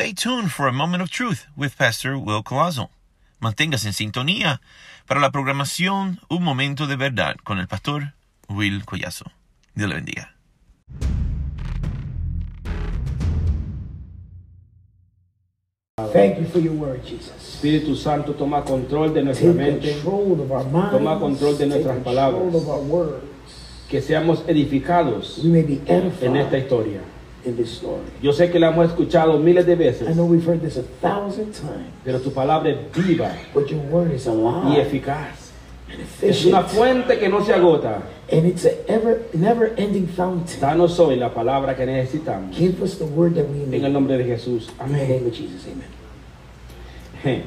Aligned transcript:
stay 0.00 0.14
tuned 0.14 0.50
for 0.50 0.66
a 0.66 0.72
moment 0.72 1.02
of 1.02 1.10
truth 1.10 1.46
with 1.54 1.76
Pastor 1.76 2.16
Will 2.16 2.42
Colazo. 2.42 2.88
Manténgase 3.38 3.86
en 3.86 3.92
sintonía 3.92 4.62
para 5.06 5.20
la 5.20 5.30
programación 5.30 6.20
Un 6.30 6.42
Momento 6.42 6.86
de 6.86 6.96
Verdad 6.96 7.36
con 7.44 7.58
el 7.58 7.66
pastor 7.68 8.14
Will 8.48 8.82
Collazo. 8.86 9.26
Dios 9.74 9.90
le 9.90 9.96
bendiga. 9.96 10.34
Thank 16.14 16.38
you 16.38 16.46
for 16.46 16.60
your 16.60 16.72
word, 16.72 17.04
Jesus. 17.04 17.34
Espíritu 17.36 17.94
Santo, 17.94 18.32
toma 18.32 18.64
control 18.64 19.12
de 19.12 19.22
nuestra 19.22 19.52
Take 19.52 19.58
mente, 19.58 19.92
control 19.92 20.40
of 20.40 20.50
our 20.50 20.64
minds. 20.64 20.92
Toma 20.92 21.18
control 21.18 21.58
de 21.58 21.66
nuestras 21.66 22.02
palabras. 22.02 22.54
of 22.54 22.68
our 22.70 22.80
words. 22.80 23.26
que 23.90 24.00
seamos 24.00 24.44
edificados 24.46 25.40
We 25.44 25.50
may 25.50 25.62
be 25.62 25.82
edified 25.86 26.24
en 26.24 26.36
esta 26.36 26.56
historia. 26.56 27.02
In 27.44 27.56
this 27.56 27.70
story. 27.76 28.02
Yo 28.22 28.32
sé 28.32 28.50
que 28.50 28.58
la 28.58 28.68
hemos 28.70 28.88
escuchado 28.88 29.38
miles 29.38 29.64
de 29.66 29.72
I 29.72 29.76
veces, 29.76 30.14
know 30.14 30.24
we've 30.26 30.44
heard 30.44 30.60
this 30.60 30.76
a 30.76 30.82
thousand 31.00 31.52
times, 31.52 31.86
pero 32.04 32.18
tu 32.20 32.30
palabra 32.30 32.70
es 32.70 32.78
viva 32.94 33.32
but 33.54 33.68
your 33.70 33.80
word 33.90 34.12
is 34.12 34.26
alive 34.26 34.66
y 34.76 34.80
eficaz. 34.80 35.50
and 35.92 36.00
Es 36.22 36.44
una 36.44 36.60
efficient, 36.60 36.66
fuente 36.68 37.18
que 37.18 37.28
no 37.28 37.42
se 37.44 37.52
agota. 37.52 38.02
and 38.30 38.46
it's 38.46 38.64
an 38.64 38.74
ever, 38.86 39.22
never-ending 39.34 40.06
fountain. 40.06 40.60
Danos 40.60 40.98
hoy 41.00 41.16
la 41.16 41.30
palabra 41.34 41.74
que 41.76 41.84
necesitamos. 41.84 42.54
Give 42.56 42.80
us 42.82 42.96
the 42.98 43.04
word 43.06 43.34
that 43.34 43.48
we 43.48 43.62
En 43.64 43.70
need. 43.70 43.84
el 43.84 43.92
nombre 43.92 44.16
de 44.16 44.24
Jesús. 44.24 44.68
In 44.68 44.76
the 44.76 44.84
Amén. 45.00 45.08
name 45.08 45.26
of 45.26 45.32
Jesus, 45.32 45.66
amen. 45.66 47.42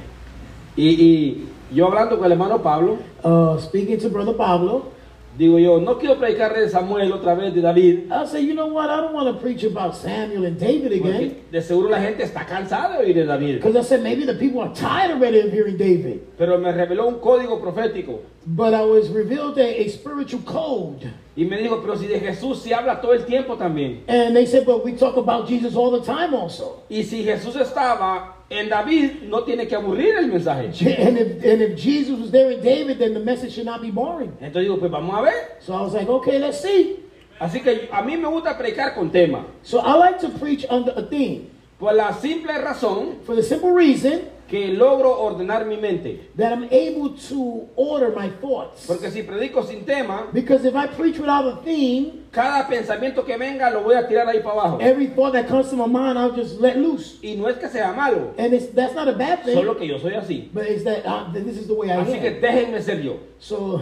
Y, 0.76 0.88
y 0.88 1.48
yo 1.74 1.88
hablando 1.88 2.18
con 2.18 2.26
el 2.26 2.32
hermano 2.34 2.62
Pablo, 2.62 2.98
Uh, 3.24 3.58
speaking 3.58 3.98
to 4.00 4.10
Brother 4.10 4.34
Pablo, 4.36 4.92
digo 5.38 5.58
yo, 5.60 5.80
no 5.80 5.98
quiero 5.98 6.18
predicar 6.18 6.54
de 6.54 6.70
Samuel 6.70 7.12
otra 7.12 7.34
vez, 7.36 7.54
de 7.54 7.62
David, 7.62 8.12
I 8.12 8.26
say, 8.28 8.46
you 8.46 8.54
know 8.54 8.68
what? 8.68 8.90
I 8.90 9.02
don't 9.02 9.14
want 9.14 9.28
to 9.34 9.42
preach 9.42 9.64
about 9.64 9.96
Samuel 9.96 10.46
and 10.46 10.60
David 10.60 10.92
again. 10.94 11.02
porque 11.02 11.44
de 11.52 11.62
seguro 11.62 11.90
la 11.90 12.00
gente 12.00 12.24
está 12.24 12.46
cansada 12.46 12.98
de 12.98 13.06
oír 13.06 13.16
de 13.16 13.26
David. 13.26 13.56
Because 13.56 13.76
I 13.76 13.84
said 13.84 14.04
maybe 14.04 14.26
the 14.26 14.36
people 14.36 14.62
are 14.62 14.74
tired 14.74 15.12
already 15.12 15.40
of 15.42 15.52
hearing 15.52 15.78
David. 15.78 16.22
Pero 16.38 16.58
me 16.58 16.72
reveló 16.72 17.08
un 17.08 17.20
código 17.20 17.60
profético 17.62 18.22
But 18.46 18.74
I 18.74 18.84
was 18.84 19.10
revealed 19.10 19.58
a, 19.58 19.82
a 19.86 19.88
spiritual 19.90 20.42
code. 20.44 21.08
y 21.36 21.46
me 21.46 21.58
dijo, 21.58 21.82
pero 21.82 21.96
si 21.98 22.08
de 22.08 22.20
Jesús 22.20 22.60
se 22.62 22.74
habla 22.74 23.02
todo 23.02 23.14
el 23.14 23.26
tiempo 23.26 23.56
también. 23.56 24.04
And 24.08 24.36
they 24.36 24.46
said, 24.46 24.66
but 24.66 24.84
we 24.84 24.92
talk 24.94 25.18
about 25.18 25.48
Jesus 25.48 25.76
all 25.76 25.92
the 25.92 26.06
time 26.06 26.34
also. 26.36 26.84
Y 26.90 27.04
si 27.04 27.24
Jesús 27.24 27.56
estaba 27.56 28.33
en 28.50 28.70
David, 28.70 29.24
no 29.24 29.44
tiene 29.44 29.68
que 29.68 29.76
aburrir 29.76 30.16
el 30.18 30.28
mensaje. 30.28 30.66
And 31.08 31.18
if, 31.18 31.44
and 31.44 31.62
if 31.62 31.80
Jesus 31.80 32.20
was 32.20 32.32
there 32.32 32.52
in 32.52 32.62
David, 32.62 33.00
then 33.00 33.14
the 33.14 33.20
message 33.20 33.54
should 33.54 33.66
not 33.66 33.82
be 33.82 33.92
boring. 33.92 34.32
Entonces 34.42 34.68
digo, 34.68 34.80
pues 34.80 34.92
vamos 34.92 35.18
a 35.18 35.22
ver. 35.22 35.58
So 35.60 35.74
I 35.74 35.82
was 35.82 35.94
like, 35.94 36.08
okay, 36.08 36.40
let's 36.40 36.62
see. 36.62 37.00
Así 37.40 37.62
que 37.62 37.90
a 37.92 38.02
mí 38.04 38.16
me 38.18 38.28
gusta 38.30 38.58
predicar 38.58 38.94
con 38.94 39.10
tema. 39.10 39.46
So 39.64 39.80
I 39.80 39.96
like 39.96 40.20
to 40.20 40.30
preach 40.30 40.66
under 40.70 40.94
a 40.96 41.04
theme 41.04 41.50
Por 41.84 41.94
la 41.94 42.14
simple 42.14 42.54
razón 42.54 43.18
for 43.26 43.36
the 43.36 43.44
simple 43.44 43.72
reason 43.72 44.30
que 44.48 44.68
logro 44.74 45.20
ordenar 45.20 45.66
mi 45.66 45.78
mente. 45.78 46.30
that 46.36 46.52
I'm 46.54 46.68
able 46.72 47.16
to 47.30 47.68
order 47.76 48.12
my 48.16 48.30
thoughts. 48.42 48.86
Porque 48.86 49.10
si 49.12 49.24
predico 49.24 49.64
sin 49.64 49.86
tema, 49.86 50.28
Because 50.34 50.66
if 50.66 50.76
I 50.76 50.88
preach 50.88 51.18
without 51.20 51.46
a 51.48 51.56
theme, 51.64 52.26
cada 52.32 52.68
pensamiento 52.68 53.26
que 53.26 53.38
venga 53.38 53.70
lo 53.72 53.84
voy 53.84 53.96
a 53.96 54.08
tirar 54.08 54.28
ahí 54.28 54.42
para 54.44 54.60
abajo. 54.62 54.78
every 54.82 55.08
thought 55.08 55.34
that 55.34 55.48
comes 55.48 55.70
to 55.70 55.76
my 55.76 55.88
mind, 55.88 56.18
I'll 56.20 56.36
just 56.36 56.60
let 56.60 56.78
loose. 56.78 57.18
Y 57.24 57.36
no 57.36 57.48
es 57.48 57.58
que 57.58 57.70
sea 57.70 57.94
malo, 57.94 58.34
And 58.38 58.54
it's, 58.54 58.68
that's 58.74 58.94
not 58.94 59.08
a 59.08 59.14
bad 59.14 59.44
thing, 59.44 59.56
solo 59.56 59.76
que 59.76 59.88
yo 59.88 59.98
soy 59.98 60.14
así. 60.14 60.50
but 60.54 60.66
it's 60.68 60.84
that, 60.84 61.06
uh, 61.06 61.32
that 61.32 61.44
this 61.46 61.58
is 61.58 61.68
the 61.68 61.74
way 61.74 61.90
I 61.92 62.04
Así 62.04 62.20
que 62.20 62.28
am. 62.36 62.42
déjenme 62.42 62.82
ser 62.82 63.00
yo. 63.02 63.18
So, 63.40 63.82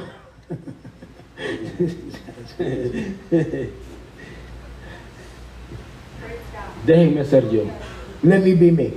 Déjenme 6.86 7.23
ser 7.25 7.44
yo. 7.52 7.64
let 8.23 8.44
me 8.44 8.53
be 8.53 8.72
me. 8.72 8.94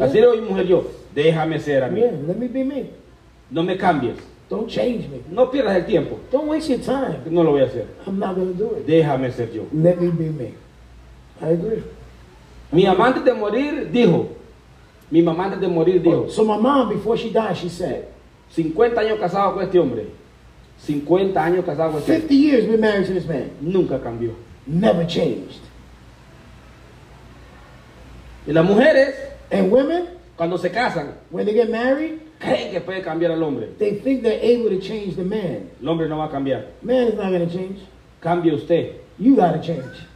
Así 0.00 0.20
le 0.20 0.26
oí 0.26 0.40
mujer 0.40 0.66
yo. 0.66 0.84
Déjame 1.14 1.58
ser 1.58 1.84
a 1.84 1.88
mí. 1.88 2.00
Yeah, 2.00 2.12
let 2.26 2.36
me 2.36 2.48
be 2.48 2.64
me. 2.64 2.90
No 3.50 3.62
me 3.62 3.76
cambies. 3.76 4.16
Don't 4.48 4.68
change 4.68 5.08
me. 5.08 5.20
No 5.30 5.50
pierdas 5.50 5.76
el 5.76 5.84
tiempo. 5.84 6.18
Don't 6.32 6.48
waste 6.48 6.70
your 6.70 6.80
time. 6.80 7.20
No 7.30 7.42
lo 7.42 7.52
voy 7.52 7.62
a 7.62 7.66
hacer. 7.66 7.86
I'm 8.06 8.18
not 8.18 8.34
to 8.34 8.52
do 8.52 8.76
it. 8.76 8.86
Déjame 8.86 9.30
ser 9.32 9.50
yo. 9.52 9.66
Let 9.72 10.00
me 10.00 10.10
be 10.10 10.30
me. 10.30 10.54
I 11.40 11.52
agree. 11.52 11.82
Mi 12.72 12.84
mamá 12.84 13.08
antes 13.08 13.24
de 13.24 13.32
morir 13.32 13.90
dijo. 13.92 14.28
Mi 15.10 15.22
mamá 15.22 15.46
antes 15.46 15.60
de 15.60 15.68
morir 15.68 16.02
dijo. 16.02 16.30
So 16.30 16.44
my 16.44 16.56
mom, 16.56 16.88
before 16.88 17.16
she 17.16 17.30
died, 17.30 17.56
she 17.56 17.68
said, 17.68 18.06
50 18.50 19.00
años 19.00 19.18
casado 19.18 19.54
con 19.54 19.62
este 19.62 19.78
hombre. 19.78 20.06
50 20.78 21.44
años 21.44 21.64
casado 21.64 21.92
con 21.92 22.00
este 22.00 22.12
hombre. 22.12 22.28
50 22.28 22.34
years 22.34 22.66
been 22.66 22.80
married 22.80 23.06
to 23.06 23.12
this 23.12 23.26
man. 23.26 23.50
Nunca 23.60 23.98
cambió. 24.00 24.34
Never 24.66 25.06
changed. 25.06 25.60
Y 28.46 28.52
las 28.52 28.64
mujeres, 28.64 29.14
And 29.50 29.70
women, 29.70 30.08
cuando 30.36 30.56
se 30.56 30.70
casan, 30.70 31.14
when 31.30 31.44
they 31.46 31.52
get 31.54 31.70
married, 31.70 32.20
creen 32.38 32.70
que 32.70 32.80
puede 32.80 33.02
cambiar 33.02 33.32
al 33.32 33.42
hombre. 33.42 33.66
they 33.78 33.96
think 34.00 34.22
they're 34.22 34.40
able 34.40 34.70
to 34.70 34.80
change 34.80 35.16
the 35.16 35.24
man. 35.24 35.70
El 35.82 35.88
hombre 35.88 36.08
no 36.08 36.16
va 36.18 36.26
a 36.26 36.28
cambiar. 36.28 36.66
Man 36.82 37.08
is 37.08 37.14
not 37.14 37.30
going 37.30 37.48
to 37.48 37.52
change. 37.54 37.80
Cambie 38.22 38.52
usted. 38.52 39.00
You 39.18 39.36
got 39.36 39.52
to 39.52 39.62
change. 39.62 40.06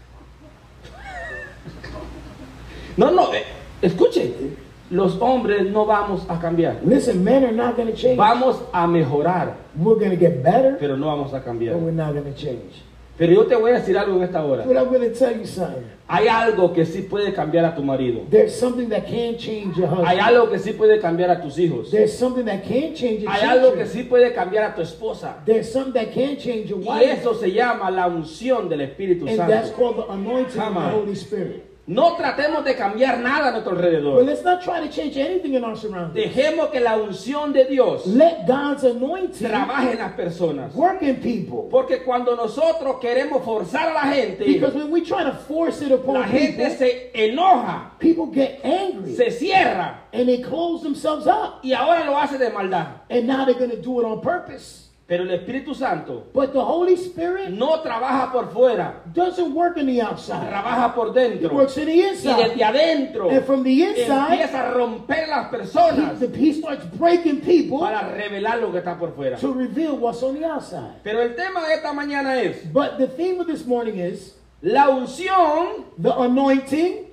No, 2.96 3.10
no, 3.10 3.32
eh, 3.32 3.42
escuche. 3.82 4.56
Los 4.90 5.16
hombres 5.20 5.66
no 5.72 5.84
vamos 5.86 6.24
a 6.28 6.38
cambiar. 6.38 6.80
Listen, 6.84 7.24
men 7.24 7.44
are 7.44 7.52
not 7.52 7.76
going 7.76 7.88
to 7.88 7.96
change. 7.96 8.16
Vamos 8.16 8.60
a 8.72 8.86
mejorar, 8.86 9.54
We're 9.74 9.96
going 9.96 10.10
to 10.10 10.16
get 10.16 10.42
better, 10.42 10.76
pero 10.78 10.94
no 10.96 11.06
vamos 11.06 11.30
a 11.32 11.38
but 11.40 11.44
cambiar. 11.46 11.76
we're 11.76 11.90
not 11.90 12.12
going 12.12 12.32
to 12.32 12.34
change. 12.34 12.82
Pero 13.16 13.32
yo 13.32 13.46
te 13.46 13.54
voy 13.54 13.70
a 13.70 13.74
decir 13.74 13.96
algo 13.96 14.16
en 14.16 14.24
esta 14.24 14.44
hora. 14.44 14.64
But 14.64 14.76
I'm 14.76 14.88
going 14.88 15.00
to 15.08 15.16
tell 15.16 15.36
you 15.38 15.46
something. 15.46 15.84
Hay 16.08 16.26
algo 16.28 16.72
que 16.74 16.84
sí 16.84 17.02
puede 17.02 17.32
cambiar 17.32 17.64
a 17.64 17.74
tu 17.74 17.82
marido. 17.82 18.26
There's 18.28 18.54
something 18.54 18.88
that 18.90 19.06
can 19.06 19.36
change 19.38 19.76
your 19.78 19.88
Hay 19.88 20.18
husband. 20.18 20.20
algo 20.20 20.50
que 20.50 20.58
sí 20.58 20.72
puede 20.72 21.00
cambiar 21.00 21.30
a 21.30 21.40
tus 21.40 21.56
hijos. 21.58 21.90
There's 21.90 22.12
something 22.12 22.44
that 22.44 22.62
can 22.64 22.92
change 22.94 23.20
your 23.22 23.30
Hay 23.30 23.42
algo 23.42 23.72
que 23.74 23.86
sí 23.86 24.02
puede 24.02 24.34
cambiar 24.34 24.64
a 24.64 24.74
tu 24.74 24.82
esposa. 24.82 25.36
There's 25.46 25.70
something 25.72 25.92
that 25.94 26.12
can 26.12 26.36
change 26.36 26.68
your 26.68 26.80
Y 26.80 26.84
wife. 27.00 27.12
eso 27.20 27.34
se 27.34 27.52
llama 27.52 27.90
la 27.90 28.06
unción 28.08 28.68
del 28.68 28.80
Espíritu 28.82 29.26
And 29.28 29.38
that's 29.38 29.68
Santo. 29.68 29.76
called 29.76 29.96
the 30.08 30.12
anointing 30.12 30.60
of 30.60 30.74
the. 30.74 30.80
Holy 30.90 31.14
Spirit. 31.14 31.64
No 31.86 32.16
tratemos 32.16 32.64
de 32.64 32.74
cambiar 32.76 33.18
nada 33.18 33.48
a 33.48 33.50
nuestro 33.50 33.72
alrededor. 33.72 34.24
let's 34.24 34.42
not 34.42 34.62
try 34.62 34.80
to 34.80 34.88
change 34.88 35.18
anything 35.18 35.52
in 35.54 35.62
our 35.64 35.76
surroundings. 35.76 36.14
Dejemos 36.14 36.70
que 36.70 36.80
la 36.80 36.96
unción 36.96 37.52
de 37.52 37.66
Dios 37.66 38.06
Let 38.06 38.46
God's 38.46 38.84
anointing 38.84 39.46
trabaje 39.48 39.92
en 39.92 39.98
las 39.98 40.12
personas. 40.14 40.74
work 40.74 41.02
in 41.02 41.16
people. 41.16 41.68
Porque 41.70 42.02
cuando 42.02 42.34
nosotros 42.36 42.96
queremos 43.02 43.44
forzar 43.44 43.90
a 43.90 43.92
la 43.92 44.12
gente, 44.14 44.44
Because 44.46 44.74
when 44.74 44.90
we 44.90 45.02
try 45.02 45.24
to 45.24 45.34
force 45.46 45.82
it 45.82 45.92
upon 45.92 46.14
la 46.20 46.26
gente 46.26 46.56
people, 46.56 46.74
se 46.76 47.10
enoja, 47.12 47.90
people 47.98 48.26
get 48.32 48.60
angry 48.64 49.14
se 49.14 49.30
cierra 49.30 49.98
and 50.14 50.26
they 50.26 50.38
close 50.40 50.82
themselves 50.82 51.26
up. 51.26 51.60
y 51.62 51.72
ahora 51.74 52.04
lo 52.06 52.16
hace 52.18 52.38
de 52.38 52.48
maldad. 52.48 53.02
And 53.10 53.26
now 53.26 53.44
they're 53.44 53.58
going 53.58 53.70
to 53.70 53.82
do 53.82 54.00
it 54.00 54.06
on 54.06 54.22
purpose. 54.22 54.83
Pero 55.06 55.24
el 55.24 55.30
Espíritu 55.32 55.74
Santo 55.74 56.28
But 56.32 56.52
the 56.52 56.58
Holy 56.60 56.94
Spirit 56.94 57.50
no 57.50 57.80
trabaja 57.82 58.32
por 58.32 58.50
fuera, 58.52 59.02
doesn't 59.12 59.52
work 59.54 59.76
on 59.76 59.84
the 59.86 60.00
outside. 60.00 60.48
trabaja 60.48 60.94
por 60.94 61.12
dentro. 61.12 61.54
works 61.54 61.76
in 61.76 61.84
the 61.86 61.92
Y 61.94 62.08
inside. 62.08 62.48
desde 62.48 62.64
adentro 62.64 63.28
And 63.30 63.44
from 63.44 63.62
the 63.64 63.84
inside, 63.84 64.32
empieza 64.32 64.68
a 64.68 64.70
romper 64.72 65.28
las 65.28 65.48
personas 65.50 66.22
he 66.34 66.52
starts 66.54 66.86
breaking 66.98 67.40
people 67.42 67.80
para 67.80 68.08
revelar 68.14 68.60
lo 68.62 68.72
que 68.72 68.78
está 68.78 68.98
por 68.98 69.12
fuera. 69.14 69.36
to 69.36 69.52
reveal 69.52 69.96
what's 69.98 70.22
on 70.22 70.34
the 70.38 70.44
outside. 70.46 70.94
Pero 71.02 71.20
el 71.20 71.34
tema 71.34 71.60
de 71.66 71.74
esta 71.74 71.92
mañana 71.92 72.40
es, 72.40 72.72
But 72.72 72.96
the 72.96 73.06
theme 73.08 73.40
of 73.40 73.46
this 73.46 73.66
morning 73.66 73.98
is 73.98 74.34
la 74.62 74.88
unción 74.88 75.84
the 75.98 76.12
anointing 76.18 77.08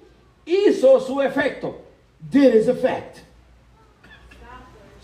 hizo 0.46 1.02
su 1.02 1.22
efecto. 1.22 1.76
did 2.30 2.56
its 2.56 2.68
effect. 2.70 3.20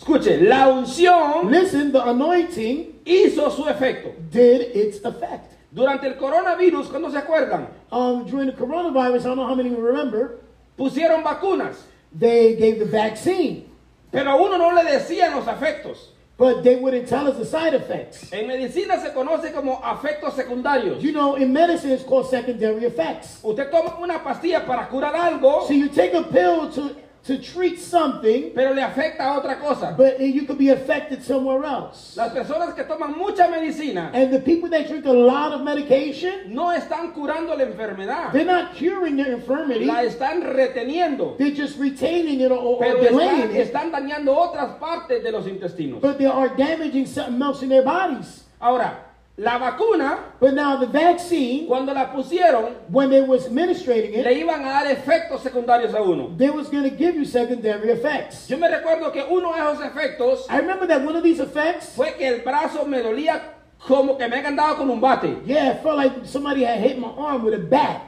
Escuche, 0.07 0.39
la 0.41 0.69
unción 0.69 1.51
Listen, 1.51 1.91
the 1.91 1.99
anointing 2.01 3.01
hizo 3.05 3.49
su 3.51 3.63
efecto. 3.67 4.13
did 4.31 4.61
its 4.73 5.03
effect. 5.03 5.51
Durante 5.71 6.07
el 6.07 6.15
coronavirus, 6.15 6.87
cuando 6.89 7.11
se 7.11 7.17
acuerdan, 7.17 7.67
Um, 7.91 8.25
during 8.25 8.47
the 8.47 8.53
coronavirus, 8.53 9.21
I 9.21 9.23
don't 9.29 9.35
know 9.37 9.45
how 9.47 9.55
many 9.55 9.69
remember, 9.69 10.39
pusieron 10.77 11.23
vacunas, 11.23 11.75
they 12.17 12.55
gave 12.55 12.79
the 12.79 12.85
vaccine, 12.85 13.65
pero 14.11 14.31
a 14.31 14.35
uno 14.35 14.57
no 14.57 14.71
le 14.73 14.83
decían 14.83 15.35
los 15.35 15.45
efectos. 15.45 16.13
but 16.37 16.63
they 16.63 16.75
wouldn't 16.75 17.07
tell 17.07 17.27
us 17.27 17.35
the 17.37 17.45
side 17.45 17.73
effects. 17.73 18.31
En 18.31 18.47
medicina 18.47 18.99
se 19.01 19.09
conoce 19.11 19.51
como 19.51 19.81
efectos 19.83 20.35
secundarios. 20.35 21.01
You 21.01 21.11
know, 21.11 21.35
in 21.35 21.51
medicine, 21.51 21.91
it's 21.91 22.03
called 22.03 22.29
secondary 22.29 22.85
effects. 22.85 23.39
Usted 23.43 23.71
toma 23.71 23.97
una 23.99 24.19
pastilla 24.23 24.63
para 24.65 24.87
curar 24.87 25.15
algo, 25.15 25.65
So 25.67 25.73
you 25.73 25.89
take 25.89 26.13
a 26.13 26.21
pill 26.23 26.69
to, 26.73 26.95
to 27.27 27.37
treat 27.37 27.77
something, 27.77 28.51
pero 28.55 28.73
le 28.73 28.81
afecta 28.81 29.19
a 29.19 29.37
otra 29.37 29.59
cosa. 29.59 29.93
but 29.97 30.19
you 30.19 30.45
could 30.45 30.57
be 30.57 30.69
affected 30.69 31.21
somewhere 31.21 31.63
else. 31.65 32.15
Las 32.15 32.31
personas 32.33 32.73
que 32.73 32.83
toman 32.85 33.17
mucha 33.17 33.47
medicina 33.49 34.11
And 34.13 34.31
the 34.31 34.39
people 34.39 34.69
that 34.69 34.87
drink 34.87 35.05
a 35.05 35.11
lot 35.11 35.51
of 35.51 35.61
medication, 35.61 36.53
no 36.53 36.71
están 36.71 37.13
curando 37.13 37.55
la 37.55 37.65
enfermedad, 37.65 38.31
they're 38.31 38.45
not 38.45 38.73
curing 38.75 39.17
their 39.17 39.33
infirmity, 39.33 39.85
la 39.85 40.03
están 40.03 40.41
reteniendo, 40.41 41.37
they're 41.37 41.51
just 41.51 41.77
retaining 41.77 42.39
it 42.39 42.49
or, 42.51 42.57
or 42.57 42.79
pero 42.79 43.01
delaying 43.01 43.49
están, 43.49 43.55
it. 43.55 43.67
están 43.67 43.91
dañando 43.91 44.35
otras 44.35 44.79
partes 44.79 45.21
de 45.21 45.31
los 45.31 45.45
intestinos. 45.47 46.01
But 46.01 46.17
they 46.17 46.25
are 46.25 46.47
damaging 46.55 47.05
something 47.05 47.41
else 47.41 47.61
in 47.61 47.69
their 47.69 47.83
bodies. 47.83 48.45
Ahora, 48.59 49.06
la 49.37 49.57
vacuna, 49.59 50.17
But 50.39 50.53
now 50.55 50.77
the 50.77 50.87
vaccine, 50.87 51.67
cuando 51.67 51.93
la 51.93 52.11
pusieron, 52.11 52.73
when 52.89 53.09
they 53.11 53.21
was 53.21 53.45
administrating 53.45 54.13
le 54.23 54.31
it, 54.31 54.37
iban 54.47 54.61
a 54.61 54.69
dar 54.83 54.87
efectos 54.87 55.41
secundarios 55.41 55.93
a 55.93 56.01
uno. 56.01 56.33
they 56.37 56.49
was 56.49 56.69
going 56.69 56.83
to 56.83 56.89
give 56.95 57.15
you 57.15 57.23
secondary 57.25 57.91
effects. 57.91 58.47
Yo 58.47 58.57
me 58.57 58.67
recuerdo 58.67 59.11
que 59.11 59.23
uno 59.29 59.53
de 59.53 59.59
esos 59.59 59.85
efectos 59.85 60.45
I 60.49 60.57
remember 60.59 60.87
that 60.87 61.03
one 61.05 61.15
of 61.15 61.23
these 61.23 61.39
effects, 61.39 61.93
fue 61.95 62.15
que 62.17 62.27
el 62.27 62.41
brazo 62.41 62.85
me 62.87 63.01
dolía 63.01 63.41
como 63.87 64.17
que 64.17 64.27
me 64.27 64.37
han 64.43 64.55
dado 64.55 64.75
con 64.77 64.89
un 64.89 64.99
bate. 64.99 65.37
yeah, 65.45 65.71
it 65.73 65.83
felt 65.83 65.97
like 65.97 66.25
somebody 66.25 66.63
had 66.63 66.79
hit 66.79 66.97
my 66.97 67.07
arm 67.17 67.43
with 67.43 67.53
a 67.53 67.59
bat. 67.59 68.01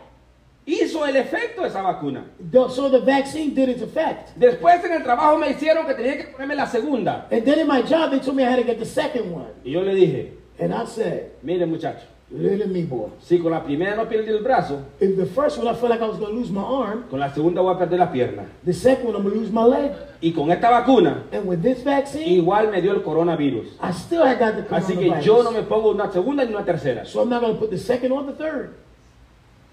Hizo 0.66 1.04
el 1.08 1.16
efecto 1.16 1.64
esa 1.66 1.82
vacuna. 1.82 2.26
The- 2.40 2.70
So 2.70 2.90
the 2.90 3.00
vaccine 3.02 3.54
did 3.56 3.70
its 3.70 3.82
effect. 3.84 4.36
Después 4.38 4.84
en 4.84 4.94
el 4.94 5.04
trabajo 5.04 5.38
me 5.38 5.50
hicieron 5.52 5.86
que 5.88 5.94
tenía 5.96 6.18
que 6.18 6.24
ponerme 6.32 6.56
la 6.56 6.66
segunda. 6.68 7.28
And 7.32 7.44
then 7.46 7.60
in 7.60 7.68
my 7.68 7.82
job, 7.82 8.12
they 8.12 8.20
told 8.20 8.36
me 8.36 8.44
I 8.44 8.50
had 8.52 8.58
to 8.58 8.64
get 8.64 8.78
the 8.80 8.86
second 8.86 9.32
one. 9.32 9.48
Y 9.64 9.72
yo 9.72 9.82
le 9.82 9.94
dije, 9.96 10.34
And 10.60 10.74
I 10.74 10.86
said, 10.86 11.32
mire 11.42 11.66
muchacho, 11.66 12.06
little 12.32 12.68
me 12.68 12.84
boy. 12.84 13.10
si 13.22 13.40
con 13.40 13.52
la 13.52 13.64
primera 13.64 13.96
no 13.96 14.04
perdí 14.10 14.30
el 14.30 14.44
brazo, 14.44 14.82
If 15.00 15.16
the 15.18 15.26
first 15.26 15.58
one 15.58 15.68
I 15.68 15.74
felt 15.74 15.90
like 15.90 16.02
I 16.02 16.08
was 16.08 16.18
going 16.20 16.32
to 16.34 16.38
lose 16.38 16.52
my 16.52 16.62
arm, 16.62 17.06
con 17.10 17.20
la 17.20 17.30
segunda 17.34 17.62
voy 17.62 17.74
a 17.74 17.78
perder 17.78 17.98
la 17.98 18.12
pierna. 18.12 18.46
the 18.66 18.74
second 18.74 19.06
one 19.08 19.16
I'm 19.16 19.24
going 19.24 19.36
to 19.36 19.40
lose 19.40 19.52
my 19.52 19.64
leg. 19.64 19.92
Y 20.22 20.32
con 20.34 20.52
esta 20.52 20.70
vacuna, 20.70 21.24
And 21.32 21.48
with 21.48 21.62
this 21.62 21.82
vaccine, 21.84 22.28
igual 22.42 22.70
me 22.72 22.82
dio 22.82 22.92
el 22.94 23.02
coronavirus. 23.02 23.68
I 23.82 23.92
still 23.94 24.24
had 24.26 24.38
got 24.38 24.56
the 24.58 24.64
Así 24.76 24.96
que 24.98 25.08
coronavirus. 25.08 25.26
yo 25.26 25.44
no 25.44 25.52
me 25.52 25.62
pongo 25.64 25.92
una 25.92 26.12
segunda 26.12 26.44
ni 26.44 26.54
una 26.54 26.66
tercera. 26.66 27.06
So 27.06 27.22
I'm 27.22 27.30
not 27.30 27.42
going 27.42 27.54
to 27.54 27.60
put 27.60 27.70
the 27.72 27.78
second 27.78 28.12
or 28.12 28.24
the 28.26 28.34
third. 28.34 28.72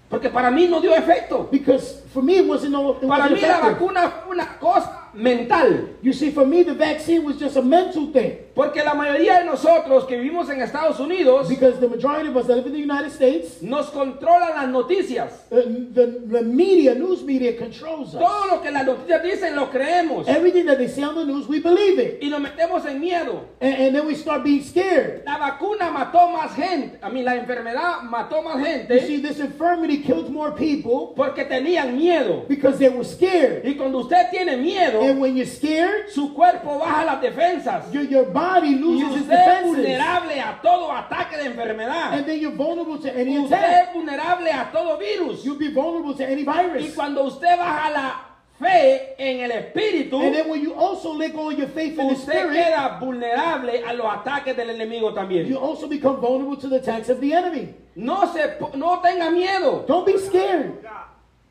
Porque 0.09 0.29
para 0.29 0.49
mí 0.49 0.69
no 0.69 0.79
dio 0.79 0.95
efecto. 0.95 1.49
Because 1.51 2.01
for 2.13 2.23
me, 2.23 2.37
it 2.37 2.47
wasn't, 2.47 2.71
no, 2.71 2.91
it 2.93 3.01
Para 3.01 3.23
wasn't 3.23 3.41
mí 3.41 3.41
la 3.41 3.59
vacuna 3.59 4.09
fue 4.23 4.33
una 4.35 4.57
cosa 4.57 5.06
mental. 5.17 5.89
You 6.01 6.13
see, 6.13 6.31
for 6.31 6.45
me, 6.45 6.63
the 6.63 6.73
vaccine 6.73 7.23
was 7.23 7.37
just 7.37 7.57
a 7.57 7.61
mental 7.61 8.11
thing. 8.11 8.37
Porque 8.55 8.83
la 8.83 8.95
mayoría 8.95 9.39
de 9.39 9.45
nosotros 9.45 10.05
que 10.07 10.17
vivimos 10.17 10.49
en 10.49 10.61
Estados 10.61 10.99
Unidos 10.99 11.47
Because 11.47 11.79
the 11.79 11.87
majority 11.87 12.29
of 12.29 12.37
us 12.37 12.47
that 12.47 12.55
live 12.55 12.65
in 12.65 12.73
the 12.73 12.79
United 12.79 13.11
States, 13.11 13.61
nos 13.61 13.91
controlan 13.91 14.49
las 14.55 14.67
noticias. 14.69 15.31
uh, 15.51 15.61
the, 15.93 16.23
the 16.27 16.41
media, 16.41 16.95
news 16.95 17.21
media 17.23 17.53
controls 17.53 18.15
us. 18.15 18.21
Todo 18.21 18.47
lo 18.55 18.61
que 18.61 18.71
las 18.71 18.85
noticias 18.85 19.21
dicen 19.23 19.55
lo 19.55 19.69
creemos. 19.69 20.27
Everything 20.27 20.65
that 20.65 20.77
they 20.79 20.87
say 20.87 21.03
on 21.03 21.13
the 21.15 21.25
news, 21.25 21.47
we 21.47 21.59
believe 21.59 21.99
it. 21.99 22.19
Y 22.21 22.29
nos 22.29 22.41
metemos 22.41 22.85
en 22.87 22.99
miedo. 22.99 23.41
And, 23.61 23.75
and 23.75 23.95
then 23.95 24.07
we 24.07 24.15
start 24.15 24.43
being 24.43 24.63
scared. 24.63 25.23
La 25.25 25.37
vacuna 25.37 25.91
mató 25.91 26.27
más 26.31 26.55
gente. 26.55 26.97
A 27.01 27.09
mí 27.09 27.23
la 27.23 27.35
enfermedad 27.35 28.01
mató 28.03 28.41
más 28.41 28.57
You 28.57 28.65
gente 28.65 29.05
see, 29.05 29.21
this 29.21 29.39
infirmity 29.39 30.01
killed 30.01 30.29
more 30.31 30.51
people 30.51 31.13
porque 31.15 31.45
tenían 31.45 31.95
miedo. 31.95 32.47
because 32.47 32.79
they 32.79 32.89
were 32.89 33.03
scared. 33.03 33.63
Y 33.65 33.75
cuando 33.75 33.99
usted 33.99 34.31
tiene 34.31 34.57
miedo, 34.57 35.01
And 35.09 35.19
when 35.21 35.35
you're 35.37 35.45
scared, 35.45 36.09
su 36.09 36.33
cuerpo 36.33 36.79
baja 36.79 37.05
las 37.05 37.21
defensas. 37.21 37.91
your, 37.93 38.03
your 38.03 38.25
body 38.25 38.75
Y 38.75 38.79
loses 38.79 39.07
its 39.11 39.21
usted 39.21 39.33
es 39.33 39.45
defenses. 39.45 39.75
vulnerable 39.75 40.39
a 40.41 40.59
todo 40.61 40.91
ataque 40.91 41.37
de 41.37 41.45
enfermedad. 41.45 42.13
And 42.13 42.25
then 42.25 42.39
you're 42.39 42.55
vulnerable 42.55 42.99
to 42.99 43.09
any 43.15 43.37
Usted 43.37 43.53
attack. 43.57 43.87
es 43.89 43.93
vulnerable 43.93 44.49
a 44.51 44.69
todo 44.71 44.97
virus. 44.97 45.43
You'll 45.45 45.57
be 45.57 45.69
vulnerable 45.71 46.13
to 46.15 46.23
any 46.25 46.43
Y 46.43 46.53
virus. 46.53 46.93
cuando 46.95 47.23
usted 47.23 47.57
baja 47.57 47.89
la 47.91 48.21
fe 48.59 49.13
en 49.19 49.39
el 49.41 49.51
espíritu, 49.51 50.19
And 50.19 50.33
then 50.33 50.49
when 50.49 50.61
you 50.63 50.73
also 50.73 51.13
let 51.13 51.31
go 51.33 51.49
of 51.51 51.57
your 51.59 51.67
faith 51.69 51.97
in 51.99 52.07
the 52.07 52.13
usted 52.13 52.31
spirit, 52.33 52.57
queda 52.57 52.99
vulnerable 52.99 53.83
a 53.87 53.93
los 53.93 54.07
ataques 54.07 54.55
del 54.55 54.69
enemigo 54.71 55.09
you 55.09 55.15
también. 55.15 55.55
also 55.55 55.87
become 55.87 56.19
vulnerable 56.19 56.57
to 56.57 56.67
the 56.67 56.77
attacks 56.77 57.09
of 57.09 57.19
the 57.21 57.33
enemy. 57.33 57.73
No 57.95 58.25
se 58.33 58.57
no 58.75 58.99
tenga 59.01 59.29
miedo. 59.31 59.85
Don't 59.87 60.05
be 60.05 60.17
scared. 60.17 60.83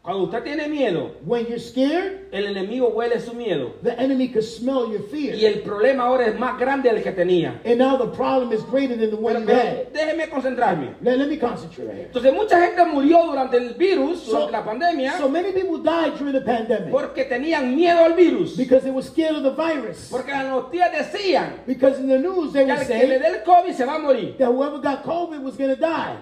Cuando 0.07 0.23
usted 0.23 0.45
tiene 0.45 0.69
miedo, 0.69 1.17
When 1.27 1.47
you're 1.47 1.59
scared, 1.59 2.29
el 2.31 2.47
enemigo 2.47 2.91
huele 2.95 3.19
su 3.19 3.35
miedo. 3.35 3.73
the 3.83 3.91
enemy 3.99 4.29
can 4.29 4.41
smell 4.43 4.87
your 4.89 5.01
Y 5.13 5.33
fear. 5.33 5.35
el 5.53 5.63
problema 5.63 6.05
ahora 6.05 6.29
es 6.29 6.39
más 6.39 6.57
grande 6.61 6.89
del 6.93 7.03
que 7.03 7.11
tenía. 7.11 7.61
And 7.65 7.79
now 7.79 7.97
the 7.99 8.17
problem 8.17 8.53
is 8.53 8.63
greater 8.71 8.97
than 8.97 9.11
the 9.11 9.17
one 9.17 9.35
Pero, 9.45 9.47
you 9.47 9.53
had. 9.53 9.93
déjeme 9.93 10.29
concentrarme. 10.31 10.95
Let, 11.03 11.19
let 11.19 11.29
me 11.29 11.37
concentrate 11.37 11.89
right 11.89 11.97
here. 11.97 12.07
Entonces 12.07 12.33
mucha 12.33 12.61
gente 12.65 12.85
murió 12.85 13.27
durante 13.27 13.57
el 13.57 13.75
virus, 13.75 14.21
So, 14.21 14.31
durante 14.47 14.53
la 14.53 14.65
pandemia, 14.65 15.19
so 15.19 15.29
many 15.29 15.51
people 15.51 15.79
died 15.79 16.13
during 16.17 16.35
the 16.35 16.41
pandemic 16.41 16.93
porque 16.93 17.25
tenían 17.25 17.75
miedo 17.75 18.05
al 18.05 18.15
virus. 18.15 18.57
because 18.57 18.85
they 18.85 18.93
were 18.93 19.03
scared 19.03 19.35
of 19.35 19.43
the 19.43 19.51
virus. 19.61 20.07
Porque 20.09 20.31
las 20.31 20.45
noticias 20.47 20.93
decían 20.93 21.65
Because 21.67 21.99
in 21.99 22.07
the 22.07 22.19
news 22.21 22.53
they 22.53 22.65
que 22.65 22.71
would 22.73 22.81
al 22.81 22.87
que 22.87 23.07
le 23.09 23.19
dé 23.19 23.27
el 23.27 23.43
COVID 23.43 23.73
se 23.75 23.85
va 23.85 23.97
a 23.97 23.99
morir. 23.99 24.37
that 24.39 24.47
whoever 24.53 24.79
got 24.79 25.03
COVID 25.03 25.43
was 25.43 25.57
going 25.57 25.75
to 25.75 25.81
die. 25.81 26.15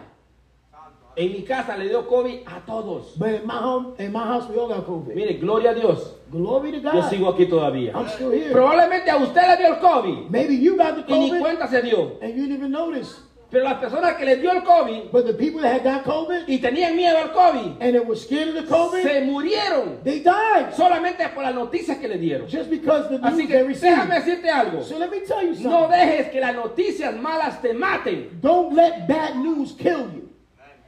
En 1.16 1.32
mi 1.32 1.42
casa 1.42 1.76
le 1.76 1.88
dio 1.88 2.06
COVID 2.08 2.40
a 2.46 2.60
todos. 2.66 3.16
But 3.16 3.28
in 3.40 3.46
my 3.46 3.54
home, 3.58 3.94
in 3.98 4.12
my 4.12 4.24
house, 4.24 4.48
we 4.50 4.56
all 4.58 4.66
got 4.68 4.84
COVID. 4.86 5.14
Mire, 5.14 5.34
gloria 5.38 5.70
a 5.70 5.74
Dios. 5.74 6.12
Glory 6.30 6.72
to 6.72 6.78
Yo 6.78 6.90
God. 6.92 7.10
sigo 7.10 7.28
aquí 7.28 7.46
todavía. 7.46 7.92
I'm 7.94 8.08
still 8.08 8.32
here. 8.32 8.50
Probablemente 8.50 9.08
a 9.10 9.16
usted 9.18 9.42
le 9.48 9.56
dio 9.56 9.74
el 9.74 9.80
COVID 9.80 10.28
Maybe 10.30 10.56
you 10.56 10.76
got 10.76 10.96
the 10.96 11.04
y 11.12 11.18
ni 11.18 11.30
COVID 11.30 11.40
cuenta 11.40 11.68
se 11.68 11.82
dio. 11.82 12.18
and 12.20 12.34
you 12.34 12.42
didn't 12.48 12.56
even 12.58 12.72
notice. 12.72 13.20
Pero 13.50 13.62
las 13.66 13.78
personas 13.78 14.14
que 14.16 14.24
les 14.24 14.40
dio 14.40 14.50
el 14.50 14.62
COVID 14.64 15.12
But 15.12 15.26
the 15.26 15.34
people 15.34 15.60
that 15.60 15.74
had 15.80 15.84
got 15.84 16.02
COVID 16.04 16.48
y 16.48 16.58
tenían 16.58 16.96
miedo 16.96 17.16
al 17.18 17.30
COVID 17.32 17.76
and 17.80 17.94
they 17.94 18.00
were 18.00 18.16
scared 18.16 18.48
of 18.48 18.54
the 18.56 18.62
COVID, 18.68 19.02
se 19.04 19.20
murieron 19.20 20.02
they 20.02 20.18
died 20.18 20.72
solamente 20.74 21.28
por 21.32 21.44
las 21.44 21.54
noticias 21.54 21.98
que 21.98 22.08
le 22.08 22.18
dieron. 22.18 22.48
just 22.48 22.68
because 22.68 23.08
the 23.08 23.18
Así 23.24 23.46
news 23.46 23.46
que 23.46 23.54
they 23.62 23.90
déjame 23.90 24.14
decirte 24.16 24.50
algo. 24.50 24.82
So 24.82 24.98
let 24.98 25.08
me 25.12 25.20
tell 25.20 25.42
you 25.44 25.54
No 25.62 25.82
something. 25.82 25.90
dejes 25.96 26.30
que 26.32 26.40
las 26.40 26.56
noticias 26.56 27.14
malas 27.14 27.62
te 27.62 27.72
maten. 27.72 28.40
Don't 28.40 28.74
let 28.74 29.06
bad 29.06 29.36
news 29.36 29.72
kill 29.78 30.10
you. 30.12 30.23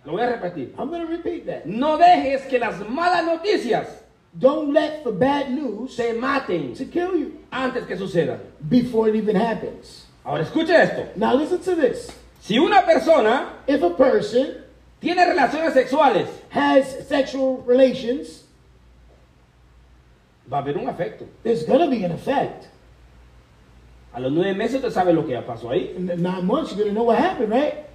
Lo 0.06 0.12
voy 0.12 0.22
a 0.22 0.28
repetir. 0.36 0.72
I'm 0.78 0.88
going 0.88 1.04
to 1.04 1.12
repeat 1.12 1.46
that. 1.46 1.66
No 1.66 1.98
dejes 1.98 2.48
que 2.48 2.58
las 2.58 2.76
malas 2.88 3.24
noticias 3.24 3.88
Don't 4.38 4.72
let 4.74 5.02
the 5.02 5.12
bad 5.12 5.50
news 5.50 5.96
te 5.96 6.12
maten 6.12 6.76
to 6.76 6.84
kill 6.84 7.16
you 7.16 7.38
antes 7.50 7.86
que 7.86 7.96
suceda. 7.96 8.38
before 8.68 9.08
it 9.08 9.16
even 9.16 9.34
happens. 9.34 10.04
Ahora 10.24 10.42
escuche 10.44 10.70
esto. 10.70 11.08
Now 11.16 11.34
listen 11.34 11.58
to 11.60 11.74
this. 11.74 12.10
Si 12.40 12.58
una 12.58 12.82
persona 12.82 13.54
If 13.66 13.82
a 13.82 13.90
person 13.90 14.62
tiene 15.00 15.24
relaciones 15.26 15.72
sexuales, 15.72 16.28
has 16.50 17.08
sexual 17.08 17.62
relations, 17.66 18.44
va 20.50 20.58
a 20.58 20.62
haber 20.62 20.76
un 20.76 20.86
afecto. 20.86 21.26
there's 21.42 21.64
going 21.64 21.80
to 21.80 21.88
be 21.88 22.04
an 22.04 22.12
effect. 22.12 22.68
A 24.12 24.20
los 24.20 24.32
nueve 24.32 24.54
meses 24.54 24.76
usted 24.76 24.92
sabe 24.92 25.14
lo 25.14 25.24
que 25.26 25.34
pasó 25.42 25.70
ahí. 25.70 25.94
In 25.96 26.06
the 26.06 26.16
nine 26.16 26.46
months, 26.46 26.72
you're 26.72 26.84
going 26.84 26.88
to 26.88 26.94
know 26.94 27.04
what 27.04 27.18
happened, 27.18 27.50
right? 27.50 27.85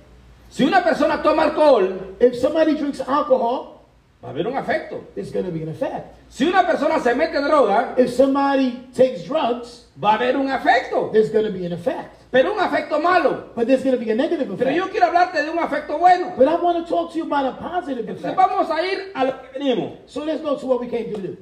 Si 0.51 0.63
una 0.65 0.83
persona 0.83 1.21
toma 1.23 1.43
alcohol, 1.43 2.15
If 2.19 2.35
somebody 2.35 2.75
drinks 2.75 2.99
alcohol, 2.99 3.79
va 4.21 4.27
a 4.27 4.31
haber 4.31 4.45
un 4.47 4.53
afecto. 4.57 5.01
there's 5.15 5.31
going 5.31 5.45
to 5.45 5.51
be 5.51 5.63
an 5.63 5.69
effect. 5.69 6.13
Si 6.29 6.45
una 6.45 6.63
persona 6.67 6.99
se 6.99 7.15
mete 7.15 7.35
en 7.37 7.43
droga, 7.45 7.95
If 7.97 8.11
somebody 8.13 8.71
takes 8.93 9.23
drugs, 9.25 9.87
va 9.97 10.11
a 10.11 10.15
haber 10.17 10.35
un 10.35 10.47
afecto. 10.49 11.09
there's 11.13 11.31
going 11.31 11.45
to 11.45 11.51
be 11.51 11.65
an 11.65 11.71
effect. 11.71 12.17
Pero 12.31 12.53
un 12.53 12.59
afecto 12.59 13.01
malo. 13.01 13.49
But 13.55 13.67
there's 13.67 13.83
going 13.83 13.97
to 13.97 14.03
be 14.05 14.11
a 14.11 14.15
negative 14.15 14.47
Pero 14.57 14.71
yo 14.71 14.83
effect. 14.85 14.91
quiero 14.91 15.07
hablarte 15.07 15.41
de 15.43 15.49
un 15.49 15.57
afecto 15.59 15.97
bueno. 15.97 16.33
But 16.37 16.47
I 16.49 16.55
want 16.55 16.85
to 16.85 16.89
talk 16.89 17.11
to 17.13 17.17
you 17.17 17.23
about 17.25 17.45
a 17.45 17.57
positive 17.57 18.05
Entonces 18.07 18.25
effect. 18.25 18.37
vamos 18.37 18.69
a 18.69 18.81
ir 18.83 19.11
a 19.15 19.23
lo 19.25 19.31
que 19.41 19.59
venimos. 19.59 19.97
So 20.05 20.23
let's 20.25 20.41
go 20.41 20.57
to 20.57 20.65
what 20.67 20.79
we 20.81 20.87
came 20.87 21.13
to 21.13 21.19
do. 21.21 21.37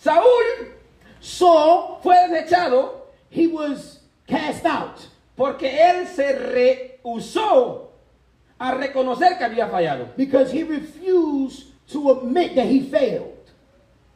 Saúl 0.00 0.72
Saul, 1.20 2.00
fue 2.02 2.14
desechado 2.28 3.02
he 3.30 3.46
was 3.46 4.00
cast 4.26 4.64
out 4.66 4.98
porque 5.36 5.62
él 5.78 6.06
se 6.06 6.32
rehusó 6.32 7.88
a 8.64 8.74
reconocer 8.74 9.36
que 9.36 9.44
había 9.44 9.68
fallado. 9.68 10.08
because 10.16 10.50
he 10.50 10.62
refused 10.62 11.66
to 11.88 12.10
admit 12.10 12.54
that 12.54 12.66
he 12.66 12.80
failed. 12.80 13.30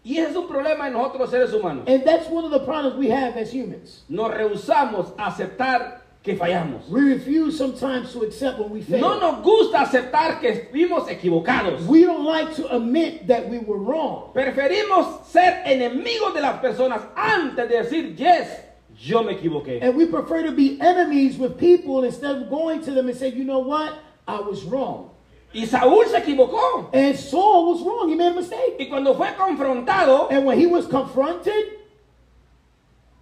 Y 0.05 0.17
ese 0.17 0.31
es 0.31 0.37
un 0.37 0.49
problema 0.49 0.87
en 0.87 0.95
nosotros 0.95 1.21
los 1.21 1.31
seres 1.31 1.53
humanos. 1.53 1.85
And 1.87 2.03
that's 2.03 2.29
one 2.31 2.45
of 2.45 2.51
the 2.51 2.61
problems 2.61 2.97
we 2.97 3.11
have 3.11 3.37
as 3.37 3.53
humans. 3.53 4.05
Nos 4.09 4.31
rehusamos 4.31 5.13
a 5.19 5.27
aceptar 5.27 6.01
que 6.23 6.35
fallamos. 6.35 6.89
We 6.89 7.13
refuse 7.13 7.59
sometimes 7.59 8.13
to 8.13 8.23
accept 8.23 8.59
when 8.59 8.71
we 8.71 8.81
fail. 8.81 9.01
No 9.01 9.19
nos 9.19 9.43
gusta 9.43 9.81
aceptar 9.81 10.41
que 10.41 10.51
estuvimos 10.51 11.09
equivocados. 11.09 11.87
We 11.87 12.05
don't 12.05 12.25
like 12.25 12.55
to 12.57 12.75
admit 12.75 13.27
that 13.27 13.49
we 13.51 13.59
were 13.59 13.79
wrong. 13.79 14.33
Preferimos 14.33 15.27
ser 15.27 15.63
enemigos 15.67 16.33
de 16.33 16.41
las 16.41 16.61
personas 16.61 17.03
antes 17.15 17.69
de 17.69 17.83
decir, 17.83 18.17
yes, 18.17 18.49
yo 18.97 19.23
me 19.23 19.35
equivoqué. 19.35 19.83
And 19.83 19.95
we 19.95 20.07
prefer 20.07 20.43
to 20.45 20.53
be 20.53 20.81
enemies 20.81 21.37
with 21.37 21.59
people 21.59 22.05
instead 22.05 22.37
of 22.37 22.49
going 22.49 22.83
to 22.83 22.93
them 22.93 23.09
and 23.09 23.17
say, 23.17 23.29
you 23.29 23.45
know 23.45 23.61
what? 23.61 23.95
I 24.29 24.41
was 24.41 24.63
wrong. 24.65 25.11
Y 25.55 25.65
Saúl 25.67 26.05
se 26.07 26.19
equivocó. 26.19 26.91
And 26.93 27.17
Saul 27.19 27.73
was 27.73 27.83
wrong. 27.83 28.11
He 28.11 28.15
made 28.15 28.33
a 28.33 28.35
mistake. 28.35 28.77
Y 28.79 28.85
cuando 28.87 29.15
fue 29.15 29.35
confrontado, 29.35 30.31
And 30.31 30.45
when 30.45 30.59
he 30.59 30.67
was 30.67 30.87
confronted, 30.87 31.79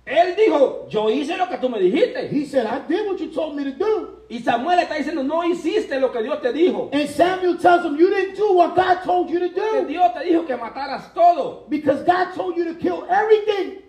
él 0.05 0.37
dijo, 0.37 0.89
yo 0.89 1.09
hice 1.09 1.37
lo 1.37 1.49
que 1.49 1.59
tú 1.59 1.69
me 1.69 1.81
dijiste. 1.81 2.29
he 2.31 2.45
said, 2.45 2.67
I 2.67 2.81
did 2.87 3.07
what 3.07 3.19
you 3.21 3.29
told 3.33 3.57
me 3.57 3.65
to 3.65 3.73
do. 3.73 4.21
Y 4.29 4.39
Samuel 4.41 4.81
está 4.81 4.97
diciendo, 4.97 5.25
no 5.25 5.43
hiciste 5.45 6.01
lo 6.01 6.11
que 6.11 6.23
Dios 6.23 6.41
te 6.43 6.53
dijo. 6.53 6.91
And 6.93 7.09
Samuel 7.09 7.59
tells 7.59 7.85
him, 7.85 7.97
You 7.97 8.11
didn't 8.11 8.37
do 8.37 8.53
what 8.55 8.75
God 8.75 9.03
told 9.05 9.31
you 9.31 9.39
to 9.41 9.49
do. 9.49 9.87
Dios 9.87 10.13
te 10.15 10.25
dijo 10.29 10.47
que 10.47 10.57
mataras 10.57 11.13
todo. 11.15 11.65
Because 11.69 12.03
God 12.05 12.35
told 12.35 12.57
you 12.57 12.65
to 12.65 12.75
kill 12.75 13.07
everything. 13.09 13.83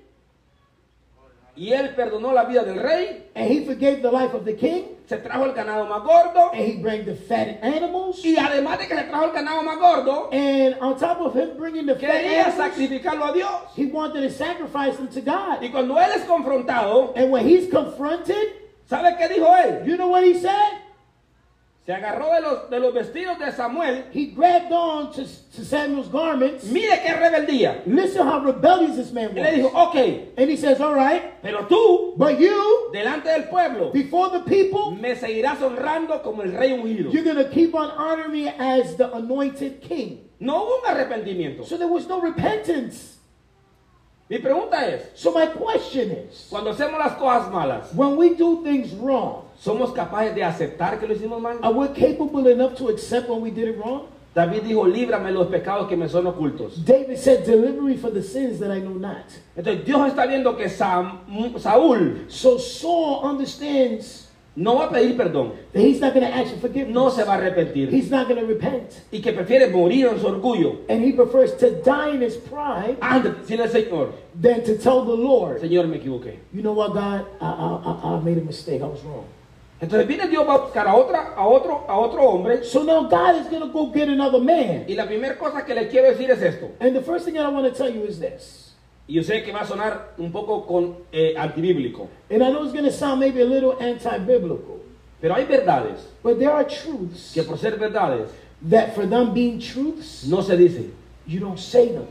Y 1.57 1.73
él 1.73 1.95
perdonó 1.95 2.31
la 2.33 2.43
vida 2.45 2.63
del 2.63 2.79
rey, 2.79 3.23
And 3.35 3.49
he 3.49 3.65
forgave 3.65 4.01
the 4.03 4.11
life 4.11 4.33
of 4.35 4.45
the 4.45 4.55
king. 4.55 4.83
se 5.07 5.17
trajo 5.17 5.45
el 5.45 5.53
ganado 5.53 5.85
más 5.87 6.03
gordo. 6.03 6.51
And 6.53 6.61
he 6.61 6.75
brought 6.77 7.05
the 7.05 7.15
fatted 7.15 7.57
animals. 7.63 8.23
Y 8.23 8.35
además 8.37 8.77
de 8.77 8.87
que 8.87 8.95
se 8.95 9.03
trajo 9.05 9.25
el 9.25 9.31
ganado 9.31 9.63
más 9.63 9.79
gordo, 9.79 10.29
And 10.31 10.75
on 10.81 10.97
top 10.99 11.19
of 11.21 11.33
him 11.35 11.57
bringing 11.57 11.85
the 11.87 11.95
fat 11.95 12.11
quería 12.11 12.45
animals, 12.45 12.55
sacrificarlo 12.55 13.25
a 13.25 13.33
Dios. 13.33 13.61
he 13.75 13.85
wanted 13.87 14.21
to 14.21 14.29
sacrifice 14.29 14.97
them 14.97 15.07
to 15.07 15.21
God. 15.21 15.63
Y 15.63 15.69
cuando 15.69 15.95
él 15.97 16.11
es 16.15 16.23
confrontado, 16.25 17.13
And 17.15 17.31
when 17.31 17.47
he's 17.47 17.69
confronted, 17.71 18.35
¿sabe 18.89 19.17
qué 19.17 19.27
dijo 19.29 19.47
él? 19.55 19.85
you 19.87 19.97
know 19.97 20.09
what 20.09 20.23
he 20.23 20.35
said? 20.39 20.81
Se 21.87 21.93
agarró 21.93 22.33
de 22.33 22.41
los, 22.41 22.69
de 22.69 22.79
los 22.81 22.93
vestidos 22.93 23.39
de 23.39 23.49
Samuel. 23.53 24.07
He 24.13 24.25
grabbed 24.25 24.73
on 24.73 25.09
to, 25.13 25.23
to 25.23 25.63
Samuel's 25.63 26.09
garments. 26.09 26.65
Mire 26.65 27.01
qué 27.01 27.13
rebeldía. 27.13 27.81
Listen 27.85 28.27
how 28.27 28.39
rebellious 28.43 28.97
this 28.97 29.13
man 29.13 29.29
Y 29.31 29.41
le 29.41 29.51
dijo, 29.53 29.71
was. 29.73 29.87
ok, 29.87 30.33
And 30.37 30.49
he 30.49 30.57
says, 30.57 30.81
All 30.81 30.93
right, 30.95 31.41
pero 31.41 31.65
tú, 31.65 32.17
but 32.17 32.37
you, 32.41 32.89
delante 32.91 33.29
del 33.29 33.43
pueblo, 33.43 33.91
before 33.93 34.29
the 34.31 34.41
people, 34.41 34.91
me 34.91 35.15
seguirás 35.15 35.61
honrando 35.61 36.21
como 36.21 36.41
el 36.41 36.51
rey 36.51 36.71
ungido. 36.71 37.13
you're 37.13 37.23
going 37.23 37.37
to 37.37 37.49
keep 37.49 37.73
on 37.73 37.89
honoring 37.91 38.33
me 38.33 38.49
as 38.49 38.97
the 38.97 39.09
anointed 39.15 39.79
king. 39.79 40.27
No 40.41 40.65
hubo 40.65 40.81
un 40.83 40.93
arrepentimiento. 40.93 41.63
So 41.65 41.77
there 41.77 41.87
was 41.87 42.05
no 42.05 42.19
repentance. 42.19 43.15
Mi 44.29 44.39
pregunta 44.39 44.85
es, 44.89 45.03
So 45.15 45.31
my 45.31 45.45
question 45.45 46.11
is, 46.11 46.47
cuando 46.49 46.73
hacemos 46.73 46.99
las 46.99 47.13
cosas 47.13 47.49
malas, 47.49 47.93
when 47.95 48.17
we 48.17 48.33
do 48.35 48.61
things 48.61 48.91
wrong, 48.95 49.46
¿somos 49.59 49.91
capaces 49.93 50.35
de 50.35 50.43
aceptar 50.43 50.99
que 50.99 51.07
lo 51.07 51.13
hicimos 51.13 51.41
mal? 51.41 51.57
are 51.61 51.73
we 51.73 51.87
capable 51.89 52.47
enough 52.47 52.75
to 52.75 52.89
accept 52.89 53.29
when 53.29 53.41
we 53.41 53.49
did 53.51 53.67
it 53.69 53.77
wrong? 53.77 54.03
David 54.35 54.63
dijo, 54.63 54.85
líbrame 54.85 55.31
los 55.31 55.47
pecados 55.47 55.87
que 55.89 55.97
me 55.97 56.07
son 56.07 56.27
ocultos. 56.27 56.85
David 56.85 57.17
said, 57.17 57.43
Deliver 57.43 57.81
me 57.81 57.97
from 57.97 58.13
the 58.13 58.21
sins 58.21 58.59
that 58.59 58.69
I 58.71 58.79
know 58.79 58.93
not. 58.93 59.25
Entonces 59.57 59.83
Dios 59.83 60.09
está 60.11 60.27
viendo 60.27 60.55
que 60.55 60.69
Sam- 60.69 61.21
Saúl 61.57 62.25
So 62.27 62.59
Saul 62.59 63.21
understands 63.23 64.25
no 64.55 64.75
va 64.75 64.85
a 64.85 64.89
pedir 64.91 65.15
perdón, 65.17 65.53
that 65.71 65.79
he's 65.81 65.99
not 66.01 66.13
going 66.15 66.25
to 66.25 66.31
ask 66.35 66.51
for 66.53 66.59
forgiveness. 66.61 66.93
no 66.93 67.09
se 67.09 67.23
va 67.23 67.33
a 67.33 67.37
arrepentir 67.37 67.89
He's 67.91 68.09
not 68.11 68.27
going 68.27 68.39
to 68.39 68.45
repent. 68.45 69.01
y 69.11 69.21
que 69.21 69.31
prefiere 69.31 69.67
morir 69.71 70.07
en 70.07 70.19
su 70.19 70.27
orgullo 70.27 70.81
And 70.89 71.03
he 71.03 71.13
prefers 71.13 71.55
to 71.57 71.71
die 71.83 72.09
in 72.15 72.21
his 72.21 72.37
pride 72.37 72.97
antes 73.01 73.33
decirle 73.41 73.63
al 73.65 73.69
Señor, 73.71 74.11
than 74.39 74.63
to 74.63 74.75
tell 74.77 75.03
the 75.03 75.15
Lord, 75.15 75.61
Señor, 75.61 75.87
me 75.87 75.97
equivoqué. 75.97 76.37
you 76.53 76.61
know 76.61 76.73
what, 76.73 76.93
God, 76.93 77.25
I, 77.41 77.45
I, 77.45 78.13
I, 78.13 78.17
I 78.17 78.19
made 78.23 78.37
a 78.39 78.45
mistake. 78.45 78.81
I 78.83 78.85
was 78.87 79.01
wrong. 79.03 79.25
Entonces 79.79 80.07
viene 80.07 80.27
Dios 80.27 80.47
va 80.47 80.55
a 80.55 80.57
buscar 80.57 80.87
a, 80.87 80.95
otra, 80.95 81.33
a, 81.35 81.45
otro, 81.47 81.85
a 81.87 81.97
otro 81.99 82.23
hombre 82.23 82.63
So 82.63 82.83
now 82.83 83.07
God 83.07 83.35
is 83.41 83.47
going 83.47 83.61
to 83.61 83.67
go 83.71 83.91
get 83.91 84.09
another 84.09 84.39
man. 84.41 84.85
y 84.87 84.95
la 84.95 85.05
primera 85.05 85.37
cosa 85.37 85.63
que 85.63 85.75
le 85.75 85.87
quiero 85.87 86.09
decir 86.09 86.31
es 86.31 86.41
esto. 86.41 86.71
And 86.79 86.95
the 86.95 87.01
first 87.01 87.25
thing 87.25 87.35
that 87.35 87.45
I 87.45 87.49
want 87.49 87.71
to 87.71 87.73
tell 87.77 87.93
you 87.93 88.03
is 88.05 88.19
this. 88.19 88.73
Y 89.07 89.13
yo 89.13 89.21
sé 89.23 89.43
que 89.43 89.51
va 89.53 89.61
a 89.61 89.65
sonar 89.67 90.13
un 90.17 90.31
poco 90.31 90.65
con 90.65 90.97
eh, 91.11 91.35
antibíblico, 91.37 92.07
And 92.29 92.43
I 92.43 92.49
know 92.49 92.63
it's 92.63 92.73
going 92.73 92.85
to 92.85 92.91
sound 92.91 93.19
maybe 93.19 93.41
a 93.41 93.45
little 93.45 93.77
anti-biblical. 93.79 94.81
pero 95.21 95.33
hay 95.35 95.45
verdades 95.45 95.99
But 96.23 96.39
there 96.39 96.51
are 96.51 96.65
truths 96.65 97.31
que 97.33 97.43
por 97.43 97.57
ser 97.57 97.77
verdades 97.77 98.29
that 98.69 98.93
for 98.95 99.05
them 99.07 99.33
being 99.33 99.59
truths, 99.59 100.25
no 100.27 100.41
se 100.41 100.57
dicen. 100.57 100.91
you 101.27 101.39
don't 101.39 101.59
say 101.59 101.89
them. 101.91 102.07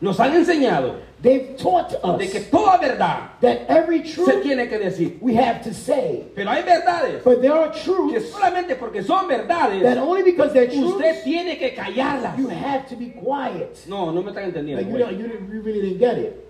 Nos 0.00 0.18
han 0.18 0.34
enseñado 0.34 0.96
They've 1.22 1.54
taught 1.58 1.92
us 2.02 2.18
de 2.18 2.28
que 2.30 2.40
toda 2.50 2.78
verdad 2.78 3.32
that 3.42 3.66
every 3.68 4.06
se 4.06 4.14
truth 4.14 4.42
tiene 4.42 4.68
que 4.70 4.78
decir. 4.78 5.18
we 5.20 5.34
have 5.34 5.62
to 5.62 5.74
say. 5.74 6.24
Pero 6.34 6.48
hay 6.50 6.62
verdades 6.62 7.22
But 7.22 7.42
there 7.42 7.52
are 7.52 7.70
que 7.70 7.82
truths 7.82 8.30
solamente 8.32 8.74
porque 8.78 9.02
son 9.02 9.28
that 9.28 9.46
verdades, 9.46 9.98
only 9.98 10.22
because 10.22 10.54
they're 10.54 10.64
usted 10.72 10.98
truths, 10.98 11.22
tiene 11.24 11.58
que 11.58 11.74
callarlas. 11.74 12.38
you 12.38 12.48
have 12.48 12.88
to 12.88 12.96
be 12.96 13.10
quiet. 13.10 13.84
No, 13.86 14.10
no 14.10 14.22
me 14.22 14.30
están 14.32 14.44
entendiendo. 14.44 14.80
Like 14.90 15.18
you, 15.18 15.60
really 15.62 15.82
didn't 15.82 15.98
get 15.98 16.16
it. 16.16 16.46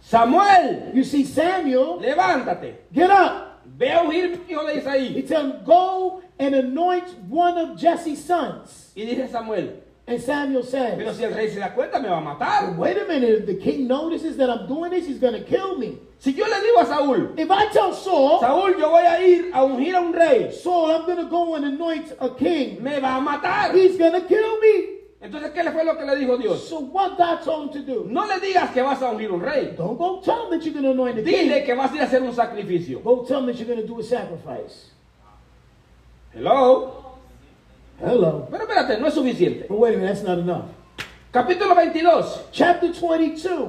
Samuel, 0.00 0.92
You 0.94 1.04
see, 1.04 1.24
Samuel, 1.24 2.00
levántate. 2.00 2.74
get 2.92 3.10
up. 3.10 3.60
Ve 3.66 3.90
a 3.90 4.00
ungir 4.02 4.40
hijo 4.48 4.64
de 4.64 4.74
He 4.74 4.80
Isaí. 4.80 5.28
tells 5.28 5.44
him, 5.52 5.64
go 5.66 6.22
and 6.38 6.54
anoint 6.54 7.08
one 7.28 7.58
of 7.58 7.76
Jesse's 7.76 8.24
sons. 8.24 8.92
Y 8.96 9.04
dice 9.04 9.28
Samuel, 9.30 9.82
And 10.08 10.20
Samuel 10.22 10.62
pero 10.62 11.10
says, 11.10 11.16
si 11.16 11.24
el 11.24 11.34
rey 11.34 11.50
se 11.50 11.58
da 11.58 11.74
cuenta 11.74 12.00
me 12.00 12.08
va 12.08 12.18
a 12.18 12.20
matar. 12.20 12.76
wait 12.76 12.96
a 12.96 13.06
minute, 13.06 13.40
if 13.40 13.46
the 13.46 13.56
king 13.56 13.88
notices 13.88 14.36
that 14.36 14.48
I'm 14.48 14.68
doing 14.68 14.92
this, 14.92 15.04
he's 15.04 15.18
going 15.18 15.34
to 15.34 15.42
kill 15.42 15.78
me. 15.78 15.98
Si 16.20 16.30
yo 16.30 16.44
le 16.46 16.60
digo 16.60 16.80
a 16.80 16.86
Saúl, 16.86 17.36
If 17.36 17.50
I 17.50 17.66
tell 17.72 17.92
Saul, 17.92 18.40
Saúl, 18.40 18.78
yo 18.78 18.88
voy 18.88 19.04
a 19.04 19.20
ir 19.20 19.50
a 19.52 19.64
ungir 19.64 19.94
a 19.96 20.00
un 20.00 20.12
rey, 20.12 20.52
Saul, 20.52 20.92
I'm 20.92 21.06
going 21.06 21.18
to 21.18 21.24
go 21.28 21.56
and 21.56 21.64
anoint 21.64 22.12
a 22.20 22.30
king, 22.30 22.80
me 22.84 23.00
va 23.00 23.16
a 23.16 23.20
matar. 23.20 23.74
he's 23.74 23.98
going 23.98 24.12
to 24.12 24.20
kill 24.28 24.60
me. 24.60 24.92
Entonces, 25.20 25.50
¿qué 25.52 25.64
le 25.64 25.72
fue 25.72 25.84
lo 25.84 25.96
que 25.96 26.04
le 26.04 26.14
dijo 26.14 26.38
Dios? 26.40 26.68
So 26.68 26.78
what 26.78 27.18
God 27.18 27.42
told 27.42 27.74
him 27.74 27.82
to 27.82 27.92
do? 27.92 28.06
No 28.08 28.26
le 28.26 28.38
digas 28.38 28.72
que 28.72 28.82
vas 28.84 29.02
a 29.02 29.06
ungir 29.06 29.32
un 29.32 29.40
rey. 29.40 29.74
Don't 29.76 29.98
go 29.98 30.20
tell 30.20 30.44
him 30.44 30.50
that 30.56 30.64
you're 30.64 30.72
going 30.72 30.84
to 30.84 30.92
anoint 30.92 31.18
a 31.18 31.22
Dile 31.22 31.52
king. 31.52 31.64
que 31.66 31.74
vas 31.74 31.90
a 31.90 31.96
ir 31.96 32.02
a 32.02 32.06
hacer 32.06 32.22
un 32.22 32.32
sacrificio. 32.32 33.02
Go 33.02 33.24
tell 33.24 33.40
him 33.40 33.46
that 33.46 33.56
you're 33.56 33.66
going 33.66 33.80
to 33.80 33.86
do 33.86 33.98
a 33.98 34.04
sacrifice. 34.04 34.90
Hello. 36.32 37.05
Hello. 38.00 38.46
Pero 38.50 38.62
espérate, 38.64 38.98
no 38.98 39.06
es 39.06 39.14
suficiente. 39.14 39.66
But 39.68 39.78
wait 39.78 39.94
a 39.94 39.98
minute, 39.98 40.12
that's 40.14 40.22
not 40.26 40.38
enough. 40.38 40.64
Capítulo 41.32 41.74
22 41.74 42.48
Chapter 42.52 42.92
22, 42.92 43.68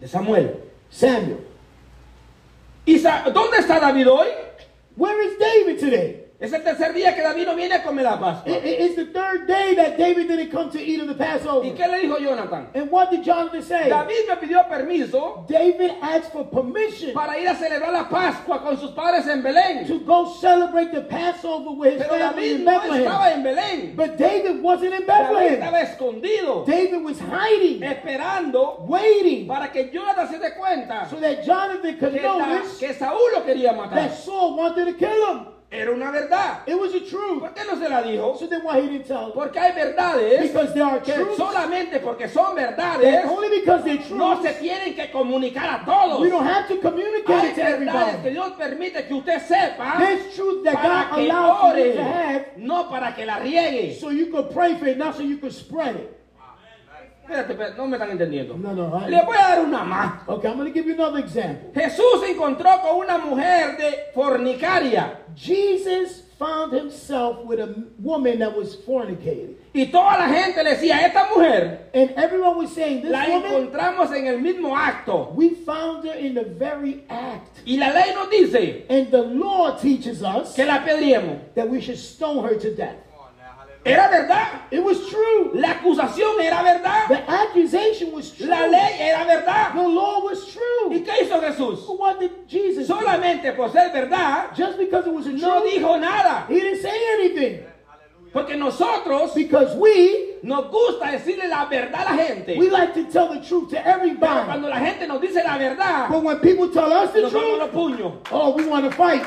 de 0.00 0.08
Samuel. 0.08 0.60
Samuel. 0.90 1.38
¿Y 2.86 2.98
Sa- 2.98 3.24
dónde 3.30 3.58
está 3.58 3.80
David 3.80 4.08
hoy? 4.10 4.28
Where 4.96 5.20
is 5.26 5.38
David 5.38 5.80
today? 5.80 6.23
Es 6.40 6.52
el 6.52 6.62
tercer 6.64 6.92
día 6.92 7.14
que 7.14 7.22
David 7.22 7.46
no 7.46 7.54
viene 7.54 7.76
a 7.76 7.82
comer 7.82 8.04
la 8.04 8.18
Pascua. 8.18 8.52
i- 8.52 8.82
It's 8.84 8.96
the 8.96 9.06
third 9.06 9.46
day 9.46 9.74
that 9.76 9.96
David 9.96 10.26
didn't 10.26 10.50
come 10.50 10.68
to 10.68 10.78
eat 10.78 11.00
of 11.00 11.06
the 11.06 11.14
¿Y 11.14 11.16
Passover. 11.16 11.74
qué 11.74 11.86
le 11.88 12.00
dijo 12.00 12.18
Jonathan? 12.20 12.68
And 12.74 12.90
what 12.90 13.10
did 13.12 13.22
Jonathan 13.22 13.62
say? 13.62 13.88
David 13.88 14.26
me 14.28 14.36
pidió 14.36 14.68
permiso 14.68 15.46
David 15.48 15.92
asked 16.02 16.32
for 16.32 16.44
permission 16.44 17.14
para 17.14 17.38
ir 17.38 17.48
a 17.48 17.54
celebrar 17.54 17.92
la 17.92 18.08
Pascua 18.08 18.58
con 18.62 18.76
sus 18.76 18.90
padres 18.90 19.28
en 19.28 19.42
Belén. 19.42 19.86
to 19.86 20.00
go 20.00 20.26
celebrate 20.40 20.90
the 20.92 21.02
Passover 21.02 21.70
with 21.70 21.92
his 21.94 22.02
Pero 22.02 22.18
family 22.18 22.42
David 22.48 22.58
in 22.58 22.64
no 22.64 22.72
estaba 22.80 22.90
Bethlehem. 22.98 23.32
en 23.32 23.42
Belén. 23.44 23.96
But 23.96 24.16
David 24.18 24.60
wasn't 24.62 24.92
in 24.92 25.06
David 25.06 25.06
Bethlehem. 25.06 25.62
estaba 25.62 25.80
escondido, 25.82 26.64
David 26.66 27.04
was 27.04 27.20
hiding, 27.20 27.80
esperando 27.84 28.84
waiting, 28.88 29.46
para 29.46 29.68
que 29.70 29.88
Jonathan 29.92 30.28
se 30.28 30.38
dé 30.40 30.52
cuenta 30.56 31.08
so 31.08 31.16
that 31.20 31.44
Jonathan 31.44 31.96
could 31.96 32.12
que, 32.12 32.20
notice 32.22 32.78
que 32.80 32.92
Saúl 32.92 33.32
lo 33.32 33.44
quería 33.44 33.72
matar. 33.72 33.94
that 33.94 34.14
Saul 34.18 34.56
wanted 34.56 34.86
to 34.86 34.92
kill 34.94 35.30
him. 35.30 35.46
Era 35.74 35.90
una 35.90 36.10
verdad. 36.12 36.62
It 36.68 36.78
was 36.78 36.94
a 36.94 37.00
truth. 37.00 37.40
¿Por 37.40 37.52
qué 37.52 37.64
no 37.66 37.76
se 37.76 37.88
la 37.88 38.00
dijo? 38.02 38.38
So 38.38 38.46
then 38.46 38.62
why 38.62 38.80
he 38.80 38.86
didn't 38.88 39.06
tell? 39.08 39.32
Porque 39.32 39.58
hay 39.58 39.72
verdades 39.72 40.42
Because 40.52 40.72
there 40.72 40.84
are 40.84 41.00
que 41.00 41.12
truths. 41.14 41.36
solamente 41.36 41.98
porque 42.00 42.28
son 42.28 42.54
verdades 42.54 43.24
only 43.26 43.48
because 43.60 43.82
they're 43.82 43.98
no 44.16 44.36
se 44.40 44.48
truths, 44.52 44.60
tienen 44.60 44.94
que 44.94 45.10
comunicar 45.10 45.80
a 45.80 45.84
todos. 45.84 46.20
we 46.20 46.28
don't 46.30 46.46
have 46.46 46.68
to 46.68 46.76
communicate 46.80 47.40
Hay 47.40 47.48
it 47.50 47.54
to 47.56 47.60
verdades 47.60 48.22
que 48.22 48.30
everybody. 48.30 48.30
Dios 48.30 48.52
permite 48.56 49.06
que 49.08 49.14
usted 49.14 49.40
sepa 49.42 49.98
There's 49.98 50.34
truth 50.36 50.64
that 50.64 50.74
para 50.76 51.08
God 51.10 51.14
que 51.16 51.24
allows 51.30 51.60
for 51.60 51.76
you 51.78 51.84
ore, 51.84 51.92
to 51.94 52.02
have 52.04 52.46
no 52.56 52.84
para 52.88 53.12
que 53.14 53.26
la 53.26 53.38
riegue. 53.38 53.98
so 53.98 54.10
you 54.10 54.26
could 54.26 54.50
pray 54.52 54.76
for 54.76 54.86
it, 54.86 54.96
not 54.96 55.16
so 55.16 55.22
you 55.22 55.38
could 55.38 55.52
spread 55.52 55.96
it. 55.96 56.20
Espérate, 57.24 57.52
espérate, 57.52 57.76
no 57.78 57.86
me 57.86 57.96
están 57.96 58.10
entendiendo. 58.10 58.56
No, 58.58 58.74
no. 58.74 59.00
I- 59.06 59.10
Le 59.10 59.22
voy 59.22 59.36
a 59.36 59.48
dar 59.48 59.64
una 59.64 59.82
más. 59.82 60.28
Okay, 60.28 60.50
I'm 60.50 60.58
going 60.58 60.70
to 60.70 60.74
give 60.78 60.86
you 60.86 60.94
another 60.94 61.20
example. 61.24 61.70
Jesús 61.74 62.20
se 62.20 62.32
encontró 62.32 62.68
con 62.82 62.96
una 62.98 63.16
mujer 63.18 63.76
de 63.78 64.10
fornicaria 64.14 65.20
Jesus 65.34 66.22
found 66.38 66.72
himself 66.72 67.44
with 67.46 67.60
a 67.60 67.68
woman 67.98 68.38
that 68.40 68.54
was 68.54 68.76
fornicating. 68.84 69.56
y 69.72 69.86
toda 69.86 70.18
la 70.18 70.28
gente 70.28 70.62
le 70.62 70.70
decía, 70.70 71.00
esta 71.06 71.28
mujer 71.34 71.90
And 71.94 72.10
everyone 72.16 72.56
was 72.58 72.70
saying, 72.72 73.02
this 73.02 73.10
la 73.10 73.24
woman, 73.28 73.52
encontramos 73.52 74.12
en 74.12 74.26
el 74.26 74.38
mismo 74.40 74.76
acto. 74.76 75.32
we 75.34 75.50
found 75.64 76.04
her 76.04 76.14
in 76.18 76.34
the 76.34 76.44
very 76.44 77.04
act. 77.08 77.60
Y 77.64 77.76
la 77.78 77.90
ley 77.92 78.12
nos 78.14 78.28
dice 78.30 78.84
And 78.90 79.10
the 79.10 79.22
law 79.22 79.76
teaches 79.80 80.22
us 80.22 80.54
que 80.54 80.64
la 80.66 80.80
apedriemos. 80.84 81.38
that 81.54 81.68
we 81.68 81.80
should 81.80 81.98
stone 81.98 82.44
her 82.46 82.54
to 82.58 82.74
death. 82.74 82.96
Era 83.84 84.08
verdad. 84.08 84.62
It 84.70 84.82
was 84.82 85.08
true. 85.10 85.50
La 85.54 85.74
acusación 85.74 86.40
era 86.40 86.62
verdad. 86.62 87.06
The 87.08 87.22
accusation 87.30 88.12
was 88.12 88.30
true. 88.30 88.46
La 88.46 88.66
ley 88.66 88.96
era 88.98 89.24
verdad. 89.26 89.74
The 89.74 89.82
law 89.88 90.24
was 90.24 90.42
¿Y 90.48 90.52
true. 90.52 91.02
qué 91.04 91.24
hizo 91.24 91.40
Jesús? 91.40 91.86
What 91.98 92.18
did 92.18 92.30
Jesus 92.48 92.88
do? 92.88 92.94
Solamente 92.94 93.52
por 93.54 93.70
ser 93.70 93.90
verdad, 93.92 94.54
Just 94.56 94.78
because 94.78 95.06
it 95.06 95.12
was 95.12 95.26
a 95.26 95.32
no 95.32 95.60
truth, 95.60 95.72
dijo 95.74 96.00
nada. 96.00 96.46
he 96.48 96.60
didn't 96.60 96.80
say 96.80 96.98
anything. 97.18 97.60
Porque 98.32 98.56
nosotros 98.56 99.32
Because 99.34 99.76
we, 99.76 100.38
nos 100.42 100.64
gusta 100.68 101.06
decirle 101.12 101.46
la 101.48 101.66
verdad 101.66 102.04
a 102.08 102.16
la 102.16 102.22
gente. 102.24 102.56
we 102.58 102.68
like 102.70 102.92
to 102.94 103.04
tell 103.04 103.28
the 103.28 103.40
truth 103.46 103.68
to 103.70 103.76
Pero 103.76 103.96
everybody. 103.96 104.46
cuando 104.46 104.68
la 104.68 104.78
gente 104.80 105.06
nos 105.06 105.20
dice 105.20 105.42
la 105.44 105.56
verdad, 105.58 106.08
But 106.08 106.22
when 106.24 106.38
people 106.40 106.68
tell 106.70 106.90
us 106.92 107.12
the 107.12 107.20
nos 107.22 107.30
truth, 107.32 107.70
puños. 107.72 108.12
oh, 108.32 108.54
we 108.56 108.66
want 108.66 108.90
to 108.90 108.96
fight. 108.96 109.24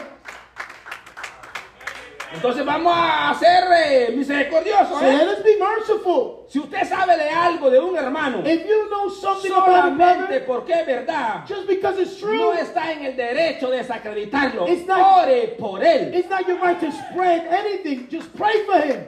Entonces 2.34 2.66
vamos 2.66 2.94
a 2.96 3.34
ser 3.40 3.64
eh, 3.86 4.12
misericordiosos. 4.16 5.00
So 5.00 5.06
¿eh? 5.06 5.14
let 5.18 5.28
us 5.38 5.44
be 5.44 5.56
merciful. 5.58 6.46
Si 6.50 6.60
usted 6.60 6.84
sabe 6.88 7.16
de 7.18 7.30
algo 7.30 7.70
de 7.70 7.80
un 7.80 7.96
hermano, 7.98 8.40
If 8.46 8.66
you 8.68 8.88
know 8.90 9.10
something 9.10 9.52
about 9.52 9.66
solamente 9.66 10.18
brother, 10.20 10.46
porque 10.46 10.74
es 10.74 10.86
verdad, 10.86 11.46
just 11.48 11.68
because 11.68 12.00
it's 12.02 12.22
no 12.22 12.28
true, 12.28 12.54
está 12.60 12.92
en 12.92 13.06
el 13.06 13.16
derecho 13.16 13.70
de 13.70 13.78
desacreditarlo. 13.78 14.68
It's 14.68 14.86
not- 14.86 15.24
Ore 15.24 15.56
por 15.58 15.82
él. 15.84 16.14
it's 16.14 16.30
not 16.30 16.46
your 16.48 16.58
right 16.60 16.80
to 16.80 16.92
spread 16.92 17.48
anything. 17.48 18.08
Just 18.12 18.36
pray 18.36 18.64
for 18.66 18.78
him. 18.82 19.06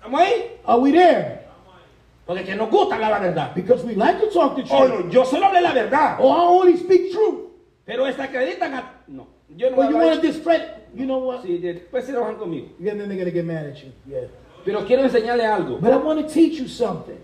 ¿Estamos 0.00 0.20
ahí? 0.20 0.58
Are 0.64 0.78
we 0.80 0.92
there? 0.92 1.40
Porque 2.26 2.44
que 2.44 2.54
nos 2.54 2.70
gusta 2.70 2.94
hablar 2.94 3.10
la 3.10 3.18
verdad. 3.18 3.54
Because 3.54 3.84
we 3.84 3.94
like 3.94 4.18
to 4.20 4.30
talk 4.30 4.56
the 4.56 4.62
Oh, 4.70 4.86
truth. 4.86 5.04
no, 5.06 5.10
yo 5.10 5.24
solo 5.24 5.46
hablé 5.46 5.60
la 5.60 5.72
verdad. 5.72 6.16
Or 6.20 6.36
I 6.36 6.40
only 6.46 6.76
speak 6.76 7.12
truth. 7.12 7.50
Pero 7.84 8.04
desacreditan 8.04 8.74
a... 8.74 8.84
No, 9.08 9.26
yo 9.56 9.70
no 9.70 9.76
But 9.76 9.90
you 9.90 9.96
want 9.96 10.20
to 10.20 10.26
discredit. 10.26 10.79
You 10.94 11.06
know 11.06 11.18
what? 11.18 11.42
Sí, 11.42 11.58
después 11.58 12.04
se 12.04 12.12
enojan 12.12 12.36
conmigo. 12.36 12.68
Yeah, 12.78 12.94
then 12.94 13.08
they're 13.08 13.24
to 13.24 13.30
get 13.30 13.44
mad 13.44 13.66
at 13.66 13.82
you. 13.82 13.92
Yeah. 14.06 14.28
Pero 14.64 14.84
quiero 14.84 15.02
enseñarle 15.04 15.44
algo. 15.44 15.80
But 15.80 15.92
I 15.92 15.96
want 15.96 16.20
to 16.20 16.32
teach 16.32 16.58
you 16.60 16.68
something. 16.68 17.18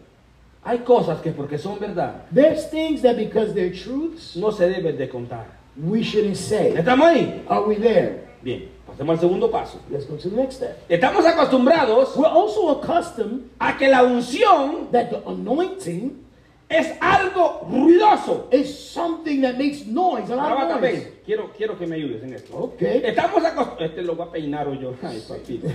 Hay 0.65 0.79
cosas 0.79 1.21
que 1.23 1.31
porque 1.31 1.59
son 1.59 1.79
verdad 1.79 2.25
There's 2.33 2.69
things 2.71 3.01
that 3.03 3.17
because 3.17 3.55
they're 3.55 3.73
truths, 3.73 4.35
no 4.35 4.51
se 4.51 4.69
deben 4.69 4.97
de 4.97 5.09
contar. 5.09 5.47
we 5.77 6.03
shouldn't 6.03 6.37
say. 6.37 6.75
¿Estamos 6.77 7.07
ahí? 7.07 7.45
Are 7.49 7.63
we 7.67 7.77
there? 7.77 8.27
Bien. 8.43 8.69
Pasemos 8.87 9.17
al 9.17 9.21
segundo 9.21 9.51
paso. 9.51 9.79
Let's 9.91 10.07
go 10.07 10.17
to 10.17 10.31
the 10.31 10.37
next 10.37 10.57
step. 10.57 10.79
Estamos 10.89 11.25
acostumbrados 11.25 12.17
We're 12.17 12.27
also 12.27 12.81
accustomed 12.81 13.51
a 13.61 13.77
que 13.77 13.89
la 13.89 14.03
unción 14.03 14.91
that 14.93 15.11
the 15.11 15.23
anointing 15.27 16.25
es 16.69 16.93
algo 17.01 17.67
ruidoso. 17.71 18.49
is 18.53 18.67
something 18.93 19.41
that 19.43 19.57
makes 19.57 19.87
noise, 19.87 20.31
a 20.31 20.37
lot 20.37 20.51
Ahora, 20.53 20.75
of 20.77 20.81
noise. 20.81 21.13
quiero, 21.25 21.51
quiero 21.57 21.79
que 21.79 21.87
me 21.87 21.97
ayudes 21.97 22.23
en 22.23 22.35
esto. 22.35 22.57
Okay. 22.57 23.03
Estamos 23.05 23.45
acostumbrados. 23.45 23.91
Este 23.91 24.03
lo 24.03 24.17
va 24.17 24.25
a 24.27 24.33
peinar 24.33 24.69
hoy 24.69 24.79
yo. 24.81 24.95
Ay, 25.03 25.23
papito. 25.29 25.69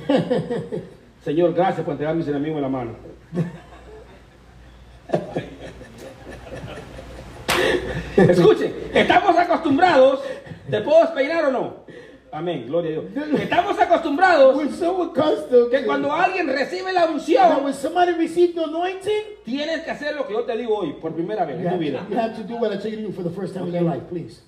Señor, 1.23 1.53
gracias 1.53 1.83
por 1.85 1.93
entregar 1.93 2.15
mis 2.15 2.27
enemigos 2.27 2.57
en 2.57 2.61
la 2.63 2.69
mano. 2.69 2.95
Escuchen, 8.17 8.73
estamos 8.93 9.37
acostumbrados. 9.37 10.21
¿Te 10.69 10.81
puedo 10.81 11.01
despeinar 11.01 11.45
o 11.45 11.51
no? 11.51 11.73
Amén, 12.31 12.65
gloria 12.65 12.97
a 12.97 13.01
Dios. 13.01 13.05
Estamos 13.41 13.77
acostumbrados 13.77 14.55
We're 14.55 14.71
so 14.71 15.03
accustomed 15.03 15.69
que 15.69 15.85
cuando 15.85 16.13
alguien 16.13 16.47
recibe 16.47 16.93
la 16.93 17.07
unción, 17.07 17.63
when 17.63 17.73
somebody 17.73 18.13
receives 18.13 18.55
the 18.55 18.63
anointing, 18.63 19.23
tienes 19.43 19.81
que 19.83 19.91
hacer 19.91 20.15
lo 20.15 20.25
que 20.25 20.33
yo 20.33 20.43
te 20.43 20.55
digo 20.55 20.77
hoy 20.77 20.93
por 20.93 21.13
primera 21.13 21.43
vez 21.45 21.59
you 21.59 21.67
en 21.67 21.73
tu 21.73 21.79
vida. 21.79 22.05
you 22.09 22.17
have 22.17 22.35
to 22.35 22.43
do 22.43 22.55
what 22.55 22.71
I 22.71 22.77
tell 22.77 22.89
you 22.89 22.97
to 22.97 23.07
do 23.07 23.11
for 23.11 23.23
the 23.23 23.29
first 23.29 23.53
time 23.53 23.67
in 23.67 23.73
your 23.73 23.83
life, 23.83 24.07
please. 24.07 24.41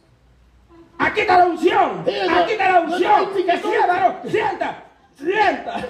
Aquí 0.97 1.21
está 1.21 1.39
la 1.39 1.45
unción. 1.47 2.07
Here, 2.07 2.29
Aquí 2.29 2.53
está 2.53 2.71
la 2.71 2.81
unción. 2.81 3.33
Que 3.33 3.57
sienta. 3.57 4.21
Sienta. 4.29 4.83
Sienta. 5.17 5.85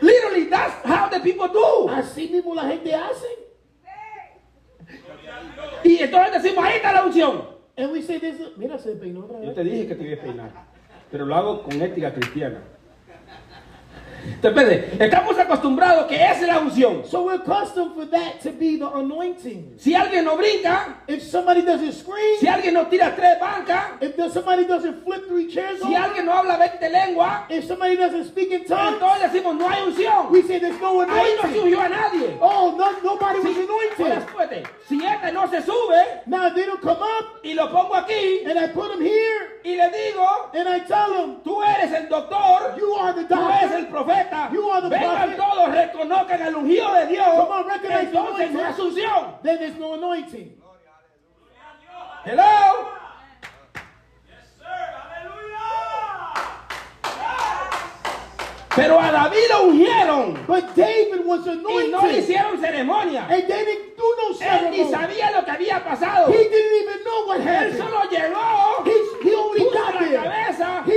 Literally, 0.00 0.44
that's 0.48 0.74
how 0.86 1.08
the 1.08 1.20
people 1.20 1.48
do. 1.48 1.88
Así 1.90 2.28
mismo 2.28 2.54
la 2.54 2.62
gente 2.62 2.94
hace. 2.94 3.41
Y 5.84 5.98
entonces 5.98 6.42
decimos, 6.42 6.64
ahí 6.64 6.76
está 6.76 6.92
la 6.92 7.04
unción. 7.04 7.42
And 7.76 7.90
we 7.90 8.02
say 8.02 8.18
this, 8.18 8.36
mira, 8.56 8.78
se 8.78 8.92
peinó 8.92 9.20
otra 9.20 9.40
Yo 9.40 9.52
te 9.52 9.64
dije 9.64 9.86
que 9.86 9.94
te 9.94 10.04
iba 10.04 10.20
a 10.20 10.24
peinar. 10.24 10.50
Pero 11.10 11.26
lo 11.26 11.34
hago 11.34 11.62
con 11.62 11.80
ética 11.80 12.12
cristiana. 12.12 12.58
Entonces, 14.42 14.84
estamos 15.00 15.38
acostumbrados 15.38 16.06
que 16.06 16.16
esa 16.16 16.40
es 16.40 16.46
la 16.48 16.58
unción. 16.58 17.04
So 17.06 17.24
we're 17.24 17.36
accustomed 17.40 17.94
for 17.94 18.06
that 18.10 18.40
to 18.42 18.50
be 18.50 18.76
the 18.78 18.86
anointing. 18.86 19.74
Si 19.78 19.94
alguien 19.94 20.24
no 20.24 20.36
brinca, 20.36 20.96
If 21.06 21.22
somebody 21.22 21.62
doesn't 21.62 21.92
scream, 21.92 22.38
si 22.40 22.46
alguien 22.46 22.74
no 22.74 22.86
tira 22.86 23.14
tres 23.14 23.38
bancas, 23.40 24.00
if 24.00 24.16
somebody 24.32 24.64
doesn't 24.64 25.04
flip 25.04 25.26
three 25.28 25.46
chairs 25.48 25.78
si 25.80 25.86
over, 25.86 25.96
alguien 25.96 26.26
no 26.26 26.32
habla 26.32 26.56
20 26.56 26.88
lenguas, 26.88 27.42
if 27.50 27.66
somebody 27.66 27.96
doesn't 27.96 28.24
speak 28.26 28.50
in 28.50 28.64
tongues, 28.64 28.94
entonces 28.94 29.32
decimos, 29.32 29.56
no 29.56 29.68
hay 29.68 29.82
unción. 29.82 30.30
we 30.30 30.42
say 30.42 30.58
there's 30.58 30.80
no 30.80 31.00
Ahí 31.02 31.06
no 31.08 31.42
anointing. 31.42 31.62
ungió 31.62 31.80
a 31.80 31.88
nadie. 31.88 32.36
Oh, 32.40 32.74
no, 32.76 32.92
nobody 33.02 33.40
was 33.40 33.56
Ahora 33.98 34.16
anointed. 34.16 34.68
si 34.88 35.04
este 35.04 35.32
no 35.32 35.46
se 35.48 35.62
sube 35.62 36.22
Now 36.26 36.50
they 36.54 36.66
don't 36.66 36.80
come 36.80 37.00
up, 37.02 37.40
y 37.44 37.54
lo 37.54 37.70
pongo 37.70 37.94
aquí 37.94 38.44
and 38.44 38.58
I 38.58 38.68
put 38.68 38.90
them 38.90 39.00
here, 39.00 39.60
y 39.64 39.76
le 39.76 39.90
digo, 39.90 40.50
and 40.54 40.68
I 40.68 40.80
tell 40.80 41.12
them, 41.12 41.36
tú 41.44 41.62
eres 41.62 41.92
el 41.92 42.08
doctor, 42.08 42.74
you 42.78 42.94
are 42.94 43.12
the 43.12 43.24
tú 43.24 43.34
eres 43.48 43.72
el 43.72 43.84
doctor. 43.90 44.06
Profeta, 44.12 44.88
vengan 44.88 45.36
todos, 45.36 45.74
reconozcan 45.74 46.42
el 46.42 46.56
ungido 46.56 46.94
de 46.94 47.06
Dios, 47.06 47.26
on, 47.28 47.64
recognize 47.68 48.10
the 48.10 48.18
entonces 48.18 48.50
no 48.52 48.60
anointing. 48.60 48.66
es 48.70 48.78
unción. 48.78 49.42
Then 49.42 49.58
there's 49.58 49.76
no 49.78 49.94
anointing. 49.94 50.58
Hello. 52.24 52.88
Pero 58.74 58.98
a 58.98 59.12
David 59.12 59.36
lo 59.50 59.62
ungieron 59.64 60.46
But 60.46 60.74
David 60.74 61.26
was 61.26 61.46
y 61.46 61.56
no 61.60 61.68
le 61.78 61.84
anointed, 61.88 62.18
hicieron 62.22 62.58
ceremonia. 62.58 63.26
and 63.28 63.46
didn't 63.46 63.96
do 63.98 64.04
no 64.16 64.28
Él 64.30 64.70
ni 64.70 64.78
ceremony. 64.78 64.90
sabía 64.90 65.30
lo 65.30 65.44
que 65.44 65.50
había 65.50 65.84
pasado. 65.84 66.28
He 66.32 66.38
didn't 66.48 66.82
even 66.82 67.04
know 67.04 67.26
what 67.26 67.40
Él 67.40 67.46
happened. 67.48 67.76
solo 67.78 68.00
llegó, 68.10 68.84
He, 68.86 69.28
he 69.28 69.34
only 69.34 69.60
puso 69.60 69.72
got 69.78 69.94
la 69.94 70.00
there. 70.00 70.16
cabeza 70.22 70.82
He 70.86 70.91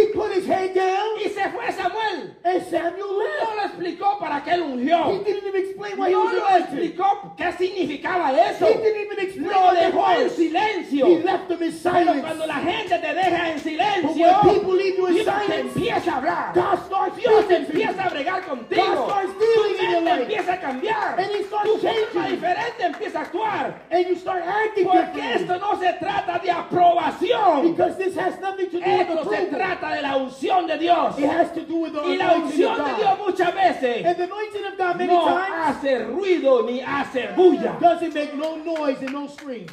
and 2.45 2.61
Samuel 2.69 2.93
No 2.99 3.17
left. 3.17 3.55
lo 3.57 3.63
explicó 3.65 4.19
para 4.19 4.43
qué 4.43 4.55
lo 4.57 4.65
He 4.67 4.73
ungió. 4.73 5.23
didn't 5.25 5.37
even 5.47 5.55
explain 5.65 5.97
why 5.97 6.09
he 6.09 6.11
No 6.13 6.23
was 6.25 6.33
lo 6.35 6.47
explicó 6.57 7.35
qué 7.35 7.51
significaba 7.57 8.31
eso. 8.31 8.67
He 8.67 8.73
didn't 8.75 9.01
even 9.01 9.19
explain 9.19 9.49
Lo 9.49 9.73
dejó 9.73 10.11
en 10.11 10.29
silencio. 10.29 11.05
He 11.07 11.23
left 11.23 11.47
them 11.49 11.63
in 11.63 11.71
Pero 11.71 11.95
silence. 11.95 12.21
cuando 12.21 12.45
la 12.45 12.53
gente 12.59 12.99
te 12.99 13.13
deja 13.15 13.49
en 13.51 13.59
silencio, 13.59 14.27
But 14.27 14.43
when 14.45 14.53
people 14.59 14.73
leave 14.75 14.95
you 14.97 15.07
in 15.07 15.13
Dios 15.15 15.25
te 15.25 15.31
silence, 15.31 15.73
empieza 15.75 16.11
a 16.11 16.17
hablar. 16.17 16.53
God 16.53 16.79
starts 16.85 17.17
Dios 17.17 17.47
te 17.47 17.55
empieza 17.55 18.03
a 18.05 18.09
bregar 18.09 18.41
contigo. 18.45 18.85
God 18.85 19.09
starts 19.09 19.31
Tu 19.33 19.39
dealing 19.39 19.75
in 19.85 19.91
your 19.91 20.01
mente 20.01 20.11
life. 20.11 20.21
empieza 20.21 20.53
a 20.53 20.59
cambiar. 20.61 21.19
And 21.19 21.31
he 21.31 21.43
starts 21.45 21.65
Tu 21.71 21.77
forma 21.79 21.93
changing. 22.13 22.31
diferente 22.35 22.83
empieza 22.85 23.19
a 23.19 23.21
actuar. 23.23 23.73
And 23.89 24.05
you 24.07 24.15
start 24.15 24.43
acting 24.45 24.85
Porque 24.85 25.01
differently. 25.01 25.41
esto 25.43 25.57
no 25.59 25.79
se 25.79 25.93
trata 25.93 26.39
de 26.39 26.51
aprobación. 26.51 27.61
Because 27.75 27.97
this 27.97 28.15
has 28.15 28.39
nothing 28.39 28.69
to 28.69 28.79
do 28.79 28.85
with 28.85 29.01
Esto 29.01 29.29
se 29.29 29.35
approval. 29.37 29.49
trata 29.49 29.95
de 29.95 30.01
la 30.03 30.17
unción 30.17 30.67
de 30.67 30.77
Dios. 30.77 31.17
It 31.17 31.25
has 31.29 31.51
to 31.53 31.61
do 31.61 31.75
with 31.77 31.93
the 31.93 32.01
Y 32.05 32.17
la 32.17 32.34
unción 32.43 32.77
de. 32.85 32.93
Dios 32.95 33.19
muchas 33.19 33.53
veces 33.53 34.05
And 34.05 34.17
the 34.17 34.23
anointing 34.23 34.65
of 34.65 34.77
God 34.77 34.95
many 34.97 35.13
no 35.13 35.25
times 35.25 35.55
hace 35.77 35.99
ruido 36.05 36.63
ni 36.65 36.81
hace 36.81 37.27
bulla. 37.35 37.77
doesn't 37.79 38.13
make 38.13 38.33
no 38.35 38.55
noise 38.57 39.01
and 39.01 39.11
no 39.13 39.27
screams. 39.27 39.71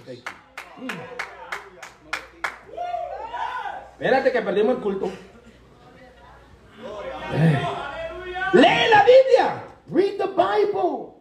Espérate 3.98 4.32
que 4.32 4.42
perdimos 4.42 4.76
el 4.76 4.82
culto. 4.82 5.10
Lee 8.52 8.90
la 8.90 9.04
Biblia. 9.04 9.64
Read 9.90 10.18
the 10.18 10.26
Bible. 10.26 11.14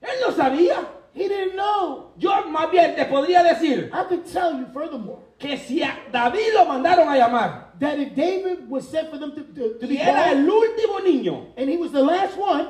Él 0.00 0.16
no 0.24 0.32
sabía. 0.32 0.86
He 1.16 1.28
didn't 1.28 1.56
know. 1.56 2.12
Yo 2.18 2.30
más 2.50 2.70
bien 2.70 2.94
te 2.94 3.06
podría 3.06 3.42
decir 3.42 3.90
I 3.92 4.04
could 4.04 4.24
tell 4.24 4.52
you 4.52 4.66
furthermore 4.72 5.20
que 5.38 5.56
si 5.56 5.82
a 5.82 5.96
David 6.12 6.52
lo 6.54 6.66
mandaron 6.66 7.08
a 7.08 7.16
llamar 7.16 7.72
that 7.80 7.98
if 7.98 8.14
David 8.14 8.68
was 8.68 8.86
sent 8.86 9.10
for 9.10 9.18
them 9.18 9.32
to, 9.32 9.42
to, 9.42 9.78
to 9.78 9.86
y 9.86 9.88
be 9.88 9.98
era 9.98 10.30
el 10.30 10.46
último 10.48 11.00
niño, 11.00 11.52
and 11.56 11.68
he 11.68 11.76
was 11.76 11.90
the 11.92 12.02
last 12.02 12.36
one, 12.38 12.68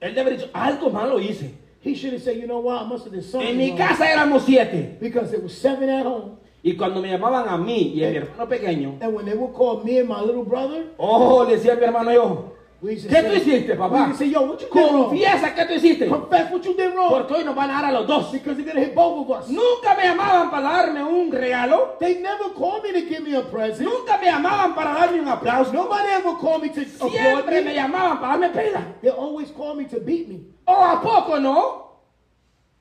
él 0.00 0.14
debe 0.14 0.30
haber 0.30 0.36
dicho, 0.38 0.50
algo 0.52 0.90
malo 0.90 1.18
hice. 1.18 1.54
he 1.84 1.94
should 1.94 2.14
have 2.14 2.22
said, 2.22 2.36
you 2.36 2.46
know 2.46 2.60
what, 2.60 2.82
I 2.82 2.86
must 2.86 3.04
have 3.04 3.12
done 3.12 3.22
something 3.22 3.50
En 3.50 3.58
mi 3.58 3.76
casa 3.76 4.06
éramos 4.06 4.44
siete. 4.46 4.96
Because 4.98 5.30
there 5.30 5.40
was 5.40 5.56
seven 5.56 5.90
at 5.90 6.06
home. 6.06 6.38
Y 6.62 6.76
cuando 6.76 7.02
me 7.02 7.10
llamaban 7.10 7.46
a 7.46 7.58
mí 7.58 7.92
y 7.94 8.04
a 8.04 8.10
mi 8.10 8.16
hermano 8.16 8.48
pequeño, 8.48 8.98
And 9.02 9.14
when 9.14 9.26
they 9.26 9.34
would 9.34 9.52
call 9.52 9.84
me 9.84 9.98
and 9.98 10.08
my 10.08 10.20
little 10.22 10.44
brother, 10.44 10.86
oh, 10.96 11.44
le 11.44 11.56
decía 11.56 11.74
a 11.74 11.76
mi 11.76 11.84
hermano 11.84 12.10
yo, 12.12 12.53
¿qué 12.84 12.98
say, 13.00 13.22
tú 13.24 13.32
hiciste, 13.34 13.74
papá? 13.76 14.12
Say, 14.14 14.30
yo, 14.30 14.42
what 14.42 14.58
you 14.58 14.68
wrong? 14.72 15.08
Confiesa 15.08 15.54
que 15.54 15.64
tú 15.64 15.72
hiciste. 15.74 16.08
Confess 16.08 16.50
what 16.50 16.62
you 16.62 16.74
did 16.74 16.94
wrong. 16.94 17.10
Porque 17.10 17.34
hoy 17.34 17.44
nos 17.44 17.54
van 17.54 17.70
a 17.70 17.74
dar 17.74 17.84
a 17.86 17.92
los 17.92 18.06
dos. 18.06 18.32
Because 18.32 18.62
they're 18.62 18.78
hit 18.78 18.94
both 18.94 19.28
of 19.28 19.42
us. 19.42 19.48
Nunca 19.48 19.94
me 19.96 20.02
llamaban 20.04 20.50
para 20.50 20.68
darme 20.68 21.02
un 21.02 21.30
regalo. 21.32 21.96
They 22.00 22.20
never 22.20 22.50
called 22.54 22.82
me 22.82 22.92
to 22.92 23.08
give 23.08 23.22
me 23.22 23.34
a 23.36 23.42
present. 23.42 23.88
Nunca 23.88 24.18
me 24.18 24.26
llamaban 24.26 24.74
para 24.74 24.94
darme 24.94 25.20
un 25.20 25.28
aplauso. 25.28 25.72
Nobody 25.72 26.08
ever 26.12 26.34
called 26.40 26.62
me 26.62 26.68
to 26.70 26.80
applaud 26.82 27.10
Siempre 27.12 27.60
me 27.62 27.70
me. 27.70 27.74
llamaban 27.74 28.20
para 28.20 28.38
darme 28.38 28.52
pela. 28.52 28.94
They 29.02 29.10
always 29.10 29.50
called 29.50 29.78
me 29.78 29.84
to 29.86 30.00
beat 30.00 30.28
me. 30.28 30.40
¿O 30.66 30.72
a 30.74 31.00
poco 31.00 31.38
no? 31.38 32.00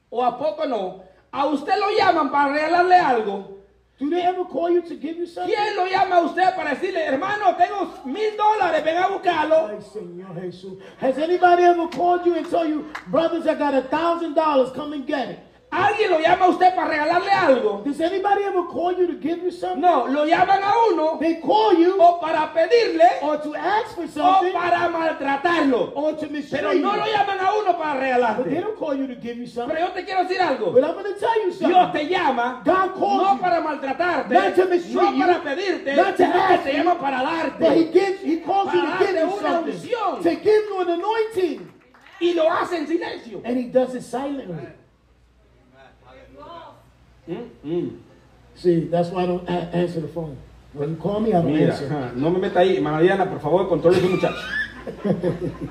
¿O 0.10 0.24
a 0.24 0.38
poco 0.38 0.66
no? 0.66 1.04
¿A 1.32 1.46
usted 1.48 1.74
lo 1.80 1.90
llaman 1.98 2.30
para 2.32 2.54
regalarle 2.54 2.96
algo? 2.96 3.53
Do 4.00 4.10
they 4.10 4.22
ever 4.24 4.44
call 4.46 4.72
you 4.72 4.82
to 4.82 4.96
give 4.96 5.18
you 5.18 5.28
something? 5.28 5.54
¿Quién 5.56 5.76
lo 5.76 5.86
llama 5.86 6.16
a 6.16 6.22
usted 6.26 6.56
para 6.56 6.72
decirle, 6.76 7.06
hermano, 7.06 7.56
tengo 7.56 7.94
mil 8.06 8.36
dólares, 8.36 8.84
ven 8.84 8.98
a 8.98 9.08
buscarlo? 9.08 9.70
Ay, 9.70 9.82
Señor 9.82 10.42
Jesus. 10.42 10.80
Has 11.00 11.18
anybody 11.18 11.64
ever 11.64 11.88
called 11.88 12.26
you 12.26 12.36
and 12.36 12.50
told 12.50 12.70
you, 12.70 12.92
brothers, 13.08 13.46
I 13.46 13.54
got 13.54 13.76
a 13.76 13.84
thousand 13.84 14.34
dollars, 14.34 14.72
come 14.74 14.94
and 14.94 15.06
get 15.06 15.30
it? 15.30 15.40
¿Alguien 15.76 16.12
lo 16.12 16.20
llama 16.20 16.46
a 16.46 16.50
usted 16.50 16.76
para 16.76 16.88
regalarle 16.88 17.32
algo? 17.32 17.82
Does 17.84 18.00
anybody 18.00 18.44
ever 18.44 18.64
call 18.72 18.94
you 18.96 19.08
to 19.08 19.14
give 19.20 19.42
you 19.44 19.52
something? 19.52 19.82
No, 19.82 20.06
lo 20.08 20.26
llaman 20.26 20.62
a 20.62 20.72
uno 20.92 21.18
They 21.20 21.36
call 21.42 21.74
you 21.80 21.96
o 22.00 22.20
para 22.20 22.54
pedirle 22.54 23.10
or 23.22 23.38
to 23.42 23.56
ask 23.56 23.96
for 23.96 24.04
o 24.04 24.08
something 24.08 24.54
para 24.54 24.88
maltratarlo. 24.90 25.92
or 25.96 26.14
to 26.16 26.28
Pero 26.52 26.74
no 26.74 26.96
lo 26.96 27.06
llaman 27.06 27.40
a 27.40 27.54
uno 27.58 27.74
para 27.74 27.94
But 27.94 28.46
they 28.46 28.56
regalarte. 28.56 28.62
don't 28.62 28.78
call 28.78 28.94
you 28.96 29.08
to 29.08 29.16
give 29.16 29.38
you 29.38 29.48
something. 29.48 29.76
Pero 29.76 29.88
yo 29.88 29.94
te 29.94 30.04
quiero 30.06 30.24
decir 30.24 30.42
algo. 30.42 30.72
But 30.74 30.84
I'm 30.84 30.94
going 30.94 31.14
to 31.14 31.20
tell 31.20 31.36
you 31.44 31.52
Dios 31.52 31.72
something. 31.72 32.08
te 32.08 32.14
llama 32.14 32.62
God 32.64 32.94
calls 32.96 33.24
no 33.24 33.34
you. 33.34 33.40
para 33.42 33.62
maltratarte, 33.62 34.30
Not 34.34 34.56
to 34.56 34.66
mistreat 34.66 34.96
no 34.96 35.12
you, 35.14 35.26
para 35.26 35.42
pedirte, 35.44 35.96
not 35.96 36.18
to 36.18 36.24
ask 36.26 36.64
te 36.64 36.72
you, 36.72 36.78
llama 36.84 36.96
para 37.00 37.54
But 37.60 37.78
he 37.78 37.84
darte. 37.86 37.94
gives, 37.94 38.22
he 38.22 38.38
calls 38.42 38.74
you 38.74 38.82
to 38.82 38.88
Para 38.88 39.00
give 39.00 39.16
darte 39.16 39.32
you 39.34 39.42
something. 39.42 39.74
unción. 39.74 40.24
To 40.24 40.30
give 40.36 40.64
you 40.70 40.82
an 40.82 40.90
anointing. 40.90 41.70
Y 42.22 42.34
lo 42.34 42.50
hace 42.50 42.78
en 42.78 42.88
silencio. 42.88 43.42
And 43.44 43.58
he 43.58 43.64
does 43.70 43.96
it 43.96 44.04
silently. 44.04 44.68
Mm, 47.28 47.50
mm. 47.64 47.90
See, 48.56 48.82
that's 48.92 49.10
why 49.10 49.24
I 49.24 49.28
don't 49.28 49.48
a- 49.50 49.70
answer 49.76 50.02
the 50.02 50.08
phone. 50.08 50.38
When 50.74 50.90
you 50.92 50.96
call 50.98 51.20
me, 51.20 51.30
I 51.34 51.42
don't 51.42 51.54
Mira, 51.54 51.72
answer. 51.74 52.12
no 52.16 52.30
me 52.30 52.40
meta 52.40 52.60
ahí, 52.60 52.76
hermana 52.78 53.00
Diana, 53.02 53.26
por 53.30 53.40
favor, 53.40 53.68
controle 53.70 53.96
a 53.96 54.00
ese 54.00 54.10
muchacho. 54.10 54.42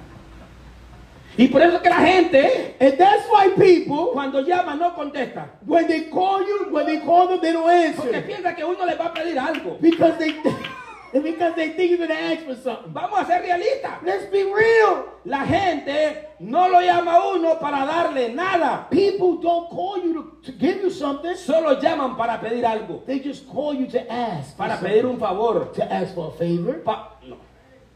y 1.37 1.49
por 1.49 1.63
eso 1.63 1.81
que 1.83 1.89
la 1.89 1.97
gente, 2.01 2.77
And 2.81 2.99
that's 2.99 3.27
why 3.31 3.51
people, 3.57 4.11
cuando 4.13 4.41
llama, 4.43 4.75
no 4.77 4.95
contesta. 4.95 5.47
when 5.67 5.87
they 5.89 6.03
call 6.11 6.41
you, 6.47 6.69
when 6.71 6.87
they 6.87 7.01
call 7.01 7.29
them, 7.29 7.41
they 7.41 7.53
don't 7.53 7.65
Porque 7.97 8.15
answer. 8.15 8.27
piensa 8.27 8.55
que 8.55 8.65
uno 8.65 8.85
le 8.87 8.97
va 8.97 9.07
a 9.07 9.15
pedir 9.15 9.39
algo. 9.39 9.79
Because 9.81 10.19
they 10.19 10.33
It's 11.13 11.23
because 11.23 11.55
they 11.57 11.71
think 11.75 11.91
you're 11.91 11.99
going 11.99 12.09
to 12.09 12.19
ask 12.19 12.47
for 12.47 12.55
something. 12.57 12.91
Vamos 12.93 13.21
a 13.21 13.27
ser 13.27 13.43
realistas. 13.43 14.03
Let's 14.03 14.31
be 14.31 14.45
real. 14.45 15.05
La 15.27 15.45
gente 15.45 16.29
no 16.41 16.69
lo 16.69 16.81
llama 16.81 17.13
a 17.13 17.35
uno 17.35 17.57
para 17.57 17.85
darle 17.87 18.35
nada. 18.35 18.87
People 18.91 19.37
don't 19.37 19.69
call 19.69 19.99
you 20.03 20.15
to, 20.15 20.51
to 20.51 20.53
give 20.59 20.77
you 20.79 20.91
something. 20.91 21.37
Solo 21.37 21.79
llaman 21.79 22.17
para 22.17 22.39
pedir 22.41 22.65
algo. 22.65 23.05
They 23.05 23.19
just 23.21 23.47
call 23.47 23.75
you 23.75 23.87
to 23.89 24.11
ask. 24.11 24.57
Para 24.57 24.79
pedir 24.79 25.05
un 25.05 25.19
favor. 25.19 25.67
To 25.75 25.93
ask 25.93 26.15
for 26.15 26.33
a 26.35 26.39
favor. 26.39 26.75
Pa- 26.79 27.13
no. 27.29 27.37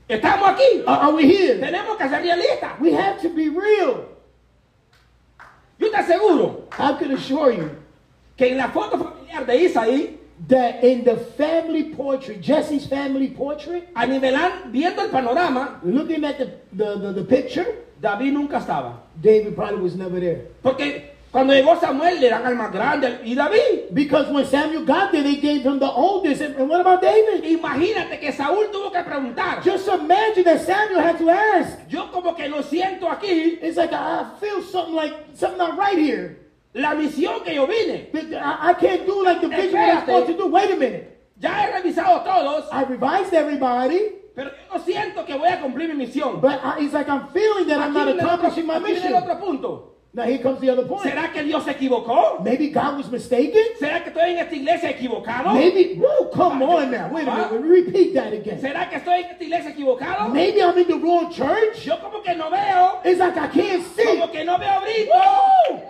Estamos 0.08 0.50
aquí. 0.50 0.84
Are, 0.86 1.06
are 1.08 1.12
we 1.14 1.22
here? 1.26 1.58
Tenemos 1.58 1.96
que 1.96 2.08
ser 2.08 2.20
realistas. 2.22 2.78
We 2.80 2.92
have 2.92 3.20
to 3.22 3.30
be 3.30 3.48
real. 3.48 4.08
Yo 5.78 5.90
te 5.90 5.96
aseguro 5.96 6.68
I 6.78 6.92
can 6.98 7.12
assure 7.12 7.52
you 7.52 7.70
que 8.36 8.50
en 8.50 8.58
la 8.58 8.68
foto 8.68 8.98
familiar 8.98 9.46
de 9.46 9.56
Isaí, 9.64 10.18
that 10.48 10.84
in 10.84 11.04
the 11.04 11.16
family 11.16 11.94
portrait, 11.94 12.40
Jesse's 12.40 12.86
family 12.86 13.28
portrait, 13.30 13.88
a 13.96 14.06
nivelar, 14.06 14.70
viendo 14.70 15.02
el 15.02 15.08
panorama, 15.08 15.80
looking 15.82 16.24
at 16.24 16.38
the, 16.38 16.52
the, 16.72 16.98
the, 16.98 17.12
the 17.12 17.24
picture, 17.24 17.66
David 18.00 18.34
nunca 18.34 18.56
estaba. 18.56 19.00
David 19.20 19.54
probably 19.54 19.80
was 19.80 19.96
never 19.96 20.20
there. 20.20 20.48
Porque 20.62 21.16
cuando 21.32 21.54
llegó 21.54 21.78
Samuel 21.80 22.20
le 22.20 22.28
dan 22.28 22.46
al 22.46 22.54
más 22.54 22.70
grande 22.70 23.20
y 23.24 23.34
David. 23.34 23.94
Because 23.94 24.30
when 24.30 24.44
Samuel 24.46 24.84
got 24.84 25.12
there, 25.12 25.22
they 25.22 25.36
gave 25.36 25.62
him 25.62 25.78
the 25.78 25.90
oldest. 25.90 26.42
And, 26.42 26.68
what 26.68 26.80
about 26.80 27.00
David? 27.00 27.44
Imagínate 27.44 28.20
que 28.20 28.32
Saúl 28.32 28.70
tuvo 28.70 28.92
que 28.92 29.02
preguntar. 29.02 29.62
Just 29.62 29.88
imagine 29.88 30.44
that 30.44 30.60
Samuel 30.60 31.00
had 31.00 31.18
to 31.18 31.30
ask. 31.30 31.78
Yo 31.88 32.08
como 32.12 32.34
que 32.34 32.48
lo 32.48 32.62
siento 32.62 33.08
aquí, 33.08 33.58
It's 33.62 33.76
like 33.76 33.92
I 33.92 34.32
feel 34.40 34.62
something 34.62 34.94
like 34.94 35.14
something 35.34 35.58
not 35.58 35.78
right 35.78 35.98
here. 35.98 36.38
La 36.76 36.94
misión 36.94 37.42
que 37.42 37.54
yo 37.54 37.66
vine. 37.66 38.10
I, 38.14 38.70
I 38.70 38.74
can't 38.74 39.06
do 39.06 39.24
like 39.24 39.40
the 39.40 39.48
vision 39.48 39.72
what 39.80 39.90
I'm 39.90 40.00
supposed 40.00 40.26
to 40.28 40.34
do. 40.36 40.46
Wait 40.48 40.70
a 40.70 40.76
minute. 40.76 41.12
Ya 41.38 41.50
he 41.66 41.72
revisado 41.72 42.22
todos, 42.24 42.64
I 42.72 42.84
revised 42.84 43.34
everybody, 43.34 44.12
pero 44.34 44.50
yo 44.72 44.78
siento 44.80 45.24
que 45.26 45.34
voy 45.36 45.48
a 45.48 45.60
cumplir 45.60 45.88
mi 45.94 46.06
misión. 46.06 46.40
but 46.40 46.60
I, 46.62 46.84
it's 46.84 46.94
like 46.94 47.08
I'm 47.08 47.28
feeling 47.28 47.66
that 47.68 47.78
I'm 47.80 47.90
Aquí 47.90 47.94
not 47.94 48.06
viene 48.06 48.10
el 48.20 48.26
otro- 48.26 48.28
accomplishing 48.28 48.66
my 48.66 48.78
mission. 48.78 49.12
el 49.14 49.22
otro 49.22 49.38
punto. 49.38 49.92
Now 50.14 50.22
here 50.24 50.38
comes 50.38 50.60
the 50.62 50.70
other 50.70 50.84
point. 50.86 51.02
¿Será 51.02 51.30
que 51.30 51.42
Dios 51.42 51.62
se 51.64 51.72
equivocó? 51.72 52.42
Maybe 52.42 52.70
God 52.70 52.96
was 52.96 53.10
mistaken. 53.10 53.62
¿Será 53.78 54.02
que 54.02 54.08
estoy 54.08 54.30
en 54.30 54.38
esta 54.38 54.54
iglesia 54.54 54.88
equivocado? 54.90 55.52
Maybe. 55.52 55.96
Whoa, 56.00 56.30
come 56.30 56.62
on 56.64 56.90
now. 56.90 57.10
Wait 57.12 57.28
a 57.28 57.34
minute. 57.52 57.60
Repeat 57.68 58.14
that 58.14 58.32
again. 58.32 58.58
¿Será 58.58 58.88
que 58.88 58.96
estoy 58.96 59.24
en 59.24 59.30
esta 59.32 59.44
iglesia 59.44 59.70
equivocado? 59.72 60.30
Maybe 60.32 60.62
I'm 60.62 60.78
in 60.78 60.86
the 60.86 60.96
wrong 60.96 61.30
church. 61.30 61.84
Yo 61.84 61.98
como 62.00 62.22
que 62.22 62.34
no 62.34 62.48
veo, 62.48 63.00
It's 63.04 63.18
like 63.18 63.36
I 63.36 63.46
can't 63.48 63.82
see. 63.94 64.04
como 64.06 64.30
que 64.32 64.42
no 64.42 64.56
veo 64.58 64.80
brillo! 64.80 65.82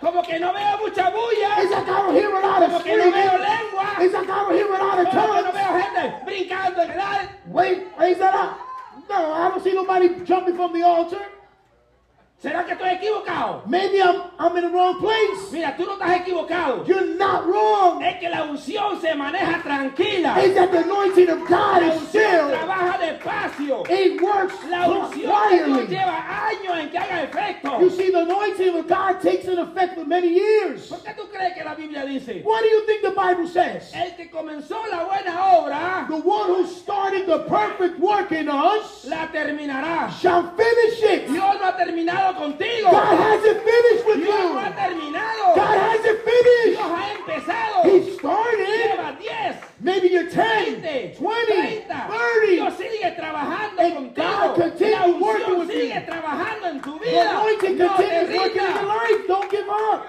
Como 0.00 0.22
que 0.22 0.38
no 0.38 0.52
veo 0.52 0.78
mucha 0.78 1.10
bulla, 1.10 1.62
It's 1.62 1.70
like 1.70 1.88
I 1.88 2.02
don't 2.02 2.14
hear 2.14 2.30
a 2.30 2.40
lot 2.40 2.62
of 2.62 2.70
como 2.70 2.84
que 2.84 2.96
no 2.96 3.10
veo 3.10 3.38
lengua, 3.38 3.86
It's 4.00 4.14
like 4.14 4.28
I 4.28 4.36
don't 4.42 4.54
hear 4.54 4.66
a 4.66 4.78
lot 4.78 4.98
of 4.98 5.10
como 5.10 5.34
que 5.34 5.42
no 5.42 5.52
veo 5.52 5.72
gente 5.80 6.24
brincando 6.24 6.82
en 6.82 6.90
el 6.90 7.00
aire. 7.00 7.28
Wait, 7.46 7.86
raise 7.98 8.18
that 8.18 8.34
up. 8.34 8.58
No, 9.08 9.32
I 9.32 9.48
don't 9.48 9.62
see 9.62 9.72
nobody 9.74 10.08
jumping 10.24 10.56
from 10.56 10.72
the 10.72 10.82
altar. 10.82 11.22
¿Será 12.40 12.64
que 12.64 12.72
estoy 12.74 12.90
equivocado? 12.90 13.64
Maybe 13.66 13.98
I'm 14.00 14.22
I'm 14.38 14.56
in 14.56 14.62
the 14.62 14.68
wrong 14.70 15.00
place. 15.00 15.50
Mira, 15.50 15.74
tú 15.76 15.84
no 15.84 15.94
estás 15.94 16.20
equivocado. 16.20 16.86
You're 16.86 17.16
not 17.18 17.44
wrong. 17.48 18.00
Es 18.00 18.20
que 18.20 18.28
la 18.28 18.44
unción 18.44 19.00
se 19.00 19.12
maneja 19.16 19.60
tranquila. 19.60 20.36
It's 20.38 20.54
that 20.54 20.70
the 20.70 20.84
anointing 20.84 21.28
of 21.30 21.40
God 21.48 21.82
La 21.82 21.88
is 21.88 22.00
unción 22.00 22.08
still. 22.08 22.50
trabaja 22.50 22.98
despacio. 23.00 23.82
It 23.90 24.22
works 24.22 24.54
La 24.70 24.86
unción 24.88 25.32
quietly. 25.48 25.86
lleva 25.88 26.46
años 26.46 26.78
en 26.78 26.90
que 26.90 26.98
haga 26.98 27.22
efecto. 27.24 27.80
You 27.80 27.90
see, 27.90 28.12
the 28.12 28.20
anointing 28.20 28.76
of 28.78 28.86
God 28.86 29.20
takes 29.20 29.48
an 29.48 29.58
effect 29.58 29.96
for 29.96 30.04
many 30.06 30.28
years. 30.28 30.86
¿Por 30.90 31.00
qué 31.02 31.14
tú 31.16 31.28
crees 31.32 31.54
que 31.54 31.64
la 31.64 31.74
Biblia 31.74 32.04
dice? 32.06 32.42
What 32.44 32.60
do 32.60 32.68
you 32.68 32.86
think 32.86 33.02
the 33.02 33.10
Bible 33.20 33.48
says? 33.48 33.92
El 33.92 34.14
que 34.14 34.30
comenzó 34.30 34.78
la 34.92 35.02
buena 35.02 35.58
obra 35.58 36.06
The 36.08 36.14
one 36.22 36.50
who 36.54 36.66
started 36.68 37.26
the 37.26 37.40
perfect 37.48 37.98
work 37.98 38.30
in 38.30 38.48
us 38.48 39.04
la 39.08 39.26
terminará. 39.32 40.08
shall 40.20 40.52
finish 40.56 41.02
it. 41.02 41.26
Dios 41.32 41.56
no 41.58 41.66
ha 41.66 41.76
terminado 41.76 42.27
contigo. 42.34 42.90
God 42.90 43.16
hasn't 43.18 43.62
finished 43.62 44.06
with 44.06 44.16
Dios 44.18 44.28
no 44.28 44.52
you. 44.52 44.58
ha 44.58 44.70
terminado. 44.74 45.54
God 45.56 45.78
hasn't 45.78 46.24
Dios 46.24 46.34
finished. 46.34 46.80
ha 46.80 47.12
empezado. 47.12 47.84
He 47.84 48.12
started. 48.16 48.68
Lleva 48.68 49.18
10, 49.18 49.56
Maybe 49.80 50.08
you're 50.08 50.28
10, 50.28 50.82
20, 50.82 51.14
20, 51.14 51.46
30. 51.46 52.08
30. 52.08 52.50
Dios 52.50 52.74
sigue 52.74 53.10
trabajando 53.16 53.80
And 53.80 53.94
contigo. 53.94 54.14
God 54.16 54.58
unción 54.58 55.20
working 55.20 55.58
with 55.60 55.68
sigue 55.70 55.94
you. 55.94 56.06
trabajando 56.06 56.66
en 56.68 56.80
tu 56.82 56.98
The 56.98 57.04
vida. 57.06 57.30
anointing 57.30 57.78
No 57.78 57.88
continues 57.96 58.36
working 58.36 58.62
in 58.62 58.74
your 58.74 58.84
life. 58.84 59.26
Don't 59.28 59.50
give 59.50 59.68
up. 59.68 60.06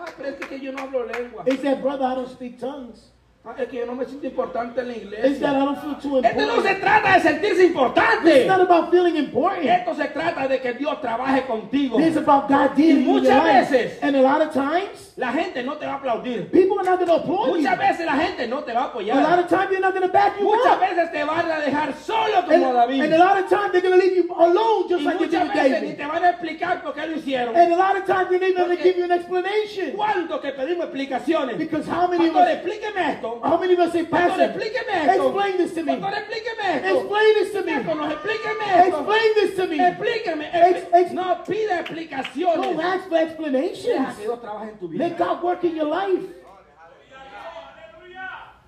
Ah, 0.00 0.04
pero 0.16 0.28
es 0.30 0.46
que 0.46 0.58
yo 0.60 0.72
no 0.72 0.78
hablo 0.82 1.04
lengua. 1.06 1.44
He 1.46 1.56
said, 1.56 1.80
brother, 1.82 2.04
I 2.06 2.14
don't 2.14 2.28
speak 2.30 2.58
tongues. 2.58 3.10
Ah, 3.50 3.54
es 3.62 3.68
que 3.68 3.78
yo 3.78 3.86
no 3.86 3.94
me 3.94 4.04
siento 4.04 4.26
importante 4.26 4.80
en 4.82 4.88
la 4.88 4.92
It's 4.94 5.08
that 5.10 5.16
iglesia. 5.24 5.48
I 5.48 5.64
don't 5.64 5.78
feel 5.80 5.94
too 6.02 6.18
Esto 6.22 6.46
no 6.46 6.62
se 6.62 6.74
trata 6.74 7.14
de 7.14 7.20
sentirse 7.20 7.62
It's 7.62 7.70
importante. 7.70 8.46
not 8.46 8.60
about 8.60 8.90
feeling 8.90 9.16
important. 9.16 9.64
Esto 9.64 9.94
se 9.94 10.04
trata 10.08 10.46
de 10.46 10.60
que 10.60 10.74
Dios 10.74 11.00
trabaje 11.00 11.46
contigo. 11.46 11.98
It's 11.98 12.18
about 12.18 12.46
God 12.48 12.76
dealing 12.76 13.04
your 13.06 13.20
muchas 13.22 13.42
veces- 13.42 13.98
And 14.02 14.16
a 14.16 14.20
lot 14.20 14.42
of 14.42 14.52
times, 14.52 15.14
La 15.16 15.32
gente 15.32 15.62
no 15.62 15.76
te 15.78 15.86
va 15.86 15.94
a 15.94 15.96
aplaudir. 15.96 16.50
people 16.50 16.78
are 16.78 16.84
not 16.84 16.98
going 16.98 17.08
to 17.08 17.14
applaud 17.16 17.46
you. 17.48 17.54
Muchas 17.62 17.78
veces 17.78 18.04
la 18.06 18.16
gente 18.16 18.46
no 18.46 18.62
te 18.64 18.72
va 18.74 18.80
a 18.80 18.82
A 18.82 18.86
lot 18.86 18.90
apoyar. 18.90 19.38
of 19.40 19.48
times, 19.48 19.70
they're 19.70 19.80
not 19.80 19.94
going 19.94 20.06
to 20.06 20.12
back 20.12 20.38
you 20.38 20.44
Muchas 20.44 20.72
up. 20.74 20.80
veces 20.80 21.10
te 21.10 21.24
van 21.24 21.50
a 21.50 21.60
dejar 21.60 21.94
solo 21.94 22.36
And, 22.36 22.46
como 22.46 22.70
a 22.70 22.86
David. 22.86 23.00
and 23.02 23.14
a 23.14 23.18
lot 23.18 23.38
of 23.38 23.48
times, 23.48 23.72
they're 23.72 23.80
going 23.80 23.98
to 23.98 24.04
leave 24.06 24.14
you 24.16 24.28
alone 24.36 24.88
just 24.90 25.00
Y 25.04 25.06
like 25.06 25.18
they 25.18 25.26
did 25.26 25.48
ni 25.48 25.54
David. 25.54 25.96
te 25.96 26.04
van 26.06 26.22
a 26.24 26.30
explicar 26.30 26.82
por 26.82 26.92
qué 26.92 27.06
lo 27.06 27.16
hicieron. 27.16 27.56
And 27.56 27.72
a 27.72 27.76
lot 27.76 27.96
of 27.96 28.04
times, 28.04 28.28
they're 28.28 28.52
not 28.52 28.66
going 28.68 28.76
to 28.76 28.82
give 28.84 28.96
you 28.98 29.04
an 29.04 29.12
explanation. 29.12 29.92
¿Cuánto 29.96 30.38
que 30.40 30.52
pedimos 30.52 30.84
explicaciones? 30.84 31.56
Because 31.56 31.88
how 31.88 32.06
many 32.06 32.28
of 32.28 32.36
us, 32.36 32.48
explíqueme 32.50 33.12
esto. 33.14 33.37
How 33.42 33.58
many 33.58 33.72
of 33.74 33.80
us 33.80 33.92
say, 33.92 34.04
Pastor, 34.04 34.28
Pastor, 34.28 34.58
explíqueme 34.58 35.08
esto. 35.08 35.24
explain 35.26 35.56
this 35.58 35.74
to 35.74 35.82
me. 35.84 35.96
Pastor, 35.96 36.18
explíqueme 36.22 36.64
esto. 36.74 36.98
Explain 36.98 37.34
this 37.34 37.52
to 37.52 37.62
me. 37.62 37.72
Diáconos, 37.72 38.12
explíqueme 38.12 38.64
esto. 38.86 38.98
Explain 38.98 39.34
this 39.34 39.56
to 39.56 39.66
me. 39.66 39.78
Explíqueme. 39.78 40.50
Ex- 40.52 40.86
ex- 40.92 41.12
no 41.12 41.44
pida 41.44 41.80
explicaciones. 41.80 42.56
Don't 42.56 42.80
ask 42.80 43.04
for 43.04 43.10
Deja 43.10 43.22
explanations. 43.22 44.16
que 44.16 44.22
Dios 44.22 44.40
trabaje 44.40 44.70
en 44.70 44.78
tu 44.78 44.88
vida. 44.88 45.08
Let 45.08 45.18
God 45.18 45.42
work 45.42 45.64
in 45.64 45.76
your 45.76 45.86
life. 45.86 46.24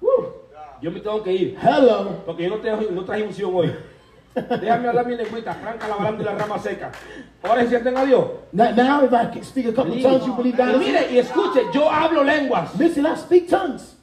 Woo. 0.01 0.33
Yo 0.81 0.91
me 0.91 1.01
tengo 1.01 1.23
que 1.23 1.33
ir. 1.33 1.59
Hello. 1.61 2.23
Porque 2.25 2.45
yo 2.45 2.51
no, 2.51 2.61
traje, 2.61 2.91
no 2.91 3.05
traje 3.05 3.23
unción 3.23 3.55
hoy. 3.55 3.77
Déjame 4.35 4.89
hablar 4.89 5.07
mi 5.07 5.17
lengüita, 5.17 5.53
franca 5.55 5.89
la 5.89 5.97
baranda 5.97 6.23
y 6.23 6.25
la 6.25 6.35
rama 6.37 6.59
seca. 6.59 6.93
Ahora 7.43 7.67
sienten 7.67 7.97
a 7.97 8.05
Dios. 8.05 8.25
Now, 8.53 8.71
now 8.71 9.05
if 9.05 9.13
I 9.13 9.27
can 9.27 9.43
speak 9.43 9.67
a 9.67 9.73
couple 9.73 10.01
tongues, 10.01 10.25
you 10.25 10.35
believe 10.35 10.55
Y 10.55 10.57
God 10.57 10.81
is 10.81 10.87
mire 10.87 11.13
y 11.13 11.19
escuche, 11.19 11.73
yo 11.75 11.91
hablo 11.91 12.23
lenguas. 12.23 12.79
Listen, 12.79 13.07
I 13.07 13.17
speak 13.17 13.49
tongues. 13.49 13.97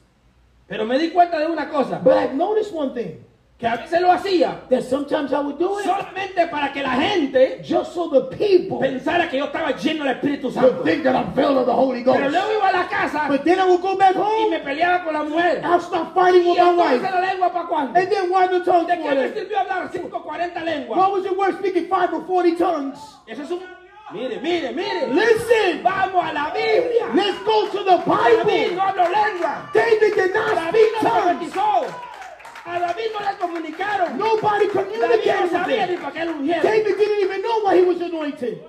Pero 0.68 0.84
me 0.84 0.98
di 0.98 1.10
cuenta 1.10 1.38
de 1.38 1.46
una 1.46 1.68
cosa. 1.68 1.98
But 2.02 2.14
I've 2.16 2.34
noticed 2.34 2.72
one 2.74 2.92
thing. 2.94 3.24
Que 3.58 3.66
a 3.66 3.74
veces 3.74 4.00
lo 4.00 4.12
hacía 4.12 4.68
That 4.70 4.82
sometimes 4.82 5.32
I 5.32 5.40
would 5.40 5.58
do 5.58 5.80
it 5.80 5.84
solamente 5.84 6.46
para 6.48 6.72
que 6.72 6.80
la 6.80 6.90
gente 6.92 7.60
just 7.64 7.92
so 7.92 8.08
the 8.08 8.20
people 8.36 8.78
pensara 8.78 9.28
que 9.28 9.36
yo 9.36 9.46
estaba 9.46 9.72
lleno 9.72 10.04
del 10.04 10.14
Espíritu 10.14 10.52
Santo. 10.52 10.84
think 10.84 11.02
that 11.02 11.16
I'm 11.16 11.34
filled 11.34 11.56
of 11.58 11.66
the 11.66 11.72
Holy 11.72 12.04
Pero 12.04 12.20
Ghost. 12.20 12.30
luego 12.30 12.52
iba 12.52 12.68
a 12.68 12.72
la 12.72 12.88
casa 12.88 13.26
But 13.26 13.42
then 13.42 13.58
I 13.58 13.64
would 13.64 13.80
go 13.82 13.96
back 13.96 14.14
y 14.14 14.18
home, 14.20 14.50
me 14.50 14.58
peleaba 14.60 15.02
con 15.02 15.12
la 15.14 15.24
mujer. 15.24 15.60
I'll 15.64 15.80
start 15.80 16.14
fighting 16.14 16.44
¿Y 16.44 16.50
with 16.50 16.56
my 16.56 16.70
entonces 16.70 17.02
wife. 17.02 17.10
la 17.10 17.20
lengua 17.20 17.52
para 17.52 17.66
cuándo? 17.68 17.98
And 17.98 18.08
then 18.08 18.30
why 18.30 18.46
the 18.46 18.60
tongues 18.60 18.86
¿De 18.86 18.96
qué 19.02 19.14
me 19.16 19.28
sirvió 19.32 19.58
hablar 19.58 19.90
5, 19.90 20.22
40 20.22 20.60
lenguas? 20.64 20.96
What 20.96 21.12
was 21.14 21.24
it 21.24 21.36
worth 21.36 21.58
speaking 21.58 21.88
five 21.88 22.14
or 22.14 22.24
forty 22.26 22.54
tongues? 22.54 22.96
Eso 23.26 23.42
es 23.42 23.50
un... 23.50 23.58
Mire, 24.12 24.40
mire, 24.40 24.72
mire. 24.72 25.06
Listen, 25.14 25.82
Vamos 25.82 26.24
a 26.24 26.32
la 26.32 26.50
Biblia. 26.50 27.12
let's 27.14 27.38
go 27.44 27.68
to 27.68 27.84
the 27.84 27.96
David 27.98 28.46
Bible. 28.46 28.76
no 28.76 28.82
habló 28.82 29.08
lengua. 29.12 29.70
David 29.74 30.14
did 30.14 30.34
not 30.34 30.54
David 30.54 30.88
speak 30.88 31.02
no 31.02 31.10
tongues. 31.10 31.94
A 32.64 32.78
David 32.80 33.10
no 33.12 33.20
le 33.20 33.36
comunicaron. 33.38 34.16
Nobody 34.18 34.66
David 34.66 34.74
no 34.74 34.82
communicated 34.82 35.50
sabía 35.50 35.86
ni 35.88 35.96
para 35.98 36.12
qué 36.12 36.24
lo 36.24 36.32
ungieron. 36.32 36.62
David 36.62 36.96
didn't 36.96 37.20
even 37.20 37.42
know 37.42 37.60
why 37.64 37.76
he 37.76 37.82
was 37.82 38.00
anointed. 38.00 38.62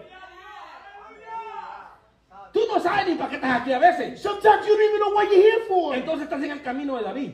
Tú 2.52 2.60
no 2.68 2.80
sabes 2.80 3.08
ni 3.08 3.16
para 3.16 3.30
qué 3.30 3.36
estás 3.38 3.62
aquí 3.62 3.72
a 3.74 3.80
veces. 3.80 4.22
Sometimes 4.22 4.66
you 4.68 4.76
don't 4.76 4.90
even 4.90 5.00
know 5.00 5.14
what 5.14 5.32
you're 5.32 5.42
here 5.42 5.66
for. 5.68 5.96
Entonces 5.96 6.28
estás 6.28 6.44
en 6.44 6.52
el 6.52 6.62
camino 6.64 6.98
de 6.98 7.04
David. 7.04 7.34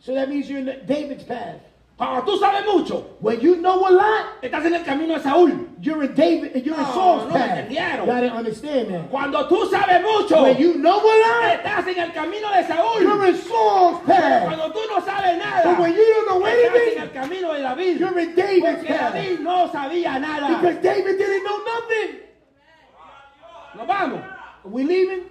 So 0.00 0.12
that 0.14 0.28
means 0.28 0.50
you're 0.50 0.58
in 0.60 0.84
David's 0.86 1.24
path. 1.24 1.60
Cuando 1.96 2.24
tú 2.24 2.36
sabes 2.38 2.64
mucho, 2.66 3.16
When 3.20 3.38
you 3.40 3.54
know 3.56 3.86
a 3.86 3.90
lot, 3.90 4.26
estás 4.42 4.64
en 4.66 4.74
el 4.74 4.82
camino 4.84 5.14
de 5.14 5.20
Saúl. 5.20 5.68
you're 5.80 6.02
in 6.02 6.12
David, 6.14 6.64
you're 6.64 6.74
in 6.74 6.82
No, 6.82 6.92
Saul's 6.92 7.22
no 7.28 7.34
me 7.34 7.38
path. 7.38 7.50
entendieron. 7.58 8.06
Gotta 8.06 8.32
understand 8.34 8.88
that. 8.90 9.10
Cuando 9.10 9.46
tú 9.48 9.64
sabes 9.70 10.02
mucho, 10.02 10.42
When 10.42 10.56
you 10.58 10.74
know 10.74 10.98
a 10.98 11.14
lot, 11.22 11.52
estás 11.54 11.86
en 11.86 11.98
el 12.00 12.12
camino 12.12 12.50
de 12.50 12.64
Saúl. 12.66 13.00
you're 13.00 13.26
in 13.28 13.36
Saul's 13.36 14.00
path. 14.06 14.42
Cuando 14.44 14.72
tú 14.72 14.80
no 14.90 15.00
sabes 15.02 15.38
nada, 15.38 15.62
But 15.70 15.78
when 15.78 15.92
you 15.94 16.04
don't 16.14 16.26
know 16.40 16.46
estás 16.48 16.64
en 16.64 16.74
anything, 16.74 17.00
el 17.02 17.10
camino 17.12 17.52
de 17.54 17.60
David. 17.62 17.98
you're 18.00 18.18
in 18.18 18.34
David's 18.34 18.60
Porque 18.78 18.86
path. 18.88 19.14
David 19.14 19.38
no 19.40 19.68
sabía 19.70 20.18
nada. 20.20 20.48
Because 20.48 20.82
David 20.82 21.16
didn't 21.16 21.44
know 21.44 21.58
nothing. 21.64 22.20
Nos 23.76 23.86
vamos. 23.86 24.20
Are 24.20 24.68
we 24.70 24.82
leaving? 24.82 25.30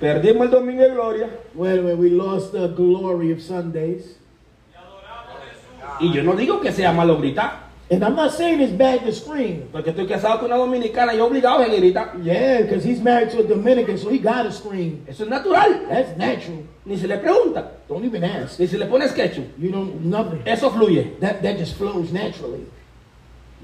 Perdimos 0.00 0.46
el 0.46 0.50
domingo 0.50 0.82
de 0.82 0.90
gloria. 0.90 1.30
Well, 1.54 1.84
well, 1.84 1.96
we 1.96 2.10
lost 2.10 2.52
the 2.52 2.68
glory 2.68 3.32
of 3.32 3.40
Sundays. 3.40 4.16
Y 6.00 6.12
yo 6.12 6.22
no 6.22 6.34
digo 6.34 6.60
que 6.60 6.72
sea 6.72 6.92
malo 6.92 7.18
gritar. 7.18 7.70
And 7.92 8.04
I'm 8.04 8.14
not 8.14 8.32
saying 8.32 8.60
it's 8.60 8.72
bad 8.72 9.04
to 9.04 9.12
scream. 9.12 9.68
Porque 9.72 9.90
estoy 9.90 10.06
casado 10.06 10.38
con 10.38 10.46
una 10.46 10.56
dominicana 10.56 11.12
y 11.12 11.18
obligado 11.18 11.64
a 11.64 11.66
que 11.66 11.76
grita. 11.76 12.12
Yeah, 12.22 12.62
because 12.62 12.84
he's 12.84 13.00
married 13.00 13.30
to 13.30 13.40
a 13.40 13.42
Dominican, 13.42 13.98
so 13.98 14.08
he 14.10 14.18
gotta 14.18 14.52
scream. 14.52 15.04
Eso 15.08 15.24
es 15.24 15.28
natural. 15.28 15.88
That's 15.88 16.16
natural. 16.16 16.62
Ni 16.86 16.96
se 16.96 17.08
le 17.08 17.18
pregunta. 17.18 17.68
Don't 17.88 18.04
even 18.04 18.22
ask. 18.22 18.60
Ni 18.60 18.68
se 18.68 18.78
le 18.78 18.86
pone 18.86 19.08
sketch. 19.08 19.40
You 19.58 19.72
don't 19.72 20.04
nothing. 20.04 20.40
Eso 20.46 20.70
fluye. 20.70 21.18
That 21.18 21.42
that 21.42 21.58
just 21.58 21.74
flows 21.74 22.12
naturally. 22.12 22.64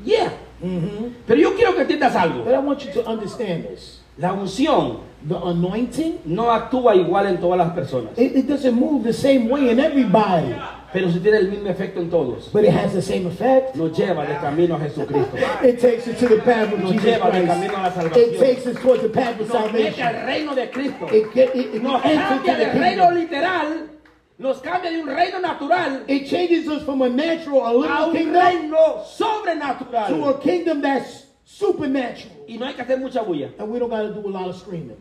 Yeah. 0.05 0.31
hmm 0.61 1.13
Pero 1.25 1.41
yo 1.41 1.55
quiero 1.55 1.75
que 1.75 1.83
entiendas 1.83 2.17
algo. 2.17 2.45
But 2.45 2.55
I 2.55 2.59
want 2.59 2.85
you 2.85 2.93
to 2.95 3.07
understand 3.09 3.63
this. 3.65 4.01
La 4.19 4.33
unción 4.33 5.03
The 5.29 5.35
anointing, 5.37 6.21
no 6.27 6.51
actúa 6.53 6.95
igual 6.95 7.27
en 7.27 7.39
todas 7.41 7.59
las 7.59 7.73
personas. 7.73 8.17
it, 8.17 8.37
it 8.37 8.47
doesn't 8.47 8.75
move 8.75 9.03
the 9.03 9.13
same 9.13 9.49
way 9.49 9.71
in 9.71 9.81
everybody, 9.81 10.55
Pero 10.93 11.11
sí 11.11 11.19
tiene 11.21 11.39
el 11.39 11.49
mismo 11.51 11.69
efecto 11.69 12.01
en 12.01 12.09
todos. 12.11 12.49
but 12.53 12.65
it 12.65 12.71
has 12.71 12.93
the 12.93 13.03
same 13.03 13.27
effect. 13.27 13.75
Nos 13.75 13.91
lleva 13.99 14.25
de 14.27 14.35
camino 14.37 14.77
a 14.77 14.79
Jesucristo. 14.79 15.37
It 15.65 15.81
takes 15.81 16.07
us 16.07 16.19
to 16.21 16.29
the 16.29 16.39
path 16.43 16.73
of 16.73 16.79
Nos 16.81 16.93
Jesus 16.93 17.05
lleva 17.05 17.31
de 17.33 17.45
camino 17.47 17.77
a 17.77 17.83
la 17.83 17.91
Christ. 17.91 18.15
salvación. 18.15 18.35
It 18.35 18.39
takes 18.39 18.67
us 18.67 18.77
towards 18.81 19.03
the 19.03 19.09
path 19.09 19.41
of 19.41 19.49
Nos 19.49 19.57
salvation. 19.57 20.07
al 20.07 20.27
reino 20.27 20.55
de 20.55 20.71
Cristo. 20.71 21.07
It, 21.13 21.33
get, 21.35 21.57
it, 21.57 21.75
it 21.75 21.83
Nos 21.83 22.01
cambia 22.03 22.57
del 22.57 22.79
reino 22.81 23.11
literal. 23.11 23.91
Nos 24.39 24.61
cambia 24.61 24.91
de 24.91 25.01
un 25.01 25.09
reino 25.09 25.41
natural 25.41 26.05
It 26.07 26.29
changes 26.29 26.69
us 26.69 26.83
from 26.85 27.01
a 27.03 27.09
natural, 27.09 27.63
a 27.67 27.71
a 27.71 27.75
little 27.75 28.11
un 28.11 28.13
kingdom 28.15 28.35
reino 28.43 28.77
to 28.77 29.01
a 29.01 29.05
sobrenatural. 29.05 30.41
kingdom 30.43 30.83
that's 30.83 31.25
supernatural. 31.45 32.33
Y 32.47 32.59
no 32.59 32.67
hay 32.67 32.75
que 32.75 32.83
hacer 32.83 32.99
mucha 33.01 33.23
bulla. 33.23 33.51
And 33.59 33.71
we 33.71 33.79
don't 33.79 33.89
got 33.91 34.03
to 34.03 34.13
do 34.15 34.27
a 34.27 34.31
lot 34.31 34.49
of 34.49 34.57
screaming. 34.57 34.97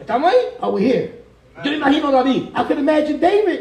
¿Estamos 0.00 0.30
ahí? 0.32 0.38
Are 0.60 0.72
we 0.72 0.82
here? 0.82 1.12
Yo 1.64 1.72
imagino 1.72 2.08
a 2.08 2.12
David 2.12 2.48
I 2.54 2.64
can 2.64 2.78
imagine 2.78 3.18
David, 3.18 3.60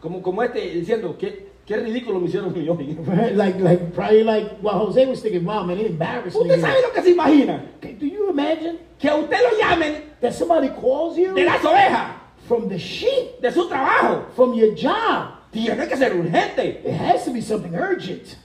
como, 0.00 0.22
como 0.22 0.42
este 0.42 0.60
diciendo 0.60 1.16
que 1.18 1.46
qué 1.66 1.76
ridículo 1.76 2.18
me 2.20 2.28
hicieron 2.28 2.54
yo. 2.54 2.74
like, 3.34 3.60
like 3.60 3.92
probably 3.92 4.24
like 4.24 4.56
what 4.62 4.74
Jose 4.74 5.04
was 5.06 5.20
thinking. 5.20 5.44
Wow, 5.44 5.64
man, 5.64 5.76
they 5.76 5.86
embarrassed 5.86 6.36
me. 6.36 6.48
Usted 6.48 6.60
sabe 6.60 6.80
lo 6.82 6.92
que 6.92 7.02
se 7.02 7.10
imagina. 7.10 7.62
Okay, 7.76 7.92
Do 7.94 8.06
you 8.06 8.30
imagine 8.30 8.78
Que 8.98 9.10
a 9.10 9.16
usted 9.16 9.36
lo 9.42 9.58
llamen 9.58 10.02
that 10.22 10.32
somebody 10.32 10.68
calls 10.70 11.18
you 11.18 11.34
de 11.34 11.44
las 11.44 11.62
ovejas, 11.62 12.14
from 12.48 12.68
the 12.68 12.78
sheep, 12.78 13.40
de 13.42 13.52
su 13.52 13.68
trabajo. 13.68 14.32
from 14.34 14.54
your 14.54 14.74
job? 14.74 15.32
Tiene 15.52 15.86
que 15.88 15.96
ser 15.96 16.12
urgente. 16.14 16.82
It 16.84 16.92
has 16.94 17.24
to 17.24 17.32
be 17.32 17.40
something 17.42 17.74
urgent. 17.74 18.36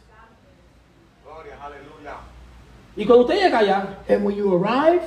Y 2.97 3.05
cuando 3.05 3.23
usted 3.25 3.39
llega 3.39 3.59
allá, 3.59 3.97
And 4.09 4.25
when 4.25 4.35
you 4.35 4.53
arrive, 4.53 5.01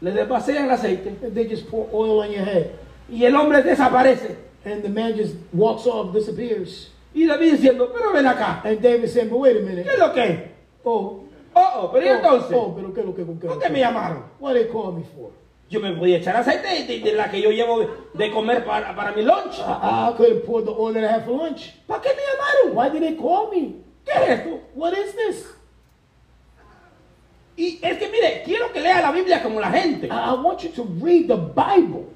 le 0.00 0.12
desvacean 0.12 0.64
el 0.64 0.70
aceite 0.70 1.10
they 1.34 1.46
just 1.48 1.68
pour 1.68 1.88
oil 1.92 2.20
on 2.20 2.30
your 2.30 2.44
head, 2.44 2.70
y 3.08 3.24
el 3.24 3.34
hombre 3.36 3.62
desaparece. 3.62 4.36
and 4.64 4.82
the 4.82 4.88
man 4.88 5.14
just 5.16 5.34
walks 5.52 5.86
off, 5.86 6.12
disappears. 6.12 6.90
Y 7.14 7.26
David 7.26 7.52
diciendo, 7.54 7.90
pero 7.92 8.12
ven 8.12 8.26
acá. 8.26 8.60
And 8.64 8.80
David 8.80 9.08
said, 9.08 9.28
"But 9.30 9.38
wait 9.40 9.56
a 9.56 9.60
¿Qué 9.60 9.64
minute. 9.66 9.88
es 9.90 9.98
lo 9.98 10.12
que 10.12 10.22
es? 10.24 10.38
Oh, 10.84 11.24
Oh, 11.52 11.70
oh, 11.82 11.90
pero 11.92 12.06
¿y 12.06 12.08
oh, 12.10 12.14
entonces? 12.14 12.56
oh, 12.56 12.72
pero 12.76 12.94
qué 12.94 13.02
lo 13.02 13.12
que, 13.14 13.24
qué 13.24 13.48
¿Por 13.48 13.58
qué 13.58 13.68
me 13.70 13.80
llamaron? 13.80 14.22
What 14.38 14.52
they 14.54 14.68
call 14.68 14.92
me 14.92 15.02
for? 15.02 15.30
Yo 15.68 15.80
me 15.80 15.92
voy 15.94 16.14
a 16.14 16.18
echar 16.18 16.36
aceite 16.36 16.84
de, 16.86 17.00
de 17.00 17.12
la 17.12 17.28
que 17.30 17.40
yo 17.42 17.50
llevo 17.50 17.80
de, 17.80 17.88
de 18.14 18.30
comer 18.30 18.64
para, 18.64 18.94
para 18.94 19.10
mi 19.12 19.22
lunch. 19.22 19.58
I, 19.58 20.10
I 20.10 20.14
could 20.16 20.30
have 20.30 20.46
poured 20.46 20.64
the 20.66 20.70
oil 20.72 20.92
that 20.94 21.02
I 21.02 21.08
had 21.08 21.24
for 21.24 21.32
lunch. 21.32 21.72
¿Para 21.88 22.00
qué 22.02 22.10
me 22.10 22.22
llamaron? 22.22 22.76
Why 22.76 22.90
did 22.90 23.02
they 23.08 23.16
call 23.16 23.50
me? 23.50 23.76
¿Qué 24.04 24.12
es 24.12 24.38
esto? 24.40 24.60
What 24.76 24.92
is 24.92 25.14
this? 25.16 25.46
Y 27.60 27.78
es 27.82 27.98
que 27.98 28.08
mire, 28.08 28.42
quiero 28.42 28.72
que 28.72 28.80
lea 28.80 29.02
la 29.02 29.12
Biblia 29.12 29.42
como 29.42 29.60
la 29.60 29.70
gente. 29.70 30.06
I, 30.06 30.32
want 30.42 30.60
you 30.60 30.70
to 30.70 30.86
read 30.98 31.26
the 31.26 31.36
Bible. 31.36 32.06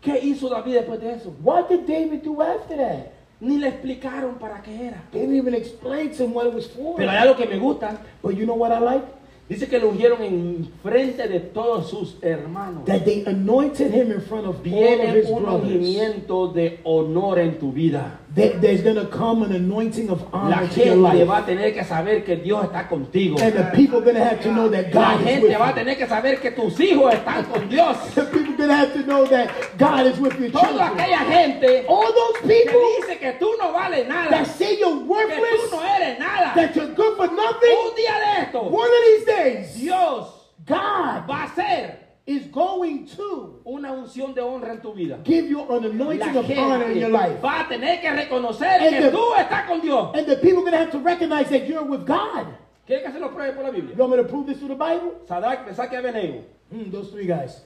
¿Qué 0.00 0.18
hizo 0.20 0.48
David 0.48 0.74
después 0.74 1.00
de 1.00 1.12
eso? 1.12 1.32
What 1.44 1.68
did 1.68 1.86
David 1.86 2.24
do 2.24 2.42
after 2.42 2.76
that? 2.76 3.12
Ni 3.38 3.58
le 3.58 3.68
explicaron 3.68 4.34
para 4.40 4.60
qué 4.60 4.88
era. 4.88 5.00
They 5.12 5.20
didn't 5.20 5.36
even 5.36 5.54
explain 5.54 6.10
to 6.16 6.24
him 6.24 6.34
what 6.34 6.48
it 6.48 6.54
was 6.54 6.66
for. 6.66 6.96
Pero 6.96 7.08
hay 7.08 7.18
algo 7.18 7.36
que 7.36 7.46
me 7.46 7.56
gusta. 7.56 7.98
But 8.20 8.34
you 8.34 8.46
know 8.46 8.56
what 8.56 8.72
I 8.72 8.80
like? 8.80 9.04
Dice 9.48 9.68
que 9.68 9.78
lo 9.78 9.90
ungieron 9.90 10.22
en 10.22 10.68
frente 10.82 11.28
de 11.28 11.38
todos 11.38 11.88
sus 11.88 12.16
hermanos. 12.20 12.84
That 12.86 13.04
they 13.04 13.24
anointed 13.26 13.92
him 13.94 14.10
in 14.10 14.20
front 14.20 14.44
of 14.44 14.56
all 14.56 14.56
of 14.56 14.62
Viene 14.64 15.06
his 15.16 15.30
un 15.30 15.42
brothers. 15.42 15.70
ungimiento 15.72 16.48
de 16.52 16.80
honor 16.82 17.38
en 17.38 17.58
tu 17.60 17.70
vida. 17.72 18.18
There's 18.32 18.82
going 18.82 18.94
to 18.94 19.06
come 19.06 19.42
an 19.42 19.52
anointing 19.52 20.08
of 20.08 20.22
La 20.32 20.38
honor 20.38 20.68
to 20.68 20.76
your 20.84 20.94
gente 20.94 21.00
life. 21.18 21.26
va 21.26 21.38
a 21.38 21.42
tener 21.46 21.72
que 21.74 21.82
saber 21.84 22.24
que 22.24 22.36
Dios 22.36 22.64
está 22.64 22.88
contigo. 22.88 23.40
And 23.40 23.52
the 23.54 23.64
people 23.74 23.98
are 23.98 24.02
going 24.02 24.14
to 24.14 24.24
have 24.24 24.40
to 24.42 24.52
know 24.52 24.68
that 24.68 24.94
La 24.94 25.16
God 25.16 25.20
is 25.20 25.26
with 25.42 25.50
gente 25.50 25.58
va 25.58 25.64
a 25.64 25.68
you. 25.70 25.74
tener 25.74 25.96
que 25.96 26.06
saber 26.06 26.40
que 26.40 26.50
tus 26.52 26.78
hijos 26.78 27.12
están 27.12 27.44
con 27.50 27.68
Dios. 27.68 27.96
The 28.14 28.22
people 28.26 28.54
are 28.54 28.56
going 28.56 28.68
to 28.68 28.76
have 28.76 28.92
to 28.94 29.02
know 29.02 29.26
that 29.26 29.50
God 29.78 30.06
is 30.06 30.18
with 30.20 30.38
your 30.38 30.50
Toda 30.52 30.86
aquella 30.90 31.24
gente 31.28 31.84
All 31.88 32.12
those 32.12 32.40
que 32.40 32.48
people 32.48 32.80
dice 33.00 33.18
que 33.18 33.32
tú 33.40 33.50
no 33.58 33.72
vales 33.72 34.06
nada, 34.06 34.30
that 34.30 34.46
say 34.46 34.78
you're 34.78 34.92
que 34.98 35.04
tú 35.04 35.08
worthless, 35.08 35.72
no 35.72 35.82
eres 35.82 36.18
nada. 36.20 36.54
that 36.54 36.76
you're 36.76 36.94
good 36.94 37.16
for 37.16 37.26
nothing, 37.26 37.76
Un 37.76 37.94
día 37.96 38.14
de 38.14 38.42
esto, 38.42 38.62
one 38.62 38.86
of 38.88 39.04
these 39.06 39.24
days, 39.26 39.74
Dios 39.74 40.28
God 40.66 41.26
va 41.26 41.42
a 41.42 41.44
hacer 41.46 41.99
is 42.26 42.46
going 42.52 43.06
to 43.16 43.60
una 43.64 43.90
unción 43.92 44.34
de 44.34 44.40
honra 44.42 44.72
en 44.72 44.80
tu 44.80 44.92
vida. 44.92 45.18
give 45.24 45.46
you 45.48 45.60
an 45.70 45.84
anointing 45.84 46.36
of 46.36 46.48
honor 46.50 46.90
in 46.90 46.98
your 46.98 47.10
life. 47.10 47.40
va 47.42 47.60
a 47.62 47.68
tener 47.68 48.00
que 48.00 48.10
reconocer 48.10 48.80
And 48.80 48.90
que 48.90 49.00
the- 49.02 49.10
tú 49.10 49.34
estás 49.36 49.66
con 49.66 49.80
Dios. 49.80 50.10
And 50.14 50.26
the 50.26 50.36
people 50.36 50.58
are 50.58 50.70
going 50.70 50.72
to 50.72 50.78
have 50.78 50.90
to 50.92 50.98
recognize 51.00 51.48
that 51.50 51.66
you're 51.66 51.82
with 51.84 52.06
God. 52.06 52.46
¿Quieren 52.86 53.04
que 53.04 53.12
se 53.12 53.18
lo 53.20 53.30
pruebe 53.30 53.52
por 53.54 53.64
la 53.64 53.70
Biblia? 53.70 53.94
You 53.96 54.02
want 54.04 54.16
me 54.16 54.22
to 54.22 54.28
prove 54.28 54.46
this 54.46 54.58
through 54.58 54.68
the 54.68 54.74
Bible? 54.74 55.12
Sadrach, 55.28 55.64
Mesach 55.66 55.90
y 55.92 55.96
Abednego. 55.96 56.44
Hmm, 56.70 56.90
those 56.90 57.10
three 57.10 57.26
guys. 57.26 57.60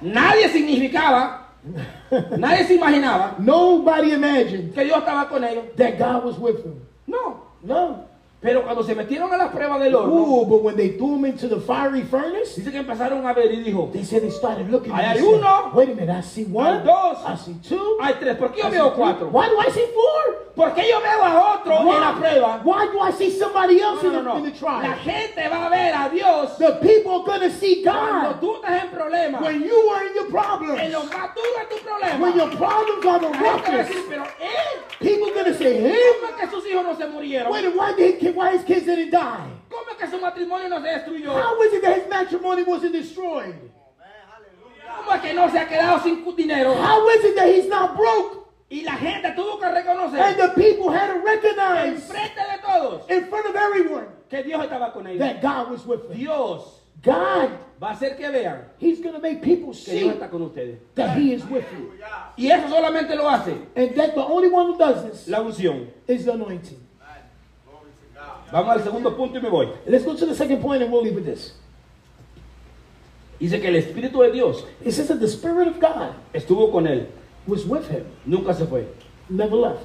Nadie 0.00 0.48
significaba, 0.50 1.46
nadie 2.38 2.64
se 2.66 2.74
imaginaba 2.76 3.36
Nobody 3.38 4.12
imagined 4.12 4.74
que 4.74 4.84
Dios 4.84 4.98
estaba 4.98 5.28
con 5.28 5.42
ellos. 5.44 5.64
that 5.76 5.98
God 5.98 6.24
was 6.24 6.38
with 6.38 6.62
them. 6.62 6.80
No. 7.06 7.42
No. 7.62 8.04
Pero 8.46 8.62
cuando 8.62 8.84
se 8.84 8.94
metieron 8.94 9.32
a 9.34 9.36
las 9.36 9.50
pruebas 9.50 9.80
del 9.80 9.92
horno, 9.96 10.14
Ooh, 10.14 10.46
but 10.46 10.62
when 10.62 10.76
they 10.76 10.90
threw 10.90 11.16
him 11.16 11.24
into 11.24 11.48
the 11.48 11.58
fiery 11.60 12.02
furnace, 12.02 12.54
dice 12.54 12.70
que 12.70 12.78
empezaron 12.78 13.26
a 13.26 13.32
ver 13.32 13.50
y 13.52 13.56
dijo, 13.60 13.90
they 13.92 14.04
said 14.04 14.22
they 14.22 14.30
started 14.30 14.70
looking 14.70 14.92
Ahí 14.92 15.04
hay 15.04 15.18
said, 15.18 15.26
uno. 15.34 15.70
Wait 15.74 15.88
a 15.90 15.94
minute, 15.94 16.10
I 16.10 16.20
see 16.22 16.44
one, 16.44 16.78
Hay 16.78 16.84
dos. 16.84 17.18
I 17.26 17.34
see 17.36 17.54
two, 17.68 17.98
hay 18.00 18.14
tres, 18.20 18.36
¿por 18.36 18.52
qué 18.52 18.62
yo 18.62 18.70
veo 18.70 18.94
cuatro? 18.94 19.28
Why 19.32 19.48
do 19.48 19.58
I 19.58 19.68
see 19.72 19.84
four? 19.92 20.46
¿Por 20.54 20.72
qué 20.74 20.88
yo 20.88 21.00
veo 21.00 21.22
a 21.24 21.54
otro 21.56 21.72
en 21.80 22.00
la 22.00 22.14
prueba? 22.14 22.60
Why 22.64 22.86
do 22.92 23.00
I 23.00 23.10
see 23.12 23.30
somebody 23.36 23.80
else 23.80 24.02
No, 24.04 24.08
in, 24.08 24.14
no, 24.14 24.22
the, 24.22 24.24
no. 24.28 24.36
in 24.38 24.44
the 24.44 24.50
La 24.64 24.80
trial? 24.80 24.94
gente 25.00 25.48
va 25.50 25.66
a 25.66 25.68
ver 25.68 25.92
a 25.94 26.08
Dios 26.08 26.56
The 26.56 26.72
people 26.80 27.30
are 27.30 27.40
to 27.40 27.50
see 27.50 27.82
cuando 27.82 28.30
God 28.30 28.40
tú 28.40 28.54
estás 28.54 28.84
en 28.84 28.90
problemas. 28.90 29.42
when 29.42 29.60
you 29.62 29.76
are 29.90 30.06
in 30.06 30.14
your 30.14 30.26
En 30.26 30.32
problems. 30.32 30.92
lo 30.92 31.02
más 31.04 31.34
duro 31.34 31.58
de 31.58 31.76
tu 31.76 31.84
problema. 31.84 32.18
When 32.20 32.36
your 32.38 32.50
problems 32.56 33.04
are 33.06 33.18
the 33.20 33.28
La 33.28 33.38
roughest, 33.52 33.88
decir, 33.90 34.04
pero 34.08 34.24
say, 35.72 35.80
him? 35.80 35.96
¿cómo 36.20 36.28
es 36.30 36.40
que 36.40 36.46
sus 36.56 36.66
hijos 36.66 36.84
no 36.84 36.94
se 36.96 37.06
murieron? 37.06 37.52
Wait, 37.52 37.74
why, 37.74 37.92
did, 37.94 38.18
he- 38.20 38.30
why 38.30 38.50
his 38.56 38.64
kids 38.64 38.86
didn't 38.86 39.10
die? 39.10 39.52
¿Cómo 39.70 39.90
es 39.90 39.96
que 39.98 40.06
su 40.08 40.18
matrimonio 40.18 40.68
no 40.68 40.80
se 40.80 40.88
destruyó? 40.88 41.32
How 41.32 41.60
is 41.62 41.72
it 41.74 41.82
that 41.82 41.96
his 41.98 42.08
matrimony 42.08 42.62
wasn't 42.62 42.92
destroyed? 42.92 43.54
¿Cómo 44.96 45.12
es 45.14 45.20
que 45.20 45.34
no 45.34 45.48
se 45.50 45.58
ha 45.58 45.66
quedado 45.68 46.02
sin 46.02 46.24
dinero? 46.36 46.74
How 46.74 47.08
is 47.10 47.24
it 47.24 47.36
that 47.36 47.48
he's 47.48 47.68
not 47.68 47.96
broke? 47.96 48.44
Y 48.68 48.82
la 48.82 48.96
gente 48.96 49.30
tuvo 49.36 49.60
que 49.60 49.66
And 49.66 49.76
reconocer 49.76 50.36
the 50.36 50.48
people 50.60 50.90
had 50.90 51.06
to 51.08 51.18
en 51.18 51.24
recognize 51.24 52.02
frente 52.08 52.34
de 52.40 52.58
todos 52.66 53.08
in 53.08 53.26
front 53.26 53.46
of 53.46 53.54
everyone 53.54 54.06
que 54.28 54.42
Dios 54.42 54.60
estaba 54.64 54.92
con 54.92 55.06
ellos. 55.06 55.20
that 55.20 55.40
God 55.40 55.70
was 55.70 55.86
with 55.86 56.08
them. 56.08 56.16
Dios 56.18 56.75
God, 57.02 57.50
va 57.80 57.90
a 57.90 57.92
hacer 57.92 58.16
que 58.16 58.28
vean 58.30 58.64
he's 58.78 59.00
going 59.00 59.14
to 59.14 59.20
make 59.20 59.40
people 59.42 59.72
que 59.72 59.92
Dios 59.92 60.02
see 60.02 60.08
está 60.08 60.30
con 60.30 60.42
ustedes. 60.42 60.78
that 60.94 61.16
he 61.16 61.32
is 61.34 61.44
with 61.44 61.64
you. 61.72 61.92
Y 62.36 62.50
eso 62.50 62.68
solamente 62.68 63.14
lo 63.14 63.28
hace 63.28 63.52
And 63.76 63.94
that 63.96 64.14
the 64.14 64.20
only 64.24 64.48
one 64.48 64.66
who 64.72 64.78
does 64.78 65.04
this 65.04 65.28
la 65.28 65.40
unción. 65.40 65.86
is 66.08 66.24
the 66.24 66.32
anointing. 66.32 66.80
Vamos 68.52 68.76
al 68.76 68.82
segundo 68.84 69.16
punto 69.16 69.38
y 69.38 69.42
me 69.42 69.48
voy. 69.50 69.68
Let's 69.86 70.04
go 70.04 70.14
to 70.16 70.24
the 70.26 70.34
second 70.34 70.60
point 70.62 70.82
and 70.82 70.90
we'll 70.92 71.02
leave 71.02 71.16
with 71.16 71.24
this. 71.26 71.54
Dice 73.40 73.60
que 73.60 73.68
el 73.68 73.74
Espíritu 73.76 74.22
de 74.22 74.32
Dios 74.32 74.64
It 74.82 74.92
says 74.92 75.08
that 75.08 75.20
the 75.20 75.28
Spirit 75.28 75.68
of 75.68 75.78
God 75.80 76.14
estuvo 76.32 76.70
con 76.72 76.86
él, 76.86 77.06
was 77.46 77.66
with 77.66 77.88
him, 77.90 78.06
nunca 78.24 78.54
se 78.54 78.64
fue. 78.66 78.86
never 79.28 79.56
left. 79.56 79.84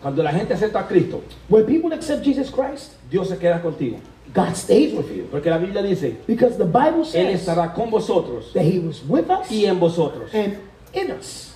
Cuando 0.00 0.22
la 0.22 0.30
gente 0.32 0.54
acepta 0.54 0.80
a 0.80 0.86
Cristo, 0.88 1.22
When 1.48 1.66
people 1.66 1.92
accept 1.92 2.24
Jesus 2.24 2.50
Christ, 2.50 2.92
Dios 3.10 3.28
se 3.28 3.36
queda 3.36 3.60
contigo. 3.60 3.98
God 4.32 4.54
stays 4.56 4.92
with 4.94 5.10
you. 5.14 5.26
Porque 5.30 5.46
la 5.50 5.58
Biblia 5.58 5.82
dice, 5.82 6.16
Because 6.26 6.56
the 6.56 6.64
Bible 6.64 7.00
Él 7.00 7.06
says 7.06 7.40
estará 7.40 7.74
con 7.74 7.90
vosotros 7.90 8.52
that 8.54 8.64
he 8.64 8.78
was 8.78 9.02
with 9.08 9.28
us 9.30 9.50
y 9.50 9.64
en 9.66 9.78
vosotros. 9.80 10.32
and 10.34 10.56
in 10.92 11.10
us. 11.10 11.54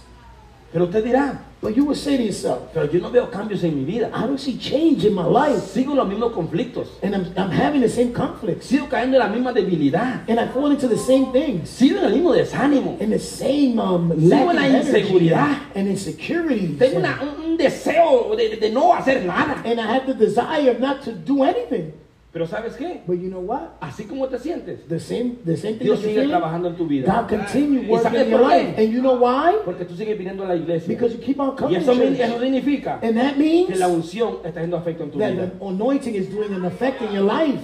Pero 0.73 0.87
usted 0.87 1.05
dirá, 1.05 1.39
But 1.63 1.77
you 1.77 1.85
would 1.87 1.97
say 1.97 2.19
to 2.19 2.23
yourself, 2.23 2.59
pero 2.75 2.85
yo 2.91 3.01
no 3.01 3.09
veo 3.11 3.31
cambios 3.31 3.63
en 3.65 3.75
mi 3.75 3.85
vida. 3.85 4.11
I 4.13 4.27
don't 4.27 4.39
see 4.39 4.59
change 4.59 5.07
in 5.07 5.15
my 5.15 5.25
life. 5.25 5.63
Sigo 5.73 5.95
los 5.95 6.07
mismos 6.07 6.33
conflictos. 6.35 6.89
And 7.03 7.15
I'm, 7.15 7.33
I'm 7.39 7.49
having 7.51 7.81
the 7.81 7.89
same 7.89 8.13
conflicts. 8.13 8.67
Sigo 8.67 8.87
cayendo 8.91 9.15
en 9.17 9.21
la 9.21 9.29
misma 9.29 9.53
debilidad. 9.55 10.29
And 10.29 10.39
I 10.39 10.47
fall 10.49 10.71
into 10.73 10.89
the 10.89 10.99
same 10.99 11.33
things. 11.33 11.71
Sigo 11.71 11.99
en 12.01 12.05
el 12.05 12.13
mismo 12.13 12.35
desánimo. 12.35 12.99
And 13.01 13.13
the 13.13 13.19
same 13.19 13.79
um, 13.79 14.11
Sigo 14.11 14.51
en 14.51 14.57
la 14.57 14.69
inseguridad. 14.81 15.59
and 15.75 15.89
insecurities. 15.89 16.79
Tengo 16.79 16.99
una- 16.99 17.19
un, 17.23 17.53
un 17.53 17.57
deseo 17.57 18.37
de, 18.37 18.57
de 18.57 18.71
no 18.71 18.93
hacer 18.93 19.25
nada. 19.25 19.63
and 19.65 19.81
I 19.81 19.87
have 19.87 20.07
the 20.07 20.13
desire 20.15 20.77
not 20.79 21.03
to 21.05 21.13
do 21.13 21.45
anything. 21.45 21.93
Pero 22.35 22.49
¿sabes 22.49 22.75
qué? 22.75 23.01
But 23.07 23.21
you 23.21 23.29
know 23.31 23.41
what? 23.41 23.77
Así 23.81 24.05
como 24.07 24.27
te 24.27 24.41
sientes, 24.41 24.89
The 24.89 24.99
same, 24.99 25.37
the 25.47 25.57
same 25.57 25.75
thing 25.75 25.85
Dios 25.85 26.01
sigue 26.01 26.15
feeling, 26.15 26.31
trabajando 26.31 26.69
en 26.69 26.77
tu 26.77 26.85
vida. 26.85 27.07
God 27.07 27.29
continue 27.39 27.83
¿Y 27.85 27.89
working 27.89 28.21
in 28.23 28.29
your 28.29 28.41
life. 28.41 28.75
And 28.77 28.93
you 28.93 29.01
know 29.01 29.15
why? 29.17 29.55
Porque 29.65 29.85
tú 29.85 29.95
sigues 29.95 30.19
viniendo 30.19 30.43
a 30.43 30.49
la 30.49 30.57
iglesia. 30.57 30.89
Because 30.89 31.15
you 31.15 31.21
keep 31.21 31.39
on 31.39 31.53
Y 31.53 31.57
coming 31.57 31.77
eso, 31.77 31.95
mi- 31.95 32.01
church. 32.09 32.21
eso 32.21 32.41
significa 32.41 32.99
And 33.03 33.17
that 33.17 33.35
que 33.35 33.39
means 33.39 33.79
la 33.79 33.87
unción 33.87 34.39
está 34.45 34.59
haciendo 34.59 34.77
efecto 34.79 35.05
en 35.05 35.11
tu 35.13 35.19
that 35.21 35.31
vida. 35.31 35.53
the 35.61 35.65
anointing 35.65 36.17
is 36.17 36.29
doing 36.29 36.53
an 36.53 36.65
effect 36.65 37.01
in 37.03 37.13
your 37.13 37.23
life. 37.25 37.61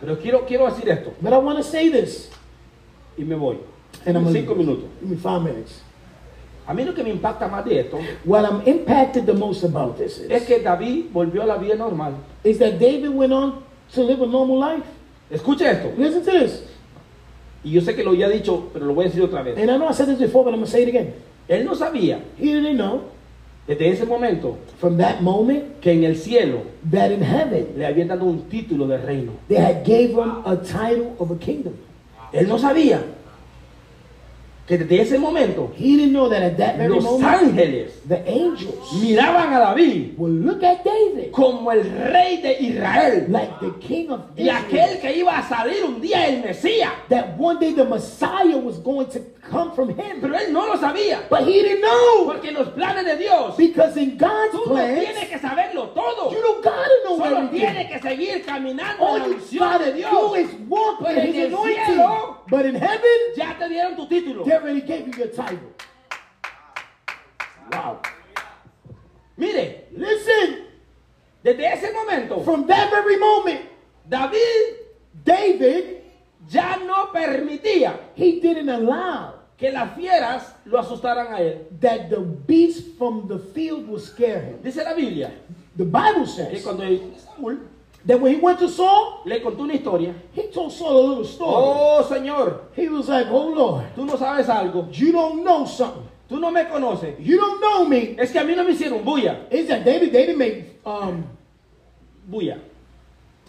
Pero 0.00 0.16
quiero, 0.18 0.46
quiero 0.46 0.66
decir 0.66 0.88
esto 0.88 1.12
But 1.20 1.32
I 1.32 1.38
want 1.38 1.58
to 1.58 1.64
say 1.64 1.90
this. 1.90 2.30
y 3.18 3.24
me 3.24 3.34
voy. 3.34 3.58
And 4.06 4.16
I'm 4.16 4.22
gonna 4.22 4.38
Cinco 4.38 4.54
minutos. 4.54 4.84
Give 5.00 5.10
me 5.10 5.16
five 5.16 5.42
minutes. 5.42 5.82
A 6.64 6.72
mí 6.72 6.84
lo 6.84 6.94
que 6.94 7.02
me 7.02 7.10
impacta 7.10 7.48
más 7.48 7.64
de 7.64 7.80
esto 7.80 7.98
What 8.24 8.44
I'm 8.44 8.62
impacted 8.66 9.26
the 9.26 9.34
most 9.34 9.64
about 9.64 9.96
this 9.98 10.20
es 10.20 10.42
is, 10.42 10.46
que 10.46 10.60
David 10.60 11.06
volvió 11.12 11.42
a 11.42 11.46
la 11.46 11.56
vida 11.56 11.74
normal. 11.74 12.14
is 12.44 12.58
that 12.60 12.78
David 12.78 13.08
went 13.12 13.32
on 13.32 13.64
to 13.94 14.02
live 14.02 14.22
a 14.22 14.26
normal 14.26 14.58
life. 14.58 14.84
Escuche 15.30 15.62
esto. 15.62 15.92
Listen 15.96 16.24
to 16.24 16.30
this. 16.30 16.64
Y 17.64 17.70
yo 17.70 17.80
sé 17.80 17.94
que 17.94 18.02
lo 18.02 18.12
ya 18.14 18.26
he 18.26 18.32
dicho, 18.32 18.70
pero 18.72 18.86
lo 18.86 18.94
voy 18.94 19.04
a 19.04 19.08
decir 19.08 19.22
otra 19.22 19.42
vez. 19.42 19.56
And 19.56 19.70
I 19.70 19.76
know 19.76 19.88
I 19.88 19.92
said 19.92 20.08
this 20.08 20.18
before, 20.18 20.44
but 20.44 20.52
I'm 20.52 20.60
going 20.60 20.66
to 20.66 20.70
say 20.70 20.82
it 20.82 20.88
again. 20.88 21.14
Él 21.48 21.64
no 21.64 21.74
sabía 21.74 22.20
He 22.38 22.52
didn't 22.52 22.76
know 22.76 23.02
desde 23.66 23.88
ese 23.88 24.06
momento 24.06 24.58
from 24.78 24.96
that 24.98 25.20
moment 25.20 25.80
que 25.80 25.92
en 25.92 26.04
el 26.04 26.16
cielo 26.16 26.62
that 26.90 27.12
in 27.12 27.22
heaven 27.22 27.68
le 27.76 27.86
habían 27.86 28.08
dado 28.08 28.24
un 28.24 28.48
título 28.48 28.88
de 28.88 28.98
reino. 28.98 29.32
they 29.48 29.56
had 29.56 29.84
gave 29.84 30.10
him 30.10 30.42
a 30.44 30.56
title 30.56 31.14
of 31.18 31.30
a 31.30 31.36
kingdom. 31.36 31.74
Él 32.32 32.48
no 32.48 32.58
sabía 32.58 33.02
que 34.66 34.78
desde 34.78 35.00
ese 35.02 35.18
momento 35.18 35.72
He 35.76 35.96
didn't 35.96 36.12
know 36.12 36.28
that 36.28 36.42
at 36.42 36.56
that 36.56 36.76
very 36.76 36.94
los 36.94 37.02
moment 37.04 37.24
ángeles 37.42 37.92
the 38.08 38.22
angels 38.28 38.92
miraban 39.00 39.52
a 39.54 39.58
David 39.74 40.14
will 40.16 40.30
look 40.32 40.62
at 40.62 40.84
David 40.84 41.32
como 41.32 41.70
el 41.72 41.82
rey 41.82 42.40
de 42.40 42.56
Israel 42.60 43.26
like 43.28 43.52
the 43.60 43.72
king 43.86 44.10
of 44.10 44.20
y 44.36 44.48
aquel 44.48 44.96
Israel. 44.96 45.00
que 45.00 45.16
iba 45.18 45.38
a 45.38 45.42
salir 45.48 45.84
un 45.84 46.00
día 46.00 46.26
el 46.28 46.42
Mesías. 46.42 46.92
That 47.08 47.36
one 47.38 47.58
day 47.58 47.72
the 47.74 47.84
Messiah 47.84 48.56
was 48.56 48.78
going 48.78 49.06
to 49.10 49.20
come 49.50 49.72
from 49.74 49.90
him. 49.90 50.20
Pero 50.20 50.34
él 50.36 50.52
no 50.52 50.66
lo 50.66 50.76
sabía. 50.78 51.20
But 51.28 51.40
he 51.42 51.62
didn't 51.62 51.80
know. 51.82 52.26
Porque 52.26 52.48
en 52.48 52.54
los 52.54 52.68
planes 52.68 53.04
de 53.04 53.16
Dios, 53.16 53.56
Because 53.56 53.96
in 54.00 54.16
God's 54.16 54.52
tú 54.52 54.62
no 54.66 54.74
tienes 54.76 55.12
plans, 55.14 55.28
que 55.28 55.38
saberlo 55.38 55.88
todo. 55.90 56.30
you 56.32 56.40
don't 56.40 56.62
gotta 56.64 56.88
know 57.04 57.18
Solo 57.18 57.48
tienes 57.50 57.70
everything. 57.70 58.00
que 58.00 58.08
seguir 58.08 58.44
caminando 58.44 59.02
en 59.02 59.08
All 59.12 59.18
la 59.18 59.26
you 59.26 59.34
unción 59.34 59.78
de 59.78 59.90
do 59.90 59.96
Dios. 59.96 60.38
is 60.38 60.48
walk 60.68 61.00
in 61.02 61.18
en 61.18 61.34
his 61.34 61.46
anointing. 61.46 61.98
But 62.52 62.66
in 62.66 62.74
heaven, 62.74 63.18
Ya 63.34 63.54
te 63.58 63.66
dieron 63.66 63.96
tu 63.96 64.06
título. 64.06 64.44
they 64.44 64.52
already 64.52 64.82
gave 64.82 65.06
you 65.06 65.14
your 65.24 65.28
title. 65.32 65.72
Wow. 67.72 68.00
Mire, 69.38 69.86
Listen, 69.96 70.66
desde 71.42 71.64
ese 71.64 71.92
momento, 71.94 72.40
from 72.44 72.66
that 72.66 72.90
very 72.90 73.16
moment, 73.16 73.62
David 74.06 74.76
David, 75.24 76.02
ya 76.48 76.76
no 76.84 77.10
permitía 77.10 77.98
he 78.16 78.40
didn't 78.40 78.68
allow 78.68 79.34
que 79.56 79.70
las 79.72 79.94
fieras 79.96 80.52
lo 80.66 80.78
asustaran 80.78 81.32
a 81.32 81.40
él. 81.40 81.66
that 81.80 82.10
the 82.10 82.18
beast 82.20 82.98
from 82.98 83.28
the 83.28 83.38
field 83.38 83.88
will 83.88 83.98
scare 84.00 84.42
him. 84.42 84.58
Dice 84.62 84.76
la 84.84 84.92
Biblia 84.94 85.30
The 85.76 85.84
Bible 85.84 86.24
que 86.24 86.26
says 86.26 86.62
cuando 86.62 86.84
Saúl 86.84 87.60
that 88.06 88.20
when 88.20 88.34
he 88.34 88.40
went 88.40 88.58
to 88.58 88.68
Saul, 88.68 89.22
le 89.24 89.40
contó 89.40 89.60
una 89.60 89.74
historia, 89.74 90.14
he 90.32 90.48
told 90.48 90.72
Saul 90.72 90.96
a 90.96 91.02
little 91.08 91.24
story. 91.24 91.52
oh 91.54 92.06
Señor, 92.08 92.60
He 92.74 92.88
was 92.88 93.08
like, 93.08 93.26
Oh 93.30 93.48
Lord, 93.48 93.84
tú 93.94 94.04
no 94.04 94.16
sabes 94.16 94.46
algo, 94.48 94.88
you 94.92 95.12
don't 95.12 95.44
know 95.44 95.64
something. 95.66 96.08
tú 96.28 96.40
no 96.40 96.50
me 96.50 96.62
conoces. 96.64 97.14
You 97.18 97.36
don't 97.38 97.60
know 97.60 97.84
me. 97.84 98.16
Es 98.18 98.32
que 98.32 98.40
a 98.40 98.44
mí 98.44 98.56
no 98.56 98.64
me 98.64 98.72
hicieron 98.72 99.04
bulla, 99.04 99.46
It's 99.50 99.68
that 99.68 99.84
David, 99.84 100.12
they 100.12 100.26
didn't 100.26 100.38
make 100.38 100.80
um, 100.84 101.24
bulla, 102.28 102.58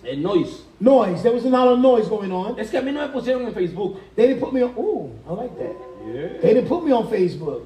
el 0.05 0.17
noise. 0.17 0.61
noise. 0.79 1.23
There 1.23 1.31
was 1.31 1.45
a 1.45 1.49
lot 1.49 1.67
of 1.69 1.79
noise 1.79 2.07
going 2.09 2.31
on. 2.31 2.59
Es 2.59 2.69
que 2.69 2.77
a 2.79 2.81
mí 2.81 2.93
no 2.93 3.07
me 3.07 3.13
pusieron 3.13 3.45
en 3.47 3.53
Facebook. 3.53 3.97
They 4.15 4.27
didn't 4.27 4.41
put 4.41 4.53
me 4.53 4.61
on. 4.61 4.71
Ooh, 4.77 5.09
I 5.27 5.33
like 5.33 5.57
that. 5.57 6.41
They 6.41 6.53
didn't 6.55 6.67
put 6.67 6.83
me 6.83 6.91
on 6.91 7.07
Facebook. 7.07 7.63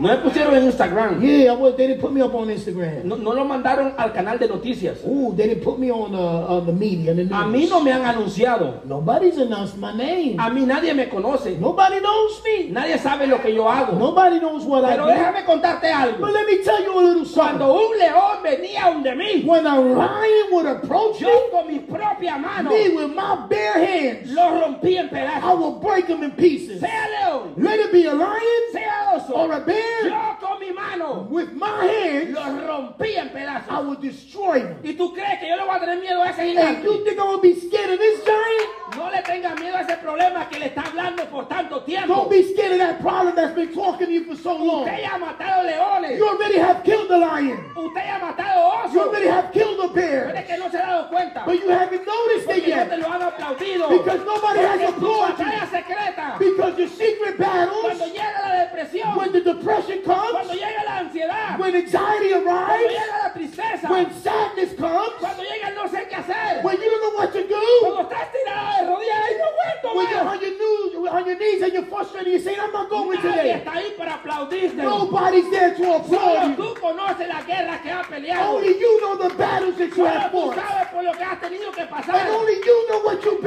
No 0.00 0.08
me 0.08 0.16
pusieron 0.16 0.54
en 0.54 0.64
Instagram. 0.64 1.20
Yeah, 1.20 1.52
I 1.52 1.72
they 1.76 1.86
didn't 1.88 2.00
put 2.00 2.12
me 2.12 2.22
up 2.22 2.34
on 2.34 2.48
Instagram. 2.48 3.04
No, 3.04 3.16
no 3.16 3.32
lo 3.34 3.44
mandaron 3.44 3.92
al 3.98 4.12
canal 4.12 4.38
de 4.38 4.48
noticias. 4.48 4.98
Ooh, 5.06 5.34
they 5.36 5.48
didn't 5.48 5.62
put 5.62 5.78
me 5.78 5.90
on 5.90 6.14
uh, 6.14 6.56
on 6.56 6.64
the 6.66 6.72
media, 6.72 7.14
the 7.14 7.24
news. 7.24 7.32
A 7.32 7.44
mí 7.46 7.68
no 7.68 7.80
me 7.80 7.92
han 7.92 8.04
anunciado. 8.06 8.82
Nobody's 8.86 9.36
announced 9.36 9.76
my 9.76 9.92
name. 9.92 10.36
A 10.40 10.48
mí 10.48 10.64
nadie 10.64 10.94
me 10.94 11.06
conoce. 11.08 11.58
Nobody 11.58 12.00
knows 12.00 12.42
me. 12.42 12.70
Nadie 12.70 12.96
sabe 12.98 13.26
lo 13.26 13.38
que 13.42 13.54
yo 13.54 13.68
hago. 13.68 13.92
Nobody 13.98 14.38
knows 14.40 14.64
what 14.64 14.84
Pero 14.88 15.04
I 15.04 15.14
do. 15.14 15.18
déjame 15.20 15.44
contarte 15.44 15.92
algo. 15.92 16.18
But 16.20 16.32
let 16.32 16.46
me 16.46 16.64
tell 16.64 16.82
you 16.82 16.98
a 16.98 17.02
little 17.02 17.26
Cuando 17.34 17.66
something. 17.66 17.86
un 17.92 17.98
león 17.98 18.42
venía 18.42 18.84
donde 18.86 19.14
mí, 19.16 19.44
When 19.44 19.66
a 19.66 19.78
lion 19.78 20.50
would 20.52 20.66
approach 20.66 21.18
yo 21.20 21.28
me, 21.28 21.50
con 21.50 21.66
mi 21.66 21.78
propia 21.80 22.38
mano 22.38 22.70
me 22.70 22.88
with 22.88 23.14
my 23.14 23.46
bare 23.50 23.84
hands, 23.84 24.30
lo 24.30 24.60
rompí 24.60 24.96
en 24.96 25.06
I 25.06 25.08
pedazos. 25.10 25.58
will 25.58 25.78
break 25.80 26.06
them 26.06 26.22
in 26.22 26.30
pieces. 26.32 26.80
Sea 26.80 26.88
león, 27.20 27.52
Let 27.58 27.80
it 27.80 27.92
be 27.92 28.06
a 28.06 28.14
lion 28.14 28.62
sea 28.72 29.14
oso, 29.14 29.34
or 29.36 29.52
a 29.52 29.60
bear. 29.60 29.89
Yo 30.04 30.36
con 30.40 30.58
mi 30.60 30.72
mano 30.72 31.26
With 31.30 31.52
my 31.52 31.86
hands, 31.86 32.30
lo 32.30 32.66
rompí 32.66 33.14
en 33.16 33.26
I 33.26 33.30
pedazos. 33.30 33.84
will 33.86 33.96
destroy 34.00 34.60
them. 34.62 34.78
¿Y 34.82 34.94
tú 34.94 35.12
crees 35.12 35.38
que 35.40 35.48
yo 35.48 35.56
le 35.56 35.64
voy 35.64 35.76
a 35.76 35.80
tener 35.80 36.00
miedo 36.00 36.22
a 36.22 36.30
ese 36.30 36.40
And 36.42 36.50
gigante? 36.50 36.84
you 36.84 37.04
think 37.04 37.18
I 37.18 37.22
will 37.22 37.40
be 37.40 37.54
scared 37.54 37.90
of 37.92 37.98
this 37.98 38.24
giant? 38.24 38.96
No 38.96 39.10
le 39.10 39.22
tenga 39.22 39.54
miedo 39.54 39.76
a 39.76 39.80
ese 39.82 39.96
problema 39.98 40.48
que 40.48 40.58
le 40.58 40.66
está 40.66 40.82
hablando 40.82 41.24
por 41.30 41.46
tanto 41.48 41.82
tiempo. 41.84 42.14
Don't 42.14 42.30
be 42.30 42.42
scared 42.42 42.72
of 42.72 42.78
that 42.78 43.00
problem 43.00 43.34
that's 43.36 43.54
been 43.54 43.72
talking 43.72 44.06
to 44.06 44.12
you 44.12 44.24
for 44.24 44.36
so 44.36 44.52
long. 44.56 44.84
Usted 44.84 45.00
ya 45.02 45.10
ha 45.14 45.18
matado 45.18 45.62
leones. 45.64 46.18
You 46.18 46.26
already 46.28 46.58
have 46.58 46.82
killed 46.82 47.08
the 47.08 47.18
lion. 47.18 47.58
Usted 47.76 48.02
ya 48.04 48.18
ha 48.18 48.18
matado 48.18 48.92
You 48.92 49.00
osos. 49.00 49.06
already 49.08 49.28
have 49.28 49.52
killed 49.52 49.78
the 49.78 49.88
Pero 49.88 49.94
bear. 49.94 50.36
es 50.36 50.44
que 50.46 50.56
no 50.58 50.68
se 50.70 50.78
ha 50.78 50.86
dado 50.86 51.08
cuenta. 51.08 51.44
But 51.44 51.60
you 51.60 51.68
haven't 51.70 52.04
noticed 52.06 52.50
it 52.50 52.64
Porque 52.64 52.70
no 52.70 52.84
te 52.84 52.96
yet. 52.96 52.98
lo 52.98 53.12
han 53.12 53.22
aplaudido. 53.22 53.88
Because 53.90 54.24
nobody 54.24 54.58
has 54.60 54.80
Porque 54.80 55.00
tu 55.00 55.06
applauded 55.06 55.36
batalla 55.36 55.64
you. 55.64 55.70
secreta. 55.70 56.36
Because 56.38 56.78
your 56.78 56.88
secret 56.88 57.36
Cuando 57.36 57.82
battles, 57.82 57.98
la 58.00 58.06
depression 59.60 59.98
Cuando 60.04 60.32
comes, 60.38 60.56
llega 60.56 60.84
la 60.84 60.98
ansiedad. 60.98 61.58
when 61.58 61.74
anxiety 61.76 62.30
Cuando 62.30 62.50
arrives, 62.50 62.92
llega 62.92 63.18
la 63.22 63.32
tristeza. 63.32 63.90
when 63.90 64.12
sadness 64.22 64.72
comes, 64.76 65.12
Cuando 65.20 65.42
llega 65.42 65.70
no 65.74 65.84
sé 65.88 66.08
qué 66.08 66.16
hacer. 66.16 66.62
when 66.64 66.76
you 66.80 66.90
don't 66.90 67.02
know 67.02 67.18
what 67.18 67.32
to 67.32 67.42
do, 67.46 67.60
Cuando 67.80 68.02
estás 68.02 68.32
tirada 68.32 68.80
de 68.80 68.86
rodillas 68.88 69.30
y 69.30 69.34
no 69.38 69.44
aguento 69.44 69.94
when 69.96 70.08
you're 70.10 70.28
on 70.28 70.40
your 70.40 70.50
knees, 70.50 71.08
on 71.10 71.26
your 71.26 71.36
knees 71.38 71.62
and 71.62 71.72
you're 71.72 71.86
frustrated, 71.86 72.32
you're 72.32 72.40
saying, 72.42 72.58
I'm 72.60 72.72
not 72.72 72.88
going 72.88 73.20
today. 73.20 73.52
está 73.62 73.72
ahí 73.74 73.94
para 73.96 74.14
aplaudirte. 74.14 74.74
Nobody's 74.76 75.50
there 75.50 75.74
to 75.74 75.94
applaud 75.96 76.50
you. 76.50 76.56
tú 76.56 76.74
conoces 76.80 77.28
la 77.28 77.42
guerra 77.42 77.80
que 77.82 77.90
has 77.90 78.06
peleado. 78.06 78.56
Only 78.56 78.78
you 78.78 79.00
know 79.00 79.16
the 79.16 79.34
battles 79.34 79.76
that 79.76 79.96
you 79.96 80.04
have 80.04 80.30
tú 80.30 80.52
fought. 80.52 80.56
sabes 80.56 80.88
por 80.92 81.02
lo 81.02 81.12
que 81.12 81.24
has 81.24 81.40
tenido 81.40 81.70
que 81.72 81.84
pasar. 81.86 82.14
And 82.14 82.28
only 82.30 82.54
you 82.64 82.86
know 82.88 83.00
what 83.02 83.24
you've 83.24 83.39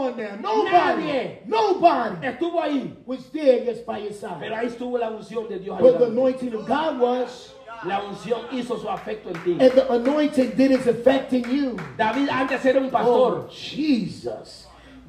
on 0.00 0.16
now. 0.16 0.36
Nobody, 0.40 1.02
Nadie. 1.02 1.38
nobody 1.46 2.26
estuvo 2.26 2.60
ahí. 2.62 2.92
was 3.06 3.24
there 3.30 3.64
just 3.64 3.84
by 3.86 3.98
your 3.98 4.12
side. 4.12 4.38
Pero 4.40 4.56
ahí 4.56 4.66
estuvo 4.66 4.98
la 4.98 5.10
unción 5.10 5.48
de 5.48 5.58
Dios. 5.58 5.78
But 5.80 5.98
the 5.98 6.06
anointing 6.06 6.54
of 6.54 6.66
God 6.66 6.98
was, 7.00 7.52
La 7.86 8.00
unción 8.02 8.42
hizo 8.52 8.78
su 8.78 8.86
afecto 8.88 9.30
en 9.30 9.42
ti. 9.42 9.52
and 9.52 9.72
the 9.72 9.90
anointing 9.92 10.50
did 10.56 10.70
its 10.72 10.86
effect 10.86 11.32
in 11.32 11.44
you. 11.50 11.76
David 11.96 12.28
antes 12.28 12.62
era 12.66 12.78
un 12.78 12.88
Oh, 12.88 12.90
pastor. 12.90 13.48
Jesus. 13.50 14.59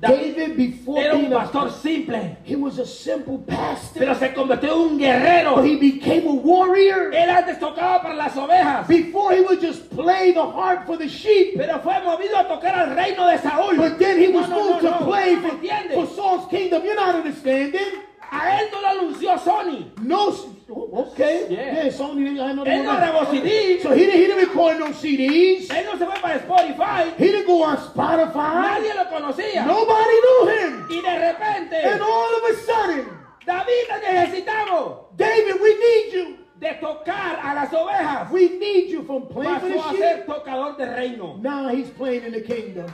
David 0.01 0.57
before 0.57 0.99
Era 0.99 1.13
un 1.13 1.21
being 1.21 1.33
a 1.33 1.39
pastor 1.39 1.69
simple. 1.69 2.37
he 2.43 2.55
was 2.55 2.79
a 2.79 2.85
simple 2.85 3.37
pastor, 3.47 3.99
Pero 3.99 4.15
se 4.15 4.33
convirtió 4.33 4.71
en 4.73 4.79
un 4.93 4.97
guerrero. 4.97 5.55
but 5.57 5.65
he 5.65 5.75
became 5.77 6.25
a 6.27 6.33
warrior. 6.33 7.11
Él 7.13 7.29
antes 7.29 7.59
tocaba 7.59 8.01
para 8.01 8.15
las 8.15 8.35
ovejas. 8.35 8.87
Before 8.87 9.31
he 9.33 9.41
would 9.41 9.61
just 9.61 9.89
play 9.91 10.31
the 10.33 10.43
harp 10.43 10.85
for 10.87 10.97
the 10.97 11.07
sheep, 11.07 11.55
Pero 11.55 11.79
fue 11.79 11.93
movido 12.01 12.35
a 12.37 12.47
tocar 12.47 12.73
al 12.73 12.95
reino 12.95 13.27
de 13.27 13.37
Saúl. 13.37 13.77
but 13.77 13.99
then 13.99 14.17
he 14.19 14.27
was 14.29 14.49
No, 14.49 14.55
moved 14.73 14.83
no, 14.83 14.91
to 14.93 14.99
no. 15.01 15.05
play 15.05 15.35
¿Me 15.35 15.41
for, 15.49 16.05
for 16.07 16.07
Saul's 16.15 16.47
kingdom. 16.49 16.83
You're 16.83 16.95
not 16.95 17.15
understanding. 17.15 17.85
A 18.33 18.59
él 18.59 18.69
no 18.71 18.79
lo 18.81 18.87
anunció 18.87 19.37
Sony. 19.37 19.91
No, 20.01 20.33
oh, 20.75 21.11
okay. 21.11 21.47
Yeah. 21.49 21.83
Yeah, 21.83 21.91
Sony, 21.91 22.39
I 22.39 22.53
know 22.53 22.63
they 22.63 22.71
Él 22.79 22.83
no 22.85 22.91
grabó 22.95 23.21
right. 23.21 23.31
CD. 23.31 23.79
So 23.81 23.91
he 23.93 24.05
didn't, 24.05 24.19
he 24.19 24.27
didn't 24.27 24.47
record 24.49 24.79
no 24.79 24.87
CDs. 24.93 25.69
Él 25.69 25.85
no 25.85 25.97
se 25.97 26.05
fue 26.05 26.15
para 26.21 26.39
Spotify. 26.39 27.13
He 27.17 27.25
didn't 27.31 27.47
go 27.47 27.63
on 27.63 27.77
Spotify. 27.77 28.61
Nadie 28.61 28.93
lo 28.95 29.05
conocía. 29.09 29.65
Nobody 29.65 30.15
knew 30.23 30.47
him. 30.49 30.87
Y 30.89 31.01
de 31.01 31.19
repente, 31.31 31.75
And 31.85 32.01
all 32.01 32.35
of 32.35 32.43
a 32.51 32.55
sudden, 32.65 33.05
David, 33.45 33.87
te 34.01 34.13
necesitamos 34.13 35.15
David, 35.17 35.55
we 35.61 35.73
need 35.75 36.13
you. 36.13 36.37
de 36.59 36.73
tocar 36.75 37.39
a 37.43 37.55
las 37.55 37.73
ovejas. 37.73 38.29
We 38.31 38.49
need 38.59 38.89
you 38.89 39.03
from 39.03 39.27
playing 39.27 39.59
for 39.59 39.67
Pasó 39.69 39.89
a 39.89 39.91
the 39.93 39.97
ser 39.97 40.15
sheep. 40.17 40.25
tocador 40.27 40.77
de 40.77 40.85
reino. 40.85 41.37
Now 41.41 41.69
he's 41.69 41.89
playing 41.89 42.23
in 42.23 42.33
the 42.33 42.41
kingdom. 42.41 42.85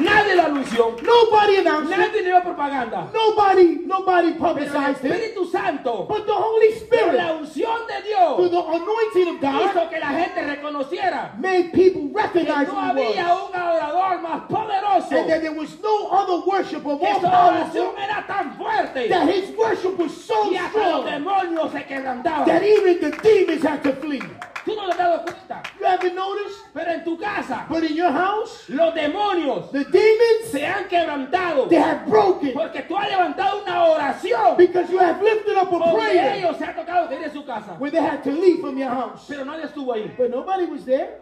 Nadie 0.00 0.34
lo 0.36 0.42
anunció. 0.44 0.96
Nobody 1.02 1.56
announced. 1.56 1.90
Nadie 1.96 2.22
dio 2.22 2.40
propaganda. 2.42 3.08
Nobody, 3.12 3.80
nobody 3.86 4.32
Pero 4.32 4.46
el 4.48 4.54
publicized 4.54 5.04
it. 5.04 5.12
Espíritu 5.12 5.50
Santo, 5.50 6.06
But 6.08 6.26
the 6.26 6.32
Holy 6.32 6.68
por 6.88 7.12
la 7.14 7.36
Spirit, 7.36 7.40
unción 7.40 7.86
de 7.86 7.94
through 8.00 8.48
Dios, 8.48 8.50
the 8.50 8.58
anointing 8.58 9.28
of 9.34 9.40
God, 9.40 9.70
hizo 9.70 9.88
que 9.90 9.98
la 10.00 10.06
gente 10.08 10.42
reconociera 10.42 11.34
made 11.38 11.72
people 11.72 12.08
que 12.08 12.22
recognize 12.22 12.68
no 12.68 12.74
who 12.74 12.96
he 12.96 13.18
había 13.18 13.34
un 13.34 13.54
adorador 13.54 14.20
más 14.22 14.42
poderoso. 14.48 15.12
And 15.16 15.28
that 15.30 15.40
there 15.42 15.52
was 15.52 15.78
no 15.82 16.08
other 16.10 16.46
worship 16.46 16.84
of 16.86 17.00
Que 17.00 17.10
more 17.12 17.20
powerful. 17.20 17.94
era 17.98 18.24
tan 18.26 18.56
fuerte 18.56 19.08
That 19.08 19.28
his 19.28 19.50
worship 19.56 19.98
was 19.98 20.12
so 20.24 20.50
y 20.50 20.56
hasta 20.56 20.78
los 20.78 21.00
strong 21.02 21.06
demonios 21.06 21.72
se 21.72 21.84
quebrantaban. 21.84 22.46
that 22.46 22.62
even 22.62 23.00
the 23.00 23.10
demons 23.22 23.62
had 23.62 23.82
to 23.82 23.92
flee. 23.94 24.22
Tú 24.64 24.74
no 24.76 24.86
le 24.88 24.94
dado 24.94 25.22
cuenta. 25.24 25.62
You 25.78 25.86
haven't 25.86 26.14
noticed? 26.14 26.58
Pero 26.74 26.90
en 26.92 27.04
tu 27.04 27.16
casa, 27.18 27.66
But 27.68 27.82
in 27.84 27.96
your 27.96 28.12
house, 28.12 28.68
los 28.68 28.94
demonios 28.94 29.70
the 29.72 29.84
demons, 29.84 30.50
se 30.50 30.64
han 30.66 30.84
quebrantado. 30.88 31.68
they 31.68 31.78
have 31.78 32.06
broken 32.06 32.52
Porque 32.52 32.82
tú 32.82 32.96
has 32.96 33.08
levantado 33.08 33.62
una 33.62 33.84
oración. 33.84 34.56
because 34.56 34.90
you 34.90 34.98
have 34.98 35.22
lifted 35.22 35.56
up 35.56 35.68
a 35.68 35.78
Donde 35.78 35.96
prayer 35.98 36.36
ellos 36.36 36.56
se 36.58 36.64
ha 36.64 36.74
tocado 36.74 37.08
de 37.08 37.30
su 37.30 37.44
casa. 37.44 37.76
where 37.78 37.90
they 37.90 38.00
had 38.00 38.22
to 38.22 38.30
leave 38.30 38.60
from 38.60 38.76
your 38.76 38.90
house. 38.90 39.24
Pero 39.28 39.44
nadie 39.44 39.64
estuvo 39.64 39.92
ahí. 39.92 40.14
But 40.16 40.30
nobody 40.30 40.66
was 40.66 40.84
there. 40.84 41.20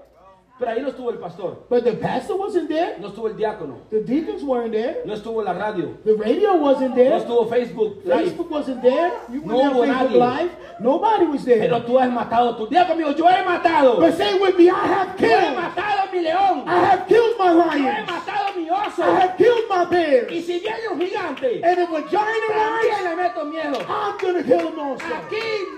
Pero 0.59 0.71
ahí 0.73 0.83
no 0.83 0.89
estuvo 0.89 1.11
el 1.11 1.19
pastor. 1.19 1.65
But 1.71 1.85
the 1.85 1.93
pastor 1.93 2.37
wasn't 2.37 2.69
there. 2.69 2.97
No 2.99 3.09
estuvo 3.09 3.29
el 3.29 3.37
diácono. 3.37 3.77
The 3.91 4.01
deacons 4.03 4.43
weren't 4.43 4.73
there. 4.73 5.03
No 5.05 5.15
estuvo 5.15 5.43
la 5.43 5.53
radio. 5.53 5.97
The 6.05 6.15
radio 6.15 6.55
wasn't 6.57 6.91
No 6.91 6.95
there. 6.97 7.17
estuvo 7.17 7.47
Facebook 7.49 8.05
Live. 8.05 8.25
Facebook 8.25 8.51
wasn't 8.51 8.83
there. 8.83 9.13
You 9.33 9.43
No 9.45 9.55
hubo 9.55 9.85
Facebook 9.85 9.87
nadie. 9.87 10.19
Live. 10.19 10.51
Nobody 10.81 11.27
was 11.27 11.45
there. 11.45 11.61
Pero 11.61 11.83
tú 11.85 11.99
has 11.99 12.11
matado 12.11 12.57
tu 12.57 12.67
diga 12.67 12.87
conmigo, 12.89 13.13
yo 13.13 13.27
he 13.29 13.43
matado. 13.45 14.01
But 14.01 14.15
say 14.17 14.39
with 14.39 14.57
me, 14.59 14.69
I 14.69 14.75
have 14.75 15.15
Yo 15.21 15.27
he 15.29 15.35
killed. 15.35 15.55
matado 15.57 16.13
mi 16.13 16.21
león. 16.23 16.65
I 16.67 16.79
have 16.91 17.07
killed 17.07 17.37
my 17.39 17.53
Yo 17.53 17.63
he 17.71 18.03
matado 18.07 18.57
mi 18.57 18.69
oso. 18.71 19.03
I 19.03 19.21
have 19.21 19.37
killed 19.37 19.69
my 19.69 19.83
Y 19.83 19.91
bears. 19.91 20.45
si 20.45 20.59
viene 20.59 20.89
un 20.93 20.99
gigante, 21.01 21.61
And 21.63 21.79
if 21.79 21.91
a 21.91 22.03
giant 22.11 22.51
arrives, 22.51 23.03
le 23.05 23.17
meto 23.17 23.45
miedo. 23.45 23.79
I'm 23.89 24.19
gonna 24.19 24.43
kill 24.43 24.69
him 24.69 24.79
also. 24.79 25.05
Aquí 25.07 25.45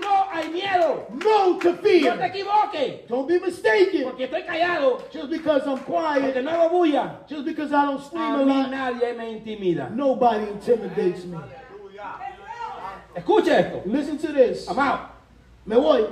miedo. 1.09 1.23
No 1.23 1.57
to 1.59 1.71
No 1.73 1.77
te 2.17 2.25
equivoques. 2.25 3.07
Don't 3.07 3.27
be 3.27 3.39
mistaken. 3.39 4.03
Porque 4.03 4.25
estoy 4.25 4.43
callado. 4.45 4.99
Just 5.11 5.29
because 5.29 5.63
I'm 5.67 5.77
quiet, 5.79 6.21
Porque 6.23 6.41
no 6.43 6.51
hago 6.51 6.69
bulla. 6.69 7.19
just 7.27 7.45
because 7.45 7.71
I 7.73 7.85
don't 7.85 8.03
scream 8.03 8.21
A 8.23 8.41
a 8.41 8.45
lot, 8.45 8.69
nadie 8.71 9.13
me 9.17 9.31
intimida. 9.31 9.89
nobody 9.89 10.47
intimidates 10.51 11.25
me. 11.25 11.37
Escuche 13.15 13.51
esto. 13.59 13.81
Listen 13.85 14.17
to 14.17 14.31
this. 14.33 14.67
Amado, 14.69 15.09
Me 15.65 15.75
voy. 15.75 16.05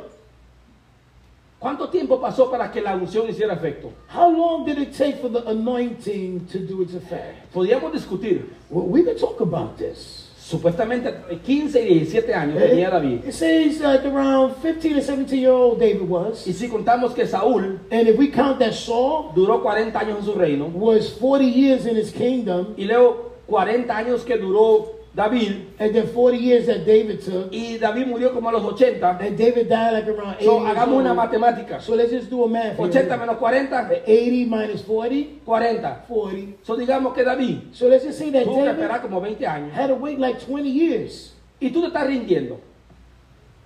¿cuánto 1.60 1.90
tiempo 1.90 2.20
pasó 2.22 2.50
para 2.50 2.72
que 2.72 2.82
la 2.82 2.96
unción 2.96 3.28
hiciera 3.30 3.54
efecto? 3.54 3.92
How 4.14 4.30
long 4.30 4.66
did 4.66 4.78
it 4.78 4.94
take 4.96 5.18
for 5.20 5.30
the 5.30 5.44
anointing 5.50 6.46
to 6.52 6.60
do 6.60 6.82
its 6.82 6.94
effect? 6.94 7.52
Podríamos 7.54 7.92
discutir. 7.94 8.46
Well, 8.70 8.86
we 8.88 9.04
can 9.04 9.18
talk 9.18 9.42
about 9.42 9.78
this. 9.78 10.29
Supuestamente 10.50 11.14
15 11.45 11.80
y 11.80 11.93
17 12.00 12.34
años 12.34 12.58
tenía 12.58 12.89
David. 12.89 13.20
It 13.24 13.34
says 13.34 13.80
like 13.82 14.04
around 14.04 14.56
15 14.64 14.95
to 14.95 15.02
17 15.02 15.39
year 15.39 15.52
old 15.52 15.80
David 15.80 16.10
was. 16.10 16.47
Y 16.47 16.54
si 16.54 16.68
contamos 16.68 17.14
que 17.14 17.28
Saúl 17.28 17.80
And 17.91 18.08
if 18.08 18.18
we 18.18 18.32
count 18.32 18.58
that 18.58 18.74
Saul 18.74 19.32
duró 19.36 19.62
40 19.62 20.00
años 20.00 20.18
en 20.18 20.26
su 20.26 20.34
reino, 20.34 20.66
was 20.74 21.12
40 21.20 21.45
years 21.45 21.86
in 21.86 21.95
his 21.95 22.12
kingdom, 22.12 22.74
y 22.78 22.86
luego 22.86 23.36
40 23.45 23.95
años 23.95 24.24
que 24.24 24.39
duró 24.39 24.99
David, 25.20 25.74
and 25.80 25.94
then 25.94 26.08
40 26.08 26.38
years 26.38 26.66
that 26.68 26.86
David 26.86 27.20
took, 27.22 27.52
y 27.52 27.78
David 27.78 28.08
murió 28.08 28.34
como 28.34 28.50
a 28.50 28.54
los 28.54 28.64
80, 28.64 29.18
and 29.20 29.38
David 29.38 29.68
died 29.68 29.92
like 29.94 30.08
around 30.08 30.36
80 30.40 30.46
so, 30.46 30.60
hagamos 30.62 31.00
una 31.00 31.14
matemática. 31.14 31.82
So 31.82 31.94
let's 31.96 32.12
just 32.12 32.30
do 32.30 32.46
a 32.46 32.48
math. 32.48 32.78
here. 32.78 32.88
80 32.88 33.18
menos 33.18 33.38
40, 33.38 34.04
80 34.08 34.46
minus 34.46 34.82
40, 34.82 35.42
40. 35.46 36.04
40. 36.08 36.58
So 36.64 36.76
digamos 36.78 37.14
que 37.14 37.24
David 37.26 37.74
So 37.74 37.88
let's 37.90 38.06
just 38.06 38.18
say 38.18 38.30
that 38.32 38.46
David 38.46 38.70
esperar 38.70 39.02
como 39.02 39.20
20 39.20 39.46
años. 39.46 39.72
had 39.74 39.88
to 39.88 39.96
wait 39.96 40.18
like 40.20 40.40
20 40.40 40.70
years. 40.70 41.34
Y 41.60 41.70
tú 41.72 41.82
te 41.82 41.88
estás 41.88 42.08
rindiendo. 42.08 42.58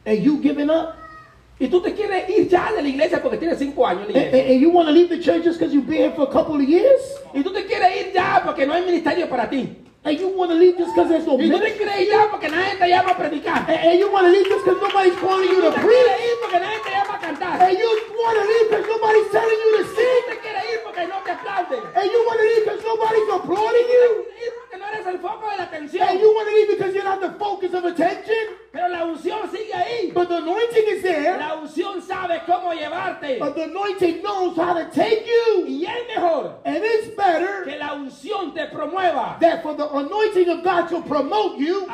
And 0.05 0.19
you 0.23 0.41
giving 0.41 0.69
up? 0.71 0.95
Y 1.59 1.67
tú 1.67 1.81
te 1.81 1.93
quieres 1.93 2.27
ir 2.29 2.49
ya 2.49 2.71
de 2.73 2.81
la 2.81 2.89
iglesia 2.89 3.21
porque 3.21 3.37
tienes 3.37 3.59
5 3.59 3.85
años 3.85 4.07
en 4.07 4.13
la 4.13 4.19
iglesia. 4.19 4.41
and- 4.41 4.51
and 4.53 4.59
you 4.61 4.69
want 4.71 4.87
to 4.87 4.91
leave 4.93 5.07
the 5.09 5.19
church 5.19 5.43
just 5.43 5.59
because 5.59 5.73
you've 5.73 5.87
been 5.87 6.01
here 6.01 6.11
for 6.15 6.23
a 6.23 6.31
couple 6.31 6.55
of 6.55 6.67
years? 6.67 6.99
Y 7.33 7.43
tú 7.43 7.51
te 7.53 7.63
quieres 7.65 8.07
ir 8.07 8.11
ya 8.13 8.41
porque 8.43 8.65
no 8.65 8.73
hay 8.73 8.83
ministerio 8.83 9.29
para 9.29 9.47
ti. 9.49 9.69
And 10.05 10.19
you 10.19 10.27
want 10.37 10.51
to 10.51 10.57
leave 10.57 10.77
just 10.77 10.93
because 10.93 11.09
there's 11.09 11.25
no 11.25 11.37
Y 11.37 11.49
tú 11.49 11.59
te 11.59 11.77
quieres 11.77 12.01
ir 12.01 12.07
ya 12.09 12.27
porque 12.29 12.49
nadie 12.49 12.75
te 12.77 12.89
llama 12.89 13.11
a 13.11 13.17
predicar. 13.17 13.65
And, 13.69 13.79
and 13.87 13.99
you 13.99 14.11
want 14.11 14.27
to 14.27 14.31
leave 14.33 14.47
just 14.49 14.65
because 14.65 14.81
nobody's 14.81 15.15
calling 15.19 15.49
you 15.49 15.61
to 15.61 15.71
preach? 15.71 16.23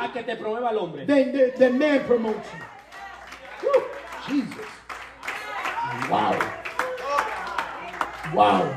A 0.00 0.12
que 0.12 0.22
te 0.22 0.36
promueva 0.36 0.70
el 0.70 0.78
hombre. 0.78 1.04
than, 1.06 1.32
than, 1.32 1.50
than 1.58 1.78
man 1.78 2.04
promotes 2.06 2.46
you. 2.52 3.68
Whew, 3.68 3.82
Jesus. 4.26 4.66
Wow. 6.08 6.38
Wow. 8.34 8.76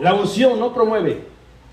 La 0.00 0.14
unción 0.14 0.58
no 0.58 0.72
promueve 0.72 1.32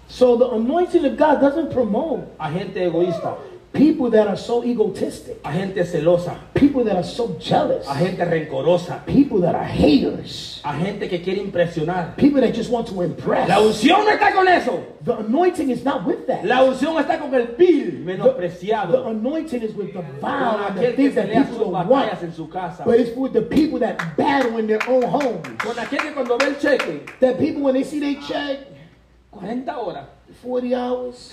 So 0.10 0.36
the 0.36 0.49
anointing 0.49 1.05
of 1.05 1.18
God 1.18 1.39
doesn't 1.39 1.72
promote 1.72 2.34
a 2.39 2.51
gente 2.51 2.84
egoísta, 2.84 3.38
people 3.74 4.10
that 4.10 4.28
are 4.28 4.36
so 4.38 4.64
egotistic, 4.64 5.38
a 5.44 5.52
gente 5.54 5.84
celosa, 5.86 6.36
people 6.54 6.84
that 6.84 6.96
are 6.96 7.04
so 7.04 7.36
jealous, 7.40 7.88
a 7.88 7.94
gente 8.00 8.18
rencorosa, 8.26 9.06
people 9.06 9.40
that 9.42 9.54
are 9.56 9.64
haters, 9.66 10.60
a 10.64 10.74
gente 10.78 11.08
que 11.08 11.20
quiere 11.22 11.40
impresionar. 11.42 12.16
people 12.18 12.42
that 12.42 12.54
just 12.54 12.70
want 12.72 12.88
to 12.88 13.02
impress. 13.04 13.48
La 13.48 13.60
unción 13.62 14.04
no 14.06 14.12
está 14.12 14.34
con 14.34 14.48
eso. 14.48 14.84
The 15.04 15.18
anointing 15.20 15.70
is 15.70 15.84
not 15.86 16.06
with 16.06 16.26
that. 16.28 16.44
La 16.44 16.64
unción 16.64 16.98
está 17.00 17.20
con 17.20 17.34
el 17.34 17.56
vil 17.58 18.04
The 18.06 18.18
menospreciado. 18.18 19.08
anointing 19.08 19.62
is 19.62 19.74
with 19.76 19.94
the 19.94 20.02
Con 20.02 20.20
vile 20.20 20.68
and 20.68 20.78
the 20.78 20.92
things 20.94 21.16
that 21.16 21.30
people 21.32 21.72
want. 21.72 22.12
en 22.24 22.34
su 22.34 22.48
casa. 22.48 22.84
But 22.86 23.00
it's 23.00 23.16
with 23.16 23.34
the 23.34 23.42
people 23.44 23.80
that 23.80 24.18
battle 24.18 24.58
in 24.58 24.68
their 24.68 24.82
own 24.90 25.04
homes. 25.04 25.46
Con 25.60 25.76
aquel 25.78 26.00
que 26.02 26.12
cuando 26.14 26.38
ve 26.38 26.48
el 26.48 26.56
cheque, 26.56 27.06
That 27.20 27.38
people, 27.40 27.62
when 27.64 27.76
they 27.76 27.84
see 27.84 28.00
they 28.00 28.16
check 28.16 28.60
40 29.32 29.72
horas, 29.78 30.06
40 30.42 30.76
hours, 30.76 31.32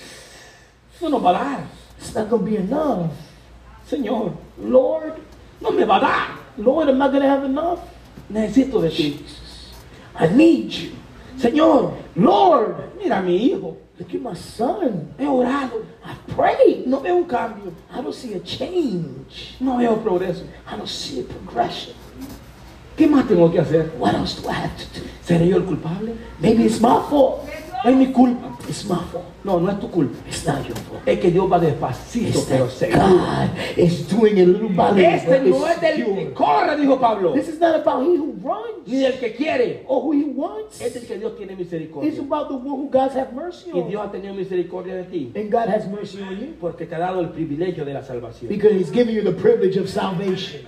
eso 0.97 1.09
no 1.09 1.19
va 1.19 1.31
a 1.31 1.33
dar. 1.33 1.61
It's 1.99 2.15
not 2.15 2.29
going 2.29 2.45
to 2.45 2.51
be 2.51 2.57
enough. 2.57 3.13
Señor, 3.89 4.37
Lord, 4.59 5.15
no 5.61 5.71
me 5.71 5.85
va 5.85 5.97
a 5.97 6.01
dar. 6.01 6.39
Lord, 6.59 6.89
am 6.89 7.01
I 7.01 7.09
going 7.09 7.23
to 7.23 7.29
have 7.29 7.45
enough? 7.45 7.81
Necesito 8.31 8.81
de 8.81 8.91
ti. 8.91 9.25
I 10.15 10.29
need 10.29 10.73
you. 10.73 10.97
Señor, 11.39 11.97
Lord, 12.17 12.97
mira 12.99 13.19
a 13.19 13.23
mi 13.23 13.39
hijo. 13.39 13.77
look 13.99 14.15
at 14.15 14.21
my 14.21 14.35
son. 14.35 15.15
He 15.19 15.25
orado. 15.25 15.87
I 16.05 16.15
prayed. 16.29 16.87
No 16.87 17.01
veo 17.01 17.17
un 17.17 17.29
cambio. 17.29 17.75
I 17.91 18.01
don't 18.01 18.15
see 18.15 18.35
a 18.35 18.41
change. 18.41 19.57
No 19.61 19.79
veo 19.79 19.97
progreso. 19.97 20.47
I 20.67 20.77
don't 20.77 20.89
see 20.89 21.21
a 21.21 21.25
progression. 21.25 21.95
¿Qué 22.97 23.07
más 23.07 23.29
tengo 23.29 23.51
que 23.51 23.61
hacer? 23.61 23.93
What 23.99 24.15
else 24.15 24.41
do 24.41 24.49
I 24.49 24.55
have 24.55 24.77
to 24.79 25.01
do? 25.01 25.07
¿Seré 25.23 25.49
yo 25.49 25.57
el 25.57 25.65
culpable? 25.65 26.17
Maybe 26.41 26.65
it's 26.65 26.81
my 26.81 27.01
fault. 27.11 27.46
Es 27.85 27.95
mi 27.95 28.07
culpa. 28.13 28.57
It's 28.69 28.85
my 28.85 28.97
fault. 29.13 29.25
No, 29.45 29.61
no 29.61 29.71
es 29.71 29.79
tu 29.79 29.89
culpa. 29.91 30.17
It's 30.27 30.45
not 30.47 30.67
your 30.67 30.77
fault. 30.77 31.03
Es 31.07 31.21
que 31.21 31.31
Dios 31.31 31.51
va 31.51 31.59
despacito, 31.61 32.39
It's 32.39 32.49
pero 32.49 32.69
seguro. 32.69 33.01
God 33.07 33.51
is 33.77 34.09
doing 34.09 34.39
it 34.39 34.49
little. 34.49 34.69
Este 34.99 35.41
no 35.49 35.67
es 35.67 35.73
it's 35.73 35.81
del 35.81 36.05
que 36.05 36.33
corre, 36.35 36.77
dijo 36.77 36.99
Pablo. 36.99 37.33
This 37.33 37.49
is 37.49 37.61
not 37.61 37.77
about 37.77 38.03
he 38.03 38.17
who 38.17 38.35
runs 38.43 38.87
Ni 38.87 38.99
del 38.99 39.19
que 39.19 39.35
quiere. 39.35 39.85
or 39.87 40.03
who 40.03 40.13
he 40.13 40.25
wants. 40.25 40.81
Es 40.81 40.95
del 40.95 41.07
que 41.07 41.19
Dios 41.19 41.37
tiene 41.37 41.53
It's 41.53 41.61
misericordia. 41.61 42.21
about 42.21 42.49
the 42.49 42.55
one 42.55 42.81
who 42.81 42.89
God 42.91 43.11
has 43.17 43.33
mercy 43.33 43.71
Y 43.73 43.81
on. 43.81 43.89
Dios 43.89 44.03
ha 44.07 44.11
tenido 44.11 44.35
misericordia 44.35 44.95
de 44.97 45.05
ti. 45.05 45.33
And 45.37 45.51
God 45.53 45.69
has 45.69 45.87
mercy 45.87 46.21
on 46.23 46.37
you 46.41 46.55
Porque 46.61 46.87
te 46.87 46.95
ha 46.95 46.99
dado 46.99 47.21
el 47.21 47.29
privilegio 47.29 47.85
de 47.85 47.93
la 47.95 48.03
salvación. 48.03 48.49
because 48.49 48.73
he's 48.75 48.91
giving 48.91 49.15
you 49.15 49.23
the 49.23 49.33
privilege 49.33 49.79
of 49.79 49.89
salvation. 49.89 50.63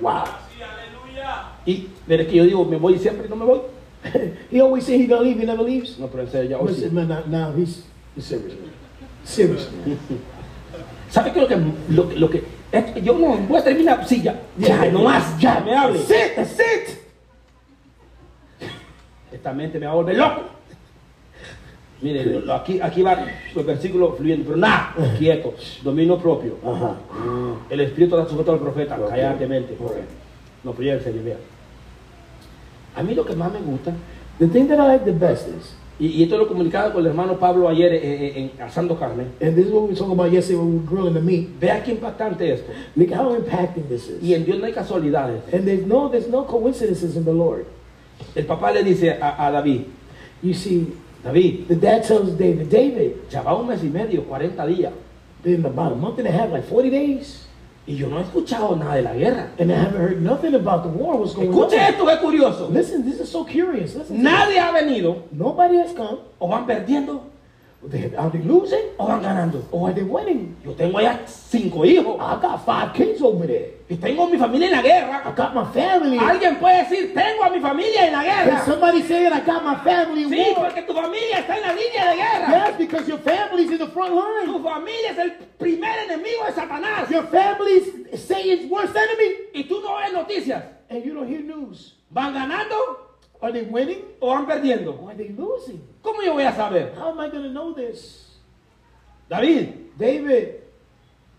Wow. 0.00 0.24
Y 1.66 1.88
pero 2.06 2.22
es 2.22 2.28
que 2.28 2.36
yo 2.36 2.44
digo, 2.44 2.64
me 2.64 2.76
voy 2.76 2.98
siempre 2.98 3.26
y 3.26 3.30
no 3.30 3.36
me 3.36 3.44
voy. 3.44 3.60
He 4.50 4.60
always 4.60 4.86
say 4.86 4.98
he's 4.98 5.08
gonna 5.08 5.22
leave, 5.22 5.38
he 5.38 5.46
never 5.46 5.62
leaves. 5.62 5.98
No, 5.98 6.08
pero 6.08 6.22
en 6.22 6.30
serio, 6.30 6.50
ya 6.50 6.58
hoy 6.58 6.74
sí. 6.74 6.90
man, 6.90 7.08
now, 7.08 7.22
now 7.26 7.52
he's, 7.52 7.84
serious. 8.18 8.54
Serious. 9.24 9.68
¿Sabe 11.10 11.32
qué 11.32 11.40
lo 11.40 11.48
que, 11.48 11.56
lo, 11.88 12.04
lo 12.16 12.30
que 12.30 12.44
es 12.72 12.84
que 12.92 13.02
yo 13.02 13.18
no 13.18 13.36
voy 13.36 13.58
a 13.58 13.64
terminar? 13.64 14.06
Sí, 14.06 14.22
ya, 14.22 14.40
ya, 14.56 14.90
no 14.90 15.02
más, 15.02 15.38
ya, 15.38 15.60
me 15.60 15.74
hable. 15.74 15.98
That's 15.98 16.10
it, 16.10 16.36
that's 16.36 16.58
it. 16.60 17.00
Esta 19.32 19.52
mente 19.52 19.78
me 19.78 19.86
va 19.86 19.92
a 19.92 19.94
volver 19.96 20.16
loco. 20.16 20.42
Mire, 22.02 22.42
aquí, 22.50 22.80
aquí 22.80 23.02
va 23.02 23.26
el 23.54 23.64
versículo 23.64 24.14
fluyendo, 24.14 24.44
pero 24.46 24.56
nada, 24.56 24.94
quieto, 25.18 25.54
dominio 25.82 26.18
propio. 26.18 26.56
Uh-huh. 26.62 27.58
El 27.68 27.80
espíritu 27.80 28.16
está 28.16 28.30
sujeto 28.30 28.52
al 28.52 28.58
profeta, 28.58 28.98
cállate 29.08 29.46
mente. 29.46 29.76
No, 30.64 30.72
pero 30.72 30.82
ya 30.82 30.94
el 30.94 31.02
Señor, 31.02 31.24
vea. 31.24 31.36
A 32.96 33.02
mí 33.02 33.14
lo 33.14 33.24
que 33.24 33.34
más 33.34 33.52
me 33.52 33.60
gusta, 33.60 33.92
The 34.38 34.48
thing 34.48 34.68
that 34.68 34.78
I 34.80 34.86
like 34.86 35.04
the 35.04 35.12
best 35.12 35.48
is, 35.48 35.74
y, 35.98 36.06
y 36.06 36.22
esto 36.22 36.38
lo 36.38 36.48
comunicaba 36.48 36.92
con 36.92 37.02
el 37.02 37.08
hermano 37.08 37.38
Pablo 37.38 37.68
ayer 37.68 37.92
en, 37.92 38.36
en- 38.56 38.62
asando 38.62 38.98
carne, 38.98 39.26
and 39.40 39.54
this 39.54 39.66
is 39.66 39.70
what 39.72 39.82
we 39.86 39.94
talking 39.94 40.12
about 40.12 40.32
yesterday 40.32 40.56
when 40.58 40.72
we 40.72 40.78
were 40.78 40.86
grilling 40.86 41.12
the 41.14 41.20
meat. 41.20 41.48
vea 41.60 41.82
qué 41.84 41.90
impactante 41.92 42.50
esto. 42.50 42.72
Look 42.96 43.10
how 43.12 43.34
impacting 43.36 43.86
this 43.88 44.08
is. 44.08 44.22
Y 44.22 44.32
en 44.34 44.44
Dios 44.46 44.58
no 44.58 44.64
hay 44.64 44.72
casualidades. 44.72 45.42
And 45.52 45.66
there's 45.66 45.86
no, 45.86 46.08
there's 46.08 46.28
no 46.28 46.44
coincidences 46.46 47.16
in 47.16 47.24
the 47.26 47.32
Lord. 47.34 47.66
El 48.34 48.44
papá 48.46 48.72
le 48.72 48.82
dice 48.82 49.10
a, 49.20 49.46
a 49.46 49.50
David, 49.52 49.84
You 50.42 50.54
see, 50.54 50.86
David, 51.22 51.68
the 51.68 51.76
dad 51.76 52.02
tells 52.02 52.30
David, 52.38 52.70
David, 52.70 53.12
ya 53.30 53.42
va 53.42 53.54
un 53.54 53.66
mes 53.66 53.82
y 53.84 53.88
medio, 53.90 54.22
40 54.26 54.66
días. 54.68 54.92
in 55.44 55.64
about 55.66 55.92
a 55.92 55.96
month 55.96 56.18
and 56.18 56.28
a 56.28 56.30
half, 56.30 56.50
like 56.50 56.64
40 56.64 56.88
days, 56.90 57.44
Y 57.90 57.96
yo 57.96 58.06
no 58.08 58.18
he 58.18 58.22
escuchado 58.22 58.76
nada 58.76 58.94
de 58.94 59.02
la 59.02 59.14
guerra. 59.14 59.50
And 59.58 59.72
I 59.72 59.74
haven't 59.74 60.00
heard 60.00 60.22
nothing 60.22 60.54
about 60.54 60.84
the 60.84 60.88
war. 60.88 61.16
What's 61.18 61.34
going 61.34 61.50
Escuche 61.50 61.74
on? 61.74 61.80
esto, 61.80 62.08
es 62.08 62.18
curioso. 62.20 62.68
Listen, 62.70 63.02
this 63.04 63.18
is 63.18 63.28
so 63.28 63.44
curious. 63.44 63.96
Listen. 63.96 64.22
Nadie 64.22 64.60
ha 64.60 64.70
venido. 64.70 65.24
Nobody 65.32 65.76
has 65.78 65.92
come. 65.92 66.18
o 66.38 66.48
van 66.48 66.66
perdiendo, 66.66 67.20
Are 67.82 68.28
they 68.30 68.42
losing 68.42 68.90
o 68.98 69.06
van 69.06 69.22
ganando. 69.22 69.64
or 69.72 69.88
are 69.88 69.94
they 69.94 70.02
winning? 70.02 70.54
Yo 70.62 70.72
tengo 70.74 70.98
allá 70.98 71.20
cinco 71.26 71.78
hijos. 71.86 72.20
I 72.20 72.38
got 72.38 72.62
five 72.66 72.92
kids 72.92 73.22
over 73.22 73.46
there. 73.46 73.70
Y 73.88 73.96
tengo 73.96 74.26
mi 74.28 74.36
familia 74.36 74.66
en 74.68 74.72
la 74.72 74.78
I 74.80 74.82
guerra. 74.82 75.32
got 75.34 75.54
my 75.54 75.64
family. 75.72 76.18
Alguien 76.18 76.58
puede 76.60 76.84
decir, 76.84 77.14
tengo 77.14 77.42
a 77.42 77.48
mi 77.48 77.58
familia 77.58 78.06
en 78.06 78.12
la 78.12 78.22
Can 78.22 78.46
guerra. 78.48 78.64
somebody 78.66 79.02
say 79.02 79.26
it? 79.26 79.32
I 79.32 79.40
got 79.40 79.64
my 79.64 79.76
family 79.82 80.24
in 80.24 80.28
Sí, 80.30 80.54
war. 80.54 80.66
porque 80.68 80.82
tu 80.86 80.92
familia 80.92 81.38
está 81.38 81.56
en 81.56 81.62
la 81.62 81.72
línea 81.72 82.10
de 82.10 82.16
guerra. 82.16 82.48
Yes, 82.68 82.76
because 82.76 83.08
your 83.08 83.18
family's 83.18 83.70
in 83.70 83.78
the 83.78 83.88
front 83.88 84.12
line. 84.14 84.46
Tu 84.46 84.62
familia 84.62 85.10
es 85.12 85.18
el 85.18 85.30
primer 85.58 85.98
enemigo 86.04 86.44
de 86.46 86.52
Satanás. 86.52 87.08
Your 87.10 87.24
family's 87.24 87.86
Satan's 88.20 88.70
worst 88.70 88.94
enemy. 88.94 89.36
Y 89.54 89.64
tú 89.64 89.80
no 89.82 89.96
ves 89.96 90.12
noticias. 90.12 90.62
And 90.90 91.02
you 91.02 91.14
don't 91.14 91.26
hear 91.28 91.40
news. 91.40 91.94
¿Van 92.10 92.34
ganando 92.34 92.74
Are 93.42 93.52
they 93.52 93.62
winning 93.62 94.02
o 94.20 94.28
van 94.34 94.46
perdiendo? 94.46 94.98
or 95.02 95.10
are 95.10 95.16
they 95.16 95.28
losing? 95.30 95.80
¿Cómo 96.02 96.22
yo 96.22 96.34
voy 96.34 96.44
a 96.44 96.52
saber? 96.52 96.92
How 96.96 97.10
am 97.10 97.20
I 97.20 97.28
going 97.30 97.44
to 97.44 97.50
know 97.50 97.72
this? 97.72 98.26
David, 99.28 99.68
David, 99.98 100.48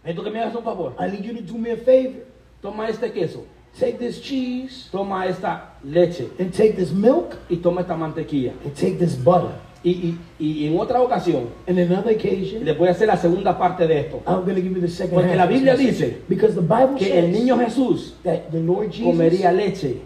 necesito 0.04 0.24
que 0.24 0.32
me 0.32 0.40
hagas 0.40 0.56
un 0.56 0.64
favor. 0.64 0.94
I 1.00 1.08
need 1.12 1.24
you 1.24 1.34
to 1.36 1.42
do 1.42 1.58
me 1.58 1.72
a 1.72 1.78
favor. 1.78 2.26
Toma 2.62 2.88
este 2.88 3.12
queso, 3.12 3.46
Take 3.80 3.98
this 4.00 4.22
cheese 4.22 4.90
toma 4.92 5.26
esta 5.28 5.76
leche 5.84 6.28
and 6.40 6.52
take 6.54 6.74
this 6.76 6.92
milk 6.92 7.38
y 7.50 7.56
toma 7.58 7.82
esta 7.82 7.96
mantequilla. 7.96 8.54
and 8.66 8.76
take 8.76 8.98
this 9.00 9.16
butter. 9.16 9.52
Y, 9.84 9.90
y- 9.90 10.18
y 10.40 10.68
en 10.68 10.80
otra 10.80 11.02
ocasión 11.02 11.50
And 11.68 11.80
another 11.80 12.16
occasion, 12.16 12.64
les 12.64 12.78
voy 12.78 12.88
a 12.90 12.92
hacer 12.92 13.08
la 13.08 13.18
segunda 13.18 13.58
parte 13.58 13.88
de 13.88 14.02
esto. 14.02 14.22
I'm 14.28 14.44
going 14.44 14.56
to 14.56 14.62
give 14.62 14.76
you 14.76 14.82
the 14.82 14.88
second 14.88 15.16
Porque 15.16 15.36
la 15.36 15.48
Biblia 15.48 15.76
dice 15.76 16.22
because 16.30 16.54
the 16.54 16.62
Bible 16.62 16.98
Que 17.00 17.18
el 17.18 17.26
says 17.34 17.40
niño 17.42 17.58
Jesús 17.58 18.14
that 18.24 18.52
the 18.52 18.60
Lord 18.60 18.92
Jesus 18.92 19.08
comería 19.08 19.52
leche, 19.52 20.02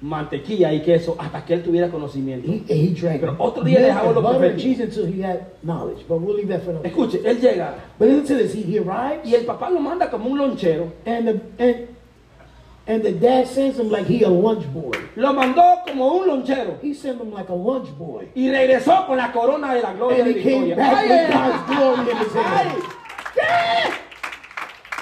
mantequilla 0.00 0.72
y 0.72 0.80
queso 0.82 1.16
hasta 1.18 1.44
que 1.44 1.54
él 1.54 1.62
tuviera 1.62 1.88
conocimiento. 1.88 2.50
he, 2.50 2.62
he 2.68 2.88
drank 2.94 3.20
Pero 3.20 3.36
otro 3.38 3.64
día 3.64 3.78
les 3.80 3.88
milk 3.88 3.98
hago 3.98 4.06
and 4.08 4.14
lo 4.16 4.22
butter 4.22 4.44
and 4.44 4.54
profético. 4.54 4.62
cheese 4.62 4.80
until 4.80 5.06
he 5.06 5.22
had 5.22 5.40
knowledge. 5.62 6.04
But 6.06 6.20
we'll 6.20 6.36
leave 6.36 6.48
that 6.48 6.62
for 6.62 6.70
another. 6.70 6.88
Escuche, 6.88 7.20
él 7.24 7.40
llega 7.40 7.74
But 7.98 8.08
listen 8.08 8.36
to 8.36 8.42
this. 8.42 8.52
He, 8.52 8.62
he 8.62 8.78
arrives 8.80 9.24
y 9.24 9.34
el 9.34 9.44
papá 9.46 9.70
lo 9.70 9.80
manda 9.80 10.10
como 10.10 10.28
un 10.30 10.38
lonchero. 10.38 10.92
and 11.06 11.26
the 11.28 11.40
and 11.58 11.88
and 12.86 13.02
the 13.02 13.12
dad 13.12 13.46
sends 13.46 13.78
him 13.78 13.88
like 13.90 14.04
he 14.06 14.22
a 14.24 14.28
lunch 14.28 14.66
boy. 14.74 14.92
Lo 15.16 15.32
mandó 15.32 15.82
como 15.86 16.18
un 16.18 16.26
lonchero. 16.28 16.76
He 16.82 16.92
sent 16.92 17.18
him 17.18 17.32
like 17.32 17.48
a 17.48 17.54
lunch 17.54 17.88
boy. 17.96 18.28
Y 18.34 18.50
regresó 18.50 19.06
con 19.06 19.16
la 19.16 19.32
corona 19.32 19.72
de 19.74 19.80
la 19.80 19.94
gloria 19.94 20.22
And 20.22 20.34
de 20.34 20.40
he 20.40 20.42
came 20.42 20.64
victoria. 20.66 20.76
back 20.76 20.96
Ay, 20.98 21.08
with 21.08 21.30
ay, 21.30 21.32
God's 21.32 21.76
glory 21.78 22.10
in 22.10 22.16
his 22.18 22.36
ay. 22.36 22.42
hand. 22.42 22.82
¿Qué? 23.34 23.94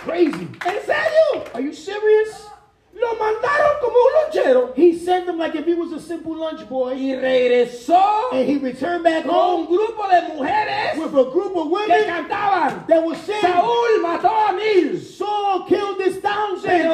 Crazy. 0.05 0.49
¿En 0.65 0.81
serio? 0.87 1.45
Are 1.55 1.61
you 1.61 1.73
serious? 1.73 2.51
Lo 3.03 3.17
mandaron 3.19 3.81
como 3.81 3.97
un 3.97 4.13
lonchero. 4.23 4.73
He 4.77 4.97
sent 4.97 5.29
him 5.29 5.37
like 5.37 5.57
if 5.57 5.67
he 5.67 5.75
was 5.75 5.91
a 5.93 5.99
simple 5.99 6.37
lunch 6.37 6.69
boy. 6.69 6.95
Y 6.95 7.15
regresó 7.17 8.01
And 8.33 8.49
he 8.49 8.59
returned 8.59 9.03
back 9.03 9.25
con 9.25 9.35
home 9.35 9.61
un 9.63 9.67
grupo 9.67 10.09
de 10.09 10.35
mujeres 10.35 10.97
with 10.99 11.13
a 11.15 11.31
group 11.31 11.57
of 11.57 11.65
que 11.67 11.73
women 11.73 12.05
cantaban. 12.07 12.87
that 12.87 13.03
was 13.05 13.19
saying, 13.23 13.41
Saúl 13.43 14.01
mató 14.03 14.31
a 14.31 14.53
mil. 14.53 15.01
Saul 15.01 15.65
killed 15.67 16.01
his 16.01 16.19
Pero 16.19 16.31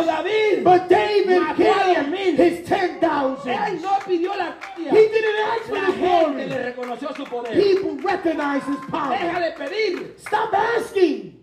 thousands, 0.02 0.24
David, 0.24 0.64
but 0.64 0.88
David 0.88 1.42
mató 1.42 1.52
a 1.52 1.94
killed 1.94 2.08
mil. 2.10 2.36
his 2.36 2.66
ten 2.66 2.90
él 2.96 3.00
thousands. 3.00 3.82
no 3.82 3.98
pidió 4.06 4.34
la 4.36 4.54
gloria. 4.76 4.90
He 4.92 5.08
didn't 5.08 5.40
ask 5.46 5.62
for 5.64 5.74
La 5.74 5.86
the 5.86 5.92
gente 5.92 6.38
le 6.38 6.46
glory. 6.48 6.64
reconoció 6.72 7.14
su 7.16 7.24
poder. 7.24 7.52
People 7.52 7.96
recognize 8.02 8.64
his 8.64 8.78
power. 8.90 9.10
Deja 9.18 9.40
de 9.40 9.52
pedir. 9.52 10.14
Stop 10.18 10.54
asking. 10.54 11.34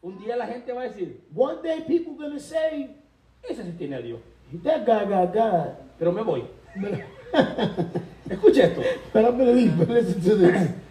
Un 0.00 0.16
día 0.18 0.36
la 0.36 0.46
gente 0.46 0.72
va 0.72 0.82
a 0.82 0.88
decir, 0.88 1.20
One 1.34 1.60
day 1.62 1.82
people 1.86 2.14
gonna 2.14 2.38
say, 2.40 2.88
ese 3.48 3.62
sí 3.64 3.72
tiene 3.78 3.96
a 3.96 4.00
Dios. 4.00 4.20
that 4.64 4.86
guy 4.86 5.04
got 5.04 5.32
God. 5.34 5.74
Pero 5.98 6.12
me 6.12 6.22
voy. 6.22 6.44
But, 6.76 7.00
Escuche 8.30 8.64
esto. 8.64 8.82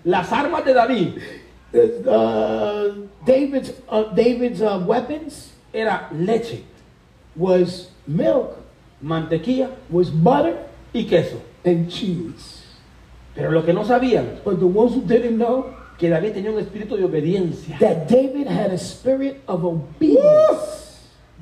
Las 0.04 0.32
armas 0.32 0.66
de 0.66 0.74
David 0.74 1.14
Uh, 1.74 3.08
David's 3.26 3.74
uh, 3.90 4.04
David's 4.16 4.62
uh, 4.62 4.82
weapons 4.88 5.52
era 5.74 6.08
leche, 6.14 6.64
was 7.36 7.90
milk, 8.08 8.56
mantequilla 9.04 9.70
was 9.90 10.10
butter, 10.10 10.56
y 10.94 11.04
queso. 11.04 11.42
and 11.66 11.90
cheese. 11.92 12.64
Pero 13.36 13.52
lo 13.52 13.64
que 13.66 13.74
no 13.74 13.84
sabían, 13.84 14.40
But 14.46 14.60
the 14.60 14.66
ones 14.66 14.94
who 14.96 15.02
didn't 15.02 15.38
know 15.38 15.76
que 16.00 16.10
David 16.10 16.34
tenía 16.36 16.52
un 16.52 16.60
espíritu 16.60 16.96
de 16.96 17.04
obediencia. 17.04 17.78
that 17.80 18.08
David 18.08 18.48
had 18.48 18.72
a 18.72 18.78
spirit 18.78 19.42
of 19.48 19.66
obedience. 19.66 20.87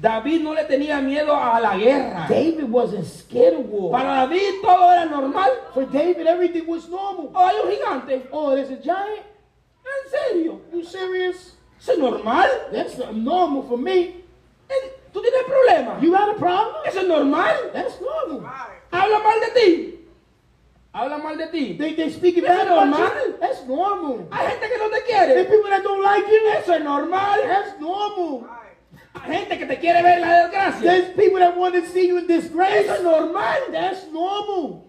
David 0.02 0.42
no 0.42 0.54
le 0.54 0.66
tenía 0.66 1.00
miedo 1.02 1.34
a 1.36 1.60
la 1.60 1.78
guerra. 1.78 2.26
David 2.28 2.70
wasn't 2.70 3.06
scared 3.06 3.54
of 3.54 3.66
war. 3.70 3.92
Para 3.92 4.28
David 4.28 4.62
todo 4.62 4.92
era 4.92 5.06
normal. 5.06 5.50
For 5.74 5.86
David, 5.86 6.28
everything 6.28 6.66
was 6.68 6.88
normal. 6.90 7.32
Oh, 7.34 7.46
hay 7.48 7.56
un 7.64 7.72
gigante. 7.72 8.28
Oh, 8.32 8.54
there's 8.56 8.70
a 8.72 8.78
giant? 8.82 9.24
¿En 9.86 10.12
serio? 10.12 10.62
You 10.74 10.84
serious? 10.84 11.56
¿Eso 11.80 11.94
es 11.94 11.98
normal? 12.00 12.50
That's 12.72 12.98
normal 13.14 13.64
for 13.64 13.78
me. 13.78 14.16
¿En- 14.70 14.92
¿Tú 15.14 15.22
tienes 15.22 15.44
problemas? 15.48 16.02
You 16.02 16.12
got 16.12 16.30
a 16.30 16.34
problem? 16.34 16.76
¿Eso 16.86 17.00
es 17.00 17.08
normal? 17.08 17.56
That's 17.72 18.00
normal. 18.02 18.52
Habla 18.92 19.20
mal 19.20 19.40
de 19.40 19.52
ti. 19.62 20.00
Habla 20.94 21.18
mal 21.20 21.38
de 21.38 21.48
ti. 21.48 21.74
They 21.78 21.94
they 21.94 22.10
That's 22.10 22.18
bad 22.18 22.68
about 22.68 22.88
normal. 22.88 23.38
That's 23.40 23.66
normal. 23.66 24.28
Hay 24.32 24.48
gente 24.48 24.68
que 24.70 24.78
no 24.78 24.90
te 24.90 25.02
There's 25.02 25.06
quiere. 25.06 25.46
people 25.46 25.70
that 25.70 25.84
don't 25.84 26.02
like 26.04 26.26
you. 26.28 26.50
Eso 26.58 26.74
es 26.74 26.84
normal. 26.84 27.40
That's 27.44 27.80
normal. 27.80 28.50
Gente 29.22 29.58
que 29.58 29.66
te 29.66 29.78
quiere 29.80 30.02
ver 30.04 30.16
en 30.20 30.22
la 30.22 30.44
desgracia. 30.48 30.82
There's 30.82 31.10
people 31.16 31.40
that 31.40 31.56
want 31.58 31.74
to 31.76 31.86
see 31.88 32.08
you 32.08 32.18
in 32.18 32.28
disgrace. 32.28 32.86
Eso 32.86 32.96
es 32.96 33.04
normal. 33.04 33.58
That's 33.72 34.08
normal. 34.12 34.84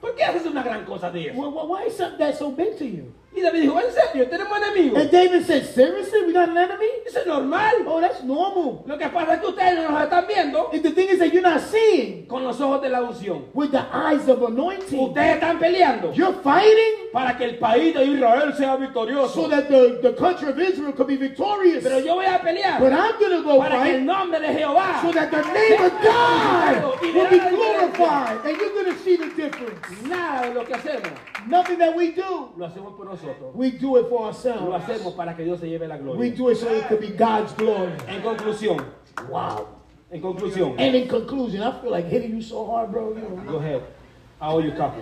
¿Por 0.00 0.14
qué 0.14 0.24
haces 0.24 0.46
una 0.46 0.62
gran 0.62 0.84
cosa 0.84 1.10
de 1.10 1.28
eso? 1.30 1.38
Well, 1.40 1.50
why- 1.52 1.64
why 1.82 1.86
is 1.88 1.96
something 1.96 2.18
that 2.18 2.36
so 2.36 2.50
big 2.52 2.76
to 2.78 2.84
you? 2.84 3.12
Y 3.34 3.40
David 3.40 3.60
dijo, 3.60 3.78
¿en 3.78 3.92
serio? 3.92 4.28
¿Tenemos 4.28 4.58
enemigos? 4.58 4.98
And 5.00 5.10
David 5.12 5.44
said, 5.46 5.64
seriously, 5.64 6.22
we 6.26 6.32
got 6.32 6.48
an 6.48 6.56
enemy? 6.56 6.88
Eso 7.06 7.20
es 7.20 7.26
normal. 7.26 7.72
Oh, 7.86 8.00
that's 8.00 8.22
normal. 8.24 8.82
Lo 8.86 8.98
que 8.98 9.06
pasa 9.10 9.34
es 9.34 9.40
que 9.40 9.46
ustedes 9.48 9.74
no 9.76 9.90
nos 9.90 10.02
están 10.02 10.26
viendo 10.26 10.70
And 10.72 10.82
the 10.82 10.90
thing 10.90 11.08
is 11.08 11.18
that 11.18 11.32
you're 11.32 11.42
not 11.42 11.60
seeing 11.60 12.26
con 12.26 12.42
los 12.42 12.60
ojos 12.60 12.80
de 12.82 12.88
la 12.88 13.02
unción. 13.02 13.44
with 13.54 13.70
the 13.70 13.84
eyes 13.92 14.26
of 14.28 14.42
anointing. 14.42 14.98
Ustedes 14.98 15.34
están 15.34 15.58
peleando 15.58 16.12
You're 16.14 16.34
fighting 16.42 17.10
para 17.12 17.36
que 17.36 17.44
el 17.44 17.58
país 17.58 17.94
de 17.94 18.04
Israel 18.06 18.54
sea 18.56 18.76
victorioso. 18.76 19.34
so 19.42 19.48
that 19.48 19.68
the, 19.68 20.00
the 20.02 20.14
country 20.14 20.48
of 20.48 20.58
Israel 20.58 20.92
could 20.92 21.06
be 21.06 21.16
victorious. 21.16 21.84
Pero 21.84 21.98
yo 22.00 22.14
voy 22.16 22.26
a 22.26 22.38
pelear 22.40 22.80
But 22.80 22.92
I'm 22.92 23.18
going 23.20 23.36
to 23.36 23.42
go 23.44 23.58
para 23.60 23.82
que 23.82 23.90
el 23.90 23.94
fight 23.98 24.02
nombre 24.04 24.40
de 24.40 24.48
Jehová 24.54 25.02
so 25.02 25.12
that 25.12 25.30
the 25.30 25.42
name 25.52 25.80
of 25.80 25.92
God 26.02 26.82
will 27.14 27.30
be 27.30 27.38
glorified. 27.38 28.38
And 28.44 28.56
you're 28.56 28.72
going 28.72 28.92
to 28.92 28.98
see 29.04 29.16
the 29.16 29.28
difference. 29.36 29.78
Nada 30.08 30.48
de 30.48 30.54
lo 30.54 30.64
que 30.64 30.74
hacemos 30.74 31.12
Nothing 31.46 31.78
that 31.78 31.94
we 31.96 32.12
do, 32.12 32.50
lo 32.56 32.66
hacemos 32.66 32.96
por 32.96 33.06
nosotros. 33.06 33.54
we 33.54 33.70
do 33.70 33.96
it 33.98 34.08
for 34.08 34.20
Lo 34.20 34.26
ourselves. 34.26 34.84
hacemos 34.84 35.14
para 35.16 35.34
que 35.36 35.44
Dios 35.44 35.60
se 35.60 35.66
lleve 35.68 35.86
la 35.86 35.96
We 35.96 36.30
do 36.30 36.48
it 36.50 36.56
so 36.56 36.68
it 36.74 36.86
could 36.88 37.00
be 37.00 37.08
God's 37.10 37.52
glory. 37.54 37.92
En 38.08 38.22
conclusión, 38.22 38.84
Wow. 39.30 39.66
en 40.10 40.20
conclusión. 40.20 40.74
And 40.78 40.94
in 40.96 41.08
conclusion, 41.08 41.62
I 41.62 41.80
feel 41.80 41.90
like 41.90 42.06
hitting 42.06 42.34
you 42.34 42.42
so 42.42 42.66
hard, 42.66 42.90
bro. 42.90 43.10
You 43.14 43.20
know. 43.20 43.52
Go 43.52 43.56
ahead. 43.58 43.82
I 44.40 44.48
owe 44.52 44.58
you 44.60 44.72
copy? 44.72 45.00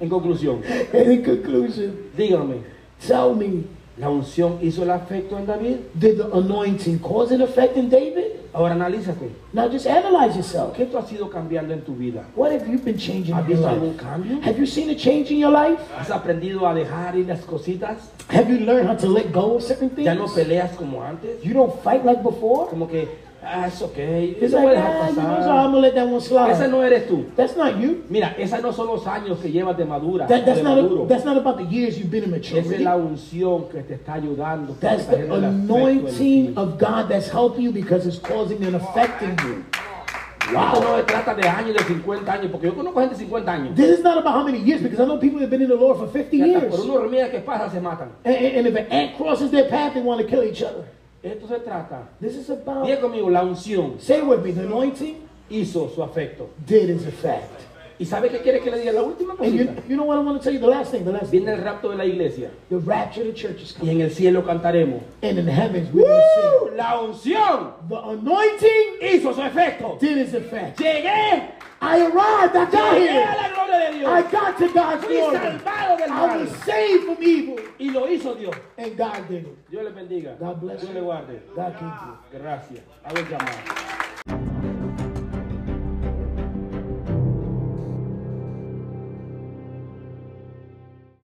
En 0.00 0.08
conclusión, 0.08 0.62
And 0.92 1.10
in 1.12 1.22
conclusion, 1.24 2.10
díganme, 2.16 2.62
tell 3.00 3.34
me, 3.34 3.64
¿la 3.98 4.08
unción 4.10 4.58
hizo 4.62 4.82
el 4.82 4.90
afecto 4.90 5.38
en 5.38 5.46
David? 5.46 5.76
did 5.94 6.18
the 6.18 6.24
anointing 6.32 6.98
cause 7.00 7.32
an 7.34 7.42
effect 7.42 7.76
in 7.76 7.88
David? 7.88 8.24
Ahora 8.52 8.74
analízate. 8.74 9.30
Now 9.52 9.68
just 9.68 9.86
analyze 9.86 10.34
yourself. 10.34 10.74
¿Qué 10.74 10.86
tú 10.86 10.96
has 10.98 11.12
ido 11.12 11.28
cambiando 11.28 11.74
en 11.74 11.82
tu 11.82 11.94
vida? 11.94 12.24
What 12.34 12.50
have 12.52 12.66
you 12.66 12.78
been 12.78 12.96
changing 12.96 13.34
¿Has 13.34 13.44
in 13.44 13.50
your 13.50 13.58
visto 13.58 13.68
algún 13.68 13.88
life? 13.92 14.02
cambio? 14.02 14.40
Have 14.42 14.58
you 14.58 14.66
seen 14.66 14.90
a 14.90 14.96
change 14.96 15.30
in 15.30 15.38
your 15.38 15.52
life? 15.52 15.80
¿Has 15.98 16.10
aprendido 16.10 16.66
a 16.66 16.74
dejar 16.74 17.16
ir 17.16 17.26
las 17.26 17.40
cositas? 17.40 18.10
Have 18.30 18.48
you 18.48 18.58
learned 18.64 18.88
how 18.88 18.96
to 18.96 19.08
let 19.08 19.32
go 19.32 19.56
of 19.56 19.62
certain 19.62 19.90
things? 19.90 20.06
¿Ya 20.06 20.14
no 20.14 20.26
peleas 20.26 20.72
como 20.76 21.02
antes? 21.02 21.42
You 21.44 21.52
don't 21.54 21.74
fight 21.82 22.04
like 22.04 22.22
before? 22.22 22.68
Como 22.70 22.88
que, 22.88 23.06
ah, 23.42 23.66
es 23.66 23.80
ok, 23.82 23.98
It's 23.98 24.42
eso 24.42 24.56
like, 24.56 24.68
puede 24.68 24.78
ah, 24.78 24.82
dejar 24.82 25.14
so 25.14 25.20
pasar. 25.20 25.66
One 25.66 26.52
Ese 26.52 26.68
no 26.68 26.82
eres 26.82 27.08
tú. 27.08 27.24
That's 27.36 27.56
not 27.56 27.78
you. 27.78 28.04
Mira, 28.08 28.34
esos 28.38 28.62
no 28.62 28.72
son 28.72 28.86
los 28.86 29.06
años 29.06 29.38
que 29.38 29.50
llevas 29.50 29.76
de 29.76 29.84
madura. 29.84 30.26
That, 30.26 30.44
that's 30.44 30.58
de 30.58 30.62
not. 30.62 30.76
maduro. 30.76 31.06
that's 31.06 31.24
not 31.24 31.36
about 31.36 31.56
the 31.58 31.64
years 31.64 31.98
you've 31.98 32.10
been 32.10 32.24
in 32.24 32.34
Esa 32.34 32.58
es 32.58 32.80
la 32.80 32.96
unción 32.96 33.68
que 33.70 33.82
te 33.82 33.94
está 33.94 34.14
ayudando. 34.14 34.74
That's 34.80 35.06
the 35.06 35.32
anointing 35.32 36.48
ti. 36.48 36.54
of 36.56 36.78
God 36.78 37.08
that's 37.08 37.28
helping 37.30 37.64
you 37.64 37.72
because 37.72 38.06
it's 38.06 38.18
causing 38.18 38.62
an 38.64 38.74
effect 38.74 39.22
in 39.22 39.36
you. 39.46 39.64
Esto 40.48 40.80
no 40.80 40.96
se 40.96 41.02
trata 41.02 41.34
de 41.34 41.42
años, 41.46 41.74
de 41.76 41.84
50 41.84 42.32
años, 42.32 42.50
porque 42.50 42.68
yo 42.68 42.74
conozco 42.74 43.00
gente 43.00 43.14
de 43.16 43.20
50 43.20 43.52
años. 43.52 43.76
This 43.76 43.98
is 43.98 44.02
not 44.02 44.16
about 44.16 44.34
how 44.34 44.42
many 44.44 44.58
years 44.58 44.82
because 44.82 44.98
I 44.98 45.04
know 45.04 45.18
people 45.18 45.40
have 45.40 45.50
been 45.50 45.60
in 45.60 45.68
the 45.68 45.76
Lord 45.76 45.98
for 45.98 46.06
50 46.08 46.30
Que 46.38 46.42
hasta 46.54 46.66
years. 46.66 46.74
por 46.76 46.84
una 46.86 46.94
hormiga 46.94 47.30
que 47.30 47.40
pasa 47.40 47.70
se 47.70 47.80
matan. 47.80 48.08
And, 48.24 48.34
and- 48.34 48.56
and 48.56 48.66
if 48.66 48.74
an 48.74 48.86
ant 48.90 49.16
crosses 49.18 49.50
their 49.50 49.68
path, 49.68 49.92
they 49.94 50.00
want 50.00 50.20
to 50.22 50.26
kill 50.26 50.42
each 50.42 50.62
other. 50.62 50.84
Esto 51.22 51.48
se 51.48 51.58
trata. 51.60 52.08
This 52.20 52.36
is 52.36 52.48
about. 52.50 52.86
Diga 52.86 53.00
conmigo, 53.00 53.28
la 53.30 53.42
unción 53.42 54.00
Say 54.00 54.18
it 54.18 54.24
with 54.26 54.40
me. 54.44 54.52
The 54.52 54.62
anointing 54.62 55.16
hizo 55.50 55.88
su 55.94 56.02
afecto. 56.02 56.48
did 56.66 56.90
its 56.90 57.06
effect. 57.06 57.50
¿Y 58.00 58.04
sabe 58.06 58.28
qué 58.30 58.38
quiere 58.42 58.60
que 58.60 58.70
le 58.70 58.78
diga 58.78 58.92
la 58.92 59.02
última 59.02 59.34
And 59.40 59.52
you, 59.58 59.66
cosita? 59.66 59.82
you 59.88 59.96
know 59.96 60.04
what 60.04 60.16
I 60.18 60.22
want 60.22 60.38
to 60.38 60.44
tell 60.44 60.52
you? 60.52 60.60
The 60.60 60.68
last 60.68 60.92
thing, 60.92 61.04
the 61.04 61.10
last. 61.10 61.32
Viene 61.32 61.48
el 61.52 61.60
rapto 61.64 61.90
de 61.90 61.96
la 61.96 62.04
iglesia 62.04 62.48
The 62.70 62.76
rapture 62.78 63.22
of 63.22 63.26
the 63.26 63.32
church 63.34 63.60
is 63.60 63.72
y 63.74 63.80
coming. 63.80 63.96
en 63.96 64.00
el 64.02 64.10
cielo 64.12 64.44
cantaremos. 64.44 65.02
And 65.20 65.36
in 65.40 65.46
the 65.46 65.50
heavens, 65.52 65.92
we 65.92 66.02
will 66.02 66.22
sing. 66.68 66.76
La 66.76 67.00
unción 67.00 67.72
The 67.88 67.96
anointing 67.96 69.00
hizo 69.02 69.34
su 69.34 69.42
efecto. 69.42 69.98
did 70.00 70.16
its 70.18 70.32
effect. 70.34 70.78
Llegué, 70.78 71.54
I 71.80 72.00
arrived. 72.06 72.56
I 72.56 72.70
got 72.70 72.96
a 72.96 73.00
here. 73.00 73.36
la 73.36 73.48
gloria 73.54 73.92
de 73.92 74.06
I 74.06 74.22
got 74.30 74.58
to 74.58 74.72
God's 74.72 75.04
Fui 75.04 75.16
glory. 75.16 75.36
salvado 75.36 75.98
del 75.98 76.12
I 76.12 76.36
was 76.36 76.56
saved 76.64 77.04
from 77.04 77.22
evil. 77.22 77.56
Y 77.78 77.90
lo 77.90 78.06
hizo 78.06 78.34
Dios. 78.36 78.56
And 78.76 78.96
God 78.96 79.28
did 79.28 79.44
it. 79.46 79.70
Dios 79.70 79.84
le 79.84 79.90
bendiga. 79.90 80.36
God 80.38 80.60
bless 80.60 80.80
Dios 80.80 80.92
you. 80.92 81.00
le 81.00 81.04
guarde. 81.04 81.40
God 81.54 81.72
keep 81.78 81.82
you. 81.82 82.40
Gracias. 82.40 82.82
A 83.04 83.14
ver. 83.14 84.57